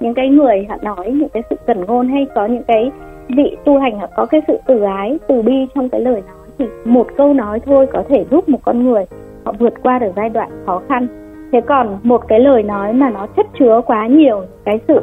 Những 0.00 0.14
cái 0.14 0.28
người 0.28 0.66
họ 0.68 0.76
nói 0.82 1.10
những 1.12 1.28
cái 1.28 1.42
sự 1.50 1.56
cẩn 1.66 1.84
ngôn 1.84 2.08
hay 2.08 2.26
có 2.34 2.46
những 2.46 2.64
cái 2.64 2.90
vị 3.28 3.56
tu 3.64 3.78
hành 3.78 3.98
họ 3.98 4.06
có 4.16 4.26
cái 4.26 4.40
sự 4.48 4.58
từ 4.66 4.82
ái, 4.82 5.18
từ 5.28 5.42
bi 5.42 5.66
trong 5.74 5.88
cái 5.88 6.00
lời 6.00 6.22
nói 6.26 6.46
thì 6.58 6.64
một 6.84 7.06
câu 7.16 7.34
nói 7.34 7.60
thôi 7.60 7.86
có 7.92 8.02
thể 8.08 8.24
giúp 8.30 8.48
một 8.48 8.58
con 8.64 8.84
người 8.84 9.04
họ 9.44 9.52
vượt 9.58 9.74
qua 9.82 9.98
được 9.98 10.12
giai 10.16 10.28
đoạn 10.28 10.50
khó 10.66 10.82
khăn 10.88 11.06
thế 11.52 11.60
còn 11.60 11.98
một 12.02 12.28
cái 12.28 12.40
lời 12.40 12.62
nói 12.62 12.92
mà 12.92 13.10
nó 13.10 13.26
chất 13.36 13.46
chứa 13.58 13.80
quá 13.86 14.06
nhiều 14.06 14.42
cái 14.64 14.80
sự, 14.88 15.00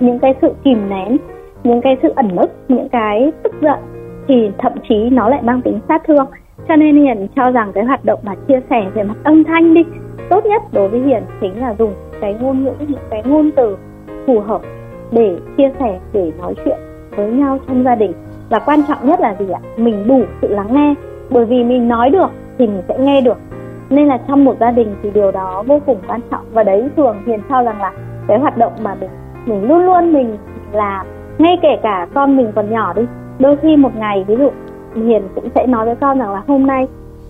những 0.00 0.18
cái 0.18 0.34
sự 0.42 0.54
kìm 0.64 0.88
nén, 0.88 1.16
những 1.64 1.80
cái 1.80 1.96
sự 2.02 2.12
ẩn 2.16 2.36
mức 2.36 2.46
những 2.68 2.88
cái 2.88 3.32
tức 3.42 3.52
giận, 3.62 3.78
thì 4.28 4.50
thậm 4.58 4.72
chí 4.88 5.10
nó 5.10 5.28
lại 5.28 5.42
mang 5.42 5.62
tính 5.62 5.78
sát 5.88 6.02
thương. 6.06 6.26
Cho 6.68 6.76
nên 6.76 6.96
hiền 6.96 7.28
cho 7.36 7.50
rằng 7.50 7.72
cái 7.74 7.84
hoạt 7.84 8.04
động 8.04 8.20
mà 8.22 8.34
chia 8.48 8.60
sẻ 8.70 8.84
về 8.94 9.02
mặt 9.02 9.16
âm 9.24 9.44
thanh 9.44 9.74
đi, 9.74 9.84
tốt 10.30 10.46
nhất 10.46 10.62
đối 10.72 10.88
với 10.88 11.00
hiền 11.00 11.22
chính 11.40 11.60
là 11.60 11.74
dùng 11.78 11.94
cái 12.20 12.36
ngôn 12.40 12.64
ngữ, 12.64 12.72
những 12.88 13.00
cái 13.10 13.22
ngôn 13.24 13.50
từ 13.56 13.76
phù 14.26 14.40
hợp 14.40 14.60
để 15.12 15.36
chia 15.56 15.70
sẻ, 15.78 15.98
để 16.12 16.32
nói 16.38 16.54
chuyện 16.64 16.78
với 17.16 17.30
nhau 17.30 17.58
trong 17.66 17.84
gia 17.84 17.94
đình. 17.94 18.12
Và 18.50 18.58
quan 18.58 18.80
trọng 18.88 18.98
nhất 19.02 19.20
là 19.20 19.34
gì 19.38 19.46
ạ? 19.52 19.60
Mình 19.76 20.08
đủ 20.08 20.22
sự 20.42 20.48
lắng 20.48 20.68
nghe. 20.70 20.94
Bởi 21.30 21.44
vì 21.44 21.64
mình 21.64 21.88
nói 21.88 22.10
được 22.10 22.30
thì 22.58 22.66
mình 22.66 22.82
sẽ 22.88 22.98
nghe 22.98 23.20
được 23.20 23.38
nên 23.90 24.08
là 24.08 24.18
trong 24.28 24.44
một 24.44 24.56
gia 24.60 24.70
đình 24.70 24.94
thì 25.02 25.10
điều 25.10 25.30
đó 25.30 25.62
vô 25.66 25.80
cùng 25.86 25.98
quan 26.08 26.20
trọng. 26.30 26.44
Và 26.52 26.62
đấy 26.62 26.88
thường 26.96 27.16
hiền 27.26 27.40
cho 27.48 27.62
rằng 27.62 27.80
là 27.80 27.92
cái 28.28 28.38
hoạt 28.38 28.58
động 28.58 28.72
mà 28.82 28.94
mình 28.94 29.10
mình 29.46 29.68
luôn 29.68 29.86
luôn 29.86 30.12
mình 30.12 30.36
làm 30.72 31.06
ngay 31.38 31.58
kể 31.62 31.76
cả 31.82 32.06
con 32.14 32.36
mình 32.36 32.52
còn 32.54 32.70
nhỏ 32.70 32.92
đi 32.96 33.02
đôi 33.38 33.56
khi 33.56 33.76
một 33.76 33.96
ngày 33.96 34.24
ví 34.28 34.36
dụ 34.36 34.50
hiền 35.02 35.22
cũng 35.34 35.48
sẽ 35.54 35.66
nói 35.66 35.86
với 35.86 35.94
con 35.94 36.18
rằng 36.18 36.32
là 36.32 36.42
hôm 36.46 36.66
nay 36.66 36.86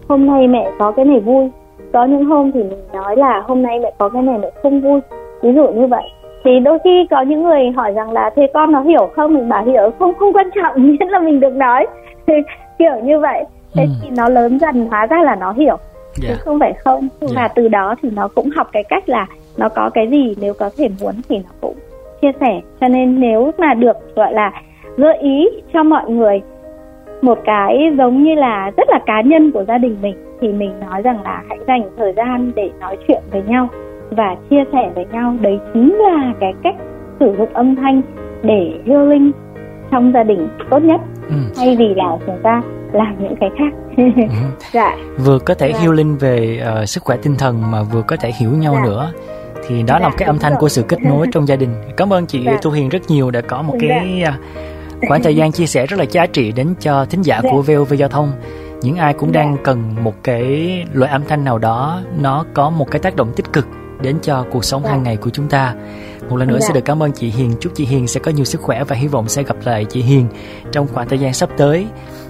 hôm 0.09 0.27
nay 0.27 0.49
mẹ 0.49 0.71
có 0.79 0.93
cái 0.93 1.05
này 1.05 1.21
vui. 1.21 1.51
Có 1.93 2.05
những 2.05 2.25
hôm 2.25 2.53
thì 2.53 2.63
mình 2.63 2.79
nói 2.93 3.17
là 3.17 3.43
hôm 3.47 3.63
nay 3.63 3.79
mẹ 3.79 3.93
có 3.99 4.09
cái 4.09 4.23
này 4.23 4.39
mẹ 4.39 4.51
không 4.63 4.81
vui 4.81 5.01
ví 5.43 5.53
dụ 5.55 5.69
như 5.69 5.87
vậy. 5.87 6.05
Thì 6.45 6.61
đôi 6.61 6.79
khi 6.85 7.07
có 7.11 7.23
những 7.23 7.43
người 7.43 7.71
hỏi 7.77 7.93
rằng 7.93 8.13
là 8.13 8.31
thế 8.37 8.47
con 8.55 8.73
nó 8.73 8.81
hiểu 8.81 9.11
không? 9.17 9.35
Mình 9.35 9.49
bảo 9.49 9.65
hiểu 9.65 9.91
không 9.99 10.15
không 10.15 10.33
quan 10.33 10.51
trọng 10.55 10.75
miễn 10.83 11.09
là 11.09 11.19
mình 11.19 11.41
được 11.41 11.55
nói. 11.55 11.87
Kiểu 12.79 12.95
như 13.03 13.21
vậy. 13.21 13.45
Thế 13.75 13.83
ừ. 13.83 13.89
thì 14.03 14.11
nó 14.17 14.29
lớn 14.29 14.59
dần 14.59 14.87
hóa 14.91 15.07
ra 15.07 15.23
là 15.23 15.35
nó 15.35 15.53
hiểu 15.53 15.77
yeah. 16.23 16.29
chứ 16.29 16.29
dạ. 16.29 16.45
không 16.45 16.59
phải 16.61 16.73
không 16.85 17.09
yeah. 17.21 17.35
và 17.35 17.49
từ 17.49 17.69
đó 17.69 17.95
thì 18.03 18.11
nó 18.11 18.29
cũng 18.29 18.51
học 18.51 18.69
cái 18.73 18.85
cách 18.85 19.09
là 19.09 19.27
nó 19.57 19.69
có 19.69 19.91
cái 19.95 20.09
gì 20.11 20.35
nếu 20.41 20.55
có 20.55 20.71
thể 20.77 20.89
muốn 21.01 21.15
thì 21.29 21.39
nó 21.39 21.51
cũng 21.61 21.77
chia 22.23 22.33
sẻ 22.41 22.61
cho 22.81 22.89
nên 22.89 23.21
nếu 23.21 23.51
mà 23.59 23.75
được 23.75 23.97
gọi 24.17 24.33
là 24.33 24.53
gợi 24.97 25.19
ý 25.19 25.49
cho 25.73 25.83
mọi 25.83 26.11
người 26.11 26.41
một 27.23 27.39
cái 27.45 27.79
giống 27.99 28.23
như 28.23 28.35
là 28.35 28.71
rất 28.77 28.89
là 28.91 28.99
cá 29.07 29.21
nhân 29.21 29.51
của 29.51 29.65
gia 29.65 29.79
đình 29.79 29.97
mình 30.03 30.15
thì 30.41 30.49
mình 30.49 30.73
nói 30.81 31.03
rằng 31.03 31.23
là 31.25 31.43
hãy 31.49 31.59
dành 31.67 31.83
thời 31.97 32.13
gian 32.13 32.53
để 32.57 32.71
nói 32.81 32.97
chuyện 33.09 33.23
với 33.31 33.43
nhau 33.43 33.69
và 34.11 34.37
chia 34.51 34.65
sẻ 34.73 34.91
với 34.95 35.07
nhau 35.13 35.37
đấy 35.41 35.59
chính 35.75 35.95
là 35.95 36.33
cái 36.41 36.53
cách 36.63 36.75
sử 37.21 37.35
dụng 37.39 37.49
âm 37.53 37.77
thanh 37.77 38.03
để 38.43 38.73
healing 38.87 39.33
trong 39.91 40.13
gia 40.15 40.23
đình 40.23 40.49
tốt 40.71 40.79
nhất 40.79 41.01
ừ. 41.29 41.35
thay 41.57 41.77
vì 41.79 41.95
là 41.95 42.17
chúng 42.27 42.39
ta 42.43 42.63
làm 42.95 43.17
những 43.23 43.35
cái 43.41 43.51
khác 43.59 43.73
ừ. 43.97 44.05
dạ 44.73 44.97
vừa 45.19 45.39
có 45.39 45.55
thể 45.55 45.73
dạ. 45.73 45.79
healing 45.79 46.19
về 46.19 46.63
uh, 46.83 46.89
sức 46.89 47.05
khỏe 47.05 47.17
tinh 47.23 47.37
thần 47.37 47.71
mà 47.71 47.83
vừa 47.83 48.03
có 48.03 48.17
thể 48.17 48.33
hiểu 48.33 48.51
nhau 48.51 48.75
dạ. 48.75 48.85
nữa 48.85 49.13
thì 49.69 49.83
đó 49.83 49.95
dạ, 49.95 49.99
là 49.99 50.09
một 50.09 50.15
cái 50.19 50.27
âm 50.27 50.39
thanh 50.39 50.53
rồi. 50.53 50.61
của 50.61 50.69
sự 50.69 50.83
kết 50.89 51.03
nối 51.03 51.27
trong 51.33 51.49
gia 51.49 51.57
đình 51.57 51.71
cảm 51.97 52.13
ơn 52.13 52.27
chị 52.27 52.43
dạ. 52.45 52.59
tu 52.63 52.71
hiền 52.71 52.89
rất 52.89 53.03
nhiều 53.09 53.31
đã 53.31 53.41
có 53.41 53.63
một 53.63 53.75
cái 53.81 54.23
dạ. 54.23 54.39
khoảng 55.09 55.23
thời 55.23 55.37
gian 55.37 55.53
chia 55.53 55.67
sẻ 55.67 55.87
rất 55.87 55.97
là 55.99 56.05
giá 56.11 56.27
trị 56.27 56.53
đến 56.53 56.75
cho 56.81 57.05
thính 57.05 57.23
giả 57.23 57.41
dạ. 57.43 57.51
của 57.53 57.63
VOV 57.63 57.95
giao 57.95 58.09
thông 58.09 58.33
những 58.83 58.97
ai 58.97 59.15
cũng 59.15 59.31
dạ. 59.35 59.41
đang 59.41 59.57
cần 59.65 59.95
một 60.03 60.15
cái 60.23 60.85
loại 60.93 61.13
âm 61.13 61.23
thanh 61.29 61.45
nào 61.45 61.59
đó 61.59 62.01
nó 62.21 62.45
có 62.55 62.71
một 62.71 62.91
cái 62.91 63.01
tác 63.01 63.17
động 63.17 63.33
tích 63.37 63.53
cực 63.53 63.67
đến 64.03 64.17
cho 64.23 64.45
cuộc 64.51 64.65
sống 64.65 64.83
dạ. 64.85 64.91
hàng 64.91 65.03
ngày 65.03 65.17
của 65.17 65.31
chúng 65.31 65.49
ta 65.49 65.75
một 66.31 66.37
lần 66.37 66.49
nữa 66.49 66.59
dạ. 66.61 66.67
xin 66.67 66.75
được 66.75 66.85
cảm 66.85 67.03
ơn 67.03 67.13
chị 67.13 67.29
Hiền 67.29 67.53
chúc 67.61 67.73
chị 67.75 67.85
Hiền 67.85 68.07
sẽ 68.07 68.21
có 68.21 68.31
nhiều 68.31 68.45
sức 68.45 68.61
khỏe 68.61 68.85
và 68.85 68.97
hy 68.97 69.07
vọng 69.07 69.29
sẽ 69.29 69.43
gặp 69.43 69.57
lại 69.65 69.85
chị 69.85 70.03
Hiền 70.03 70.27
trong 70.73 70.87
khoảng 70.93 71.09
thời 71.09 71.19
gian 71.19 71.33
sắp 71.33 71.49
tới 71.57 71.87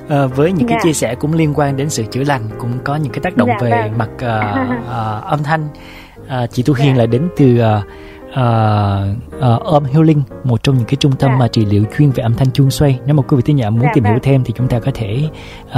à, 0.08 0.26
với 0.26 0.52
những 0.52 0.68
dạ. 0.68 0.76
cái 0.76 0.78
chia 0.82 0.92
sẻ 0.92 1.14
cũng 1.14 1.32
liên 1.32 1.52
quan 1.54 1.76
đến 1.76 1.90
sự 1.90 2.04
chữa 2.10 2.24
lành 2.24 2.42
cũng 2.58 2.70
có 2.84 2.96
những 2.96 3.12
cái 3.12 3.20
tác 3.22 3.36
động 3.36 3.48
dạ, 3.48 3.56
về 3.60 3.70
vâng. 3.70 3.98
mặt 3.98 4.10
uh, 4.14 4.78
uh, 4.86 5.24
âm 5.24 5.42
thanh 5.44 5.68
uh, 6.22 6.50
chị 6.50 6.62
Tu 6.66 6.74
Hiền 6.74 6.94
dạ. 6.96 6.98
là 6.98 7.06
đến 7.06 7.28
từ 7.36 7.60
uh, 7.60 7.84
uh, 8.34 9.64
Om 9.64 9.84
Healing 9.84 10.22
một 10.44 10.62
trong 10.62 10.74
những 10.74 10.86
cái 10.86 10.96
trung 10.96 11.12
tâm 11.18 11.30
dạ. 11.30 11.36
mà 11.38 11.48
trị 11.48 11.64
liệu 11.64 11.84
chuyên 11.98 12.10
về 12.10 12.22
âm 12.22 12.34
thanh 12.34 12.50
chuông 12.50 12.70
xoay 12.70 13.00
nếu 13.06 13.14
mà 13.14 13.22
quý 13.22 13.36
vị 13.36 13.42
tin 13.46 13.56
nhở 13.56 13.70
muốn 13.70 13.82
dạ, 13.82 13.90
tìm 13.94 14.04
hiểu 14.04 14.12
vâng. 14.12 14.22
thêm 14.22 14.42
thì 14.44 14.52
chúng 14.56 14.68
ta 14.68 14.78
có 14.80 14.90
thể 14.94 15.22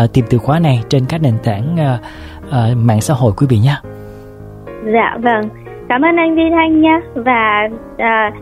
uh, 0.05 0.13
tìm 0.13 0.25
từ 0.31 0.39
khóa 0.39 0.59
này 0.59 0.81
trên 0.89 1.03
các 1.09 1.23
nền 1.23 1.35
tảng 1.45 1.75
uh, 1.75 2.01
uh, 2.49 2.77
mạng 2.77 3.01
xã 3.01 3.15
hội 3.15 3.33
quý 3.37 3.47
vị 3.51 3.59
nhé 3.59 3.75
dạ 4.95 5.17
vâng 5.23 5.49
cảm 5.89 6.03
ơn 6.03 6.17
anh 6.17 6.37
Vi 6.37 6.43
Thanh 6.51 6.81
nhé 6.81 7.01
và 7.15 7.69
uh, 7.95 8.35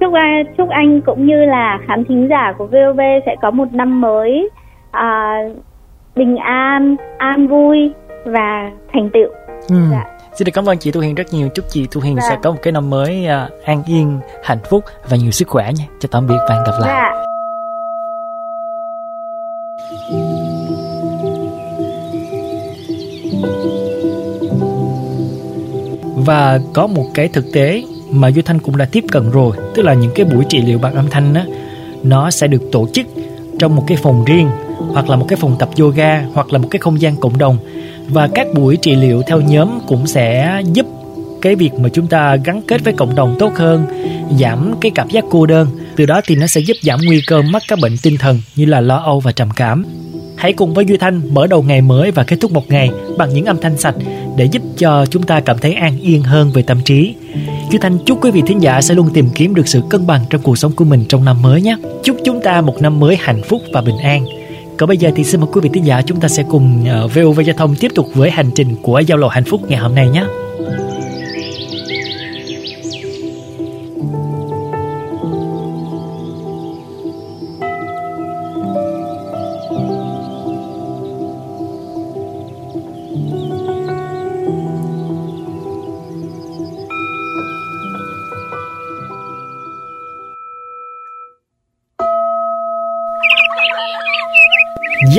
chúc 0.00 0.12
anh 0.14 0.44
chúc 0.58 0.68
anh 0.68 1.00
cũng 1.00 1.26
như 1.26 1.44
là 1.44 1.78
khán 1.86 2.04
thính 2.04 2.28
giả 2.30 2.52
của 2.58 2.66
VOV 2.66 3.00
sẽ 3.26 3.36
có 3.42 3.50
một 3.50 3.72
năm 3.72 4.00
mới 4.00 4.50
uh, 4.96 5.56
bình 6.16 6.36
an 6.36 6.96
an 7.18 7.48
vui 7.48 7.90
và 8.24 8.70
thành 8.92 9.10
tựu 9.12 9.28
ừ. 9.68 9.76
dạ. 9.90 10.04
Xin 10.32 10.46
được 10.46 10.52
cảm 10.54 10.68
ơn 10.68 10.78
chị 10.78 10.90
Thu 10.90 11.00
Hiền 11.00 11.14
rất 11.14 11.32
nhiều. 11.32 11.48
Chúc 11.54 11.64
chị 11.68 11.86
Thu 11.90 12.00
Hiền 12.00 12.16
dạ. 12.16 12.22
sẽ 12.28 12.36
có 12.42 12.50
một 12.50 12.58
cái 12.62 12.72
năm 12.72 12.90
mới 12.90 13.26
uh, 13.26 13.64
an 13.64 13.82
yên, 13.86 14.18
hạnh 14.44 14.58
phúc 14.70 14.84
và 15.08 15.16
nhiều 15.16 15.30
sức 15.30 15.48
khỏe 15.48 15.70
nha. 15.78 15.84
Cho 16.00 16.08
tạm 16.12 16.26
biệt 16.26 16.38
và 16.48 16.54
hẹn 16.54 16.64
gặp 16.66 16.72
lại. 16.80 16.88
Dạ. 16.88 17.10
Và 26.26 26.58
có 26.74 26.86
một 26.86 27.04
cái 27.14 27.28
thực 27.28 27.44
tế 27.54 27.82
mà 28.10 28.30
Duy 28.30 28.42
Thanh 28.42 28.58
cũng 28.58 28.76
đã 28.76 28.86
tiếp 28.92 29.04
cận 29.12 29.30
rồi, 29.30 29.56
tức 29.74 29.82
là 29.82 29.94
những 29.94 30.10
cái 30.14 30.26
buổi 30.26 30.44
trị 30.48 30.62
liệu 30.62 30.78
bằng 30.78 30.94
âm 30.94 31.10
thanh 31.10 31.34
á, 31.34 31.44
nó 32.02 32.30
sẽ 32.30 32.46
được 32.46 32.62
tổ 32.72 32.86
chức 32.92 33.06
trong 33.58 33.76
một 33.76 33.84
cái 33.86 33.98
phòng 34.02 34.24
riêng 34.24 34.48
hoặc 34.92 35.10
là 35.10 35.16
một 35.16 35.26
cái 35.28 35.36
phòng 35.36 35.56
tập 35.58 35.68
yoga, 35.78 36.24
hoặc 36.34 36.52
là 36.52 36.58
một 36.58 36.68
cái 36.70 36.78
không 36.78 37.00
gian 37.00 37.16
cộng 37.16 37.38
đồng 37.38 37.58
và 38.08 38.28
các 38.34 38.46
buổi 38.54 38.76
trị 38.76 38.94
liệu 38.94 39.22
theo 39.26 39.40
nhóm 39.40 39.68
cũng 39.86 40.06
sẽ 40.06 40.60
giúp 40.72 40.86
cái 41.42 41.54
việc 41.54 41.74
mà 41.74 41.88
chúng 41.88 42.06
ta 42.06 42.36
gắn 42.36 42.62
kết 42.66 42.84
với 42.84 42.92
cộng 42.92 43.14
đồng 43.14 43.36
tốt 43.38 43.52
hơn, 43.56 43.86
giảm 44.38 44.74
cái 44.80 44.92
cảm 44.94 45.08
giác 45.08 45.24
cô 45.30 45.46
đơn 45.46 45.68
từ 45.96 46.06
đó 46.06 46.20
thì 46.26 46.36
nó 46.36 46.46
sẽ 46.46 46.60
giúp 46.60 46.76
giảm 46.82 47.00
nguy 47.04 47.20
cơ 47.26 47.42
mắc 47.42 47.62
các 47.68 47.78
bệnh 47.82 47.96
tinh 48.02 48.16
thần 48.16 48.40
như 48.56 48.64
là 48.64 48.80
lo 48.80 48.96
âu 48.96 49.20
và 49.20 49.32
trầm 49.32 49.48
cảm 49.56 49.84
Hãy 50.40 50.52
cùng 50.52 50.74
với 50.74 50.86
Duy 50.86 50.96
Thanh 50.96 51.34
mở 51.34 51.46
đầu 51.46 51.62
ngày 51.62 51.80
mới 51.80 52.10
và 52.10 52.24
kết 52.24 52.36
thúc 52.40 52.52
một 52.52 52.68
ngày 52.68 52.90
bằng 53.18 53.34
những 53.34 53.44
âm 53.44 53.60
thanh 53.60 53.76
sạch 53.76 53.94
để 54.36 54.44
giúp 54.44 54.62
cho 54.78 55.06
chúng 55.06 55.22
ta 55.22 55.40
cảm 55.40 55.58
thấy 55.58 55.74
an 55.74 55.98
yên 56.00 56.22
hơn 56.22 56.50
về 56.50 56.62
tâm 56.62 56.78
trí. 56.84 57.14
Duy 57.70 57.78
Thanh 57.82 57.98
chúc 58.06 58.24
quý 58.24 58.30
vị 58.30 58.42
thính 58.46 58.62
giả 58.62 58.80
sẽ 58.80 58.94
luôn 58.94 59.10
tìm 59.14 59.28
kiếm 59.34 59.54
được 59.54 59.68
sự 59.68 59.82
cân 59.90 60.06
bằng 60.06 60.24
trong 60.30 60.42
cuộc 60.42 60.58
sống 60.58 60.72
của 60.72 60.84
mình 60.84 61.04
trong 61.08 61.24
năm 61.24 61.42
mới 61.42 61.62
nhé. 61.62 61.76
Chúc 62.02 62.16
chúng 62.24 62.40
ta 62.42 62.60
một 62.60 62.82
năm 62.82 63.00
mới 63.00 63.16
hạnh 63.20 63.42
phúc 63.48 63.62
và 63.72 63.82
bình 63.82 63.98
an. 63.98 64.39
Còn 64.80 64.88
bây 64.88 64.98
giờ 64.98 65.10
thì 65.16 65.24
xin 65.24 65.40
mời 65.40 65.50
quý 65.52 65.60
vị 65.60 65.70
thính 65.72 65.86
giả 65.86 66.02
chúng 66.02 66.20
ta 66.20 66.28
sẽ 66.28 66.42
cùng 66.48 66.84
ờ, 66.88 67.08
VOV 67.08 67.40
Giao 67.46 67.56
thông 67.56 67.74
tiếp 67.76 67.92
tục 67.94 68.06
với 68.14 68.30
hành 68.30 68.50
trình 68.54 68.76
của 68.82 68.98
giao 68.98 69.18
lộ 69.18 69.28
hạnh 69.28 69.44
phúc 69.44 69.60
ngày 69.68 69.78
hôm 69.78 69.94
nay 69.94 70.08
nhé. 70.08 70.24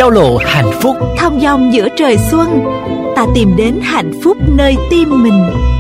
Giao 0.02 0.10
lộ 0.10 0.38
hạnh 0.38 0.72
phúc. 0.82 0.98
Thong 1.18 1.40
dong 1.42 1.74
giữa 1.74 1.88
trời 1.98 2.18
xuân, 2.32 2.64
Ta 3.16 3.26
tìm 3.36 3.56
đến 3.58 3.80
hạnh 3.84 4.12
phúc 4.24 4.38
nơi 4.58 4.76
tim 4.90 5.24
mình. 5.24 5.71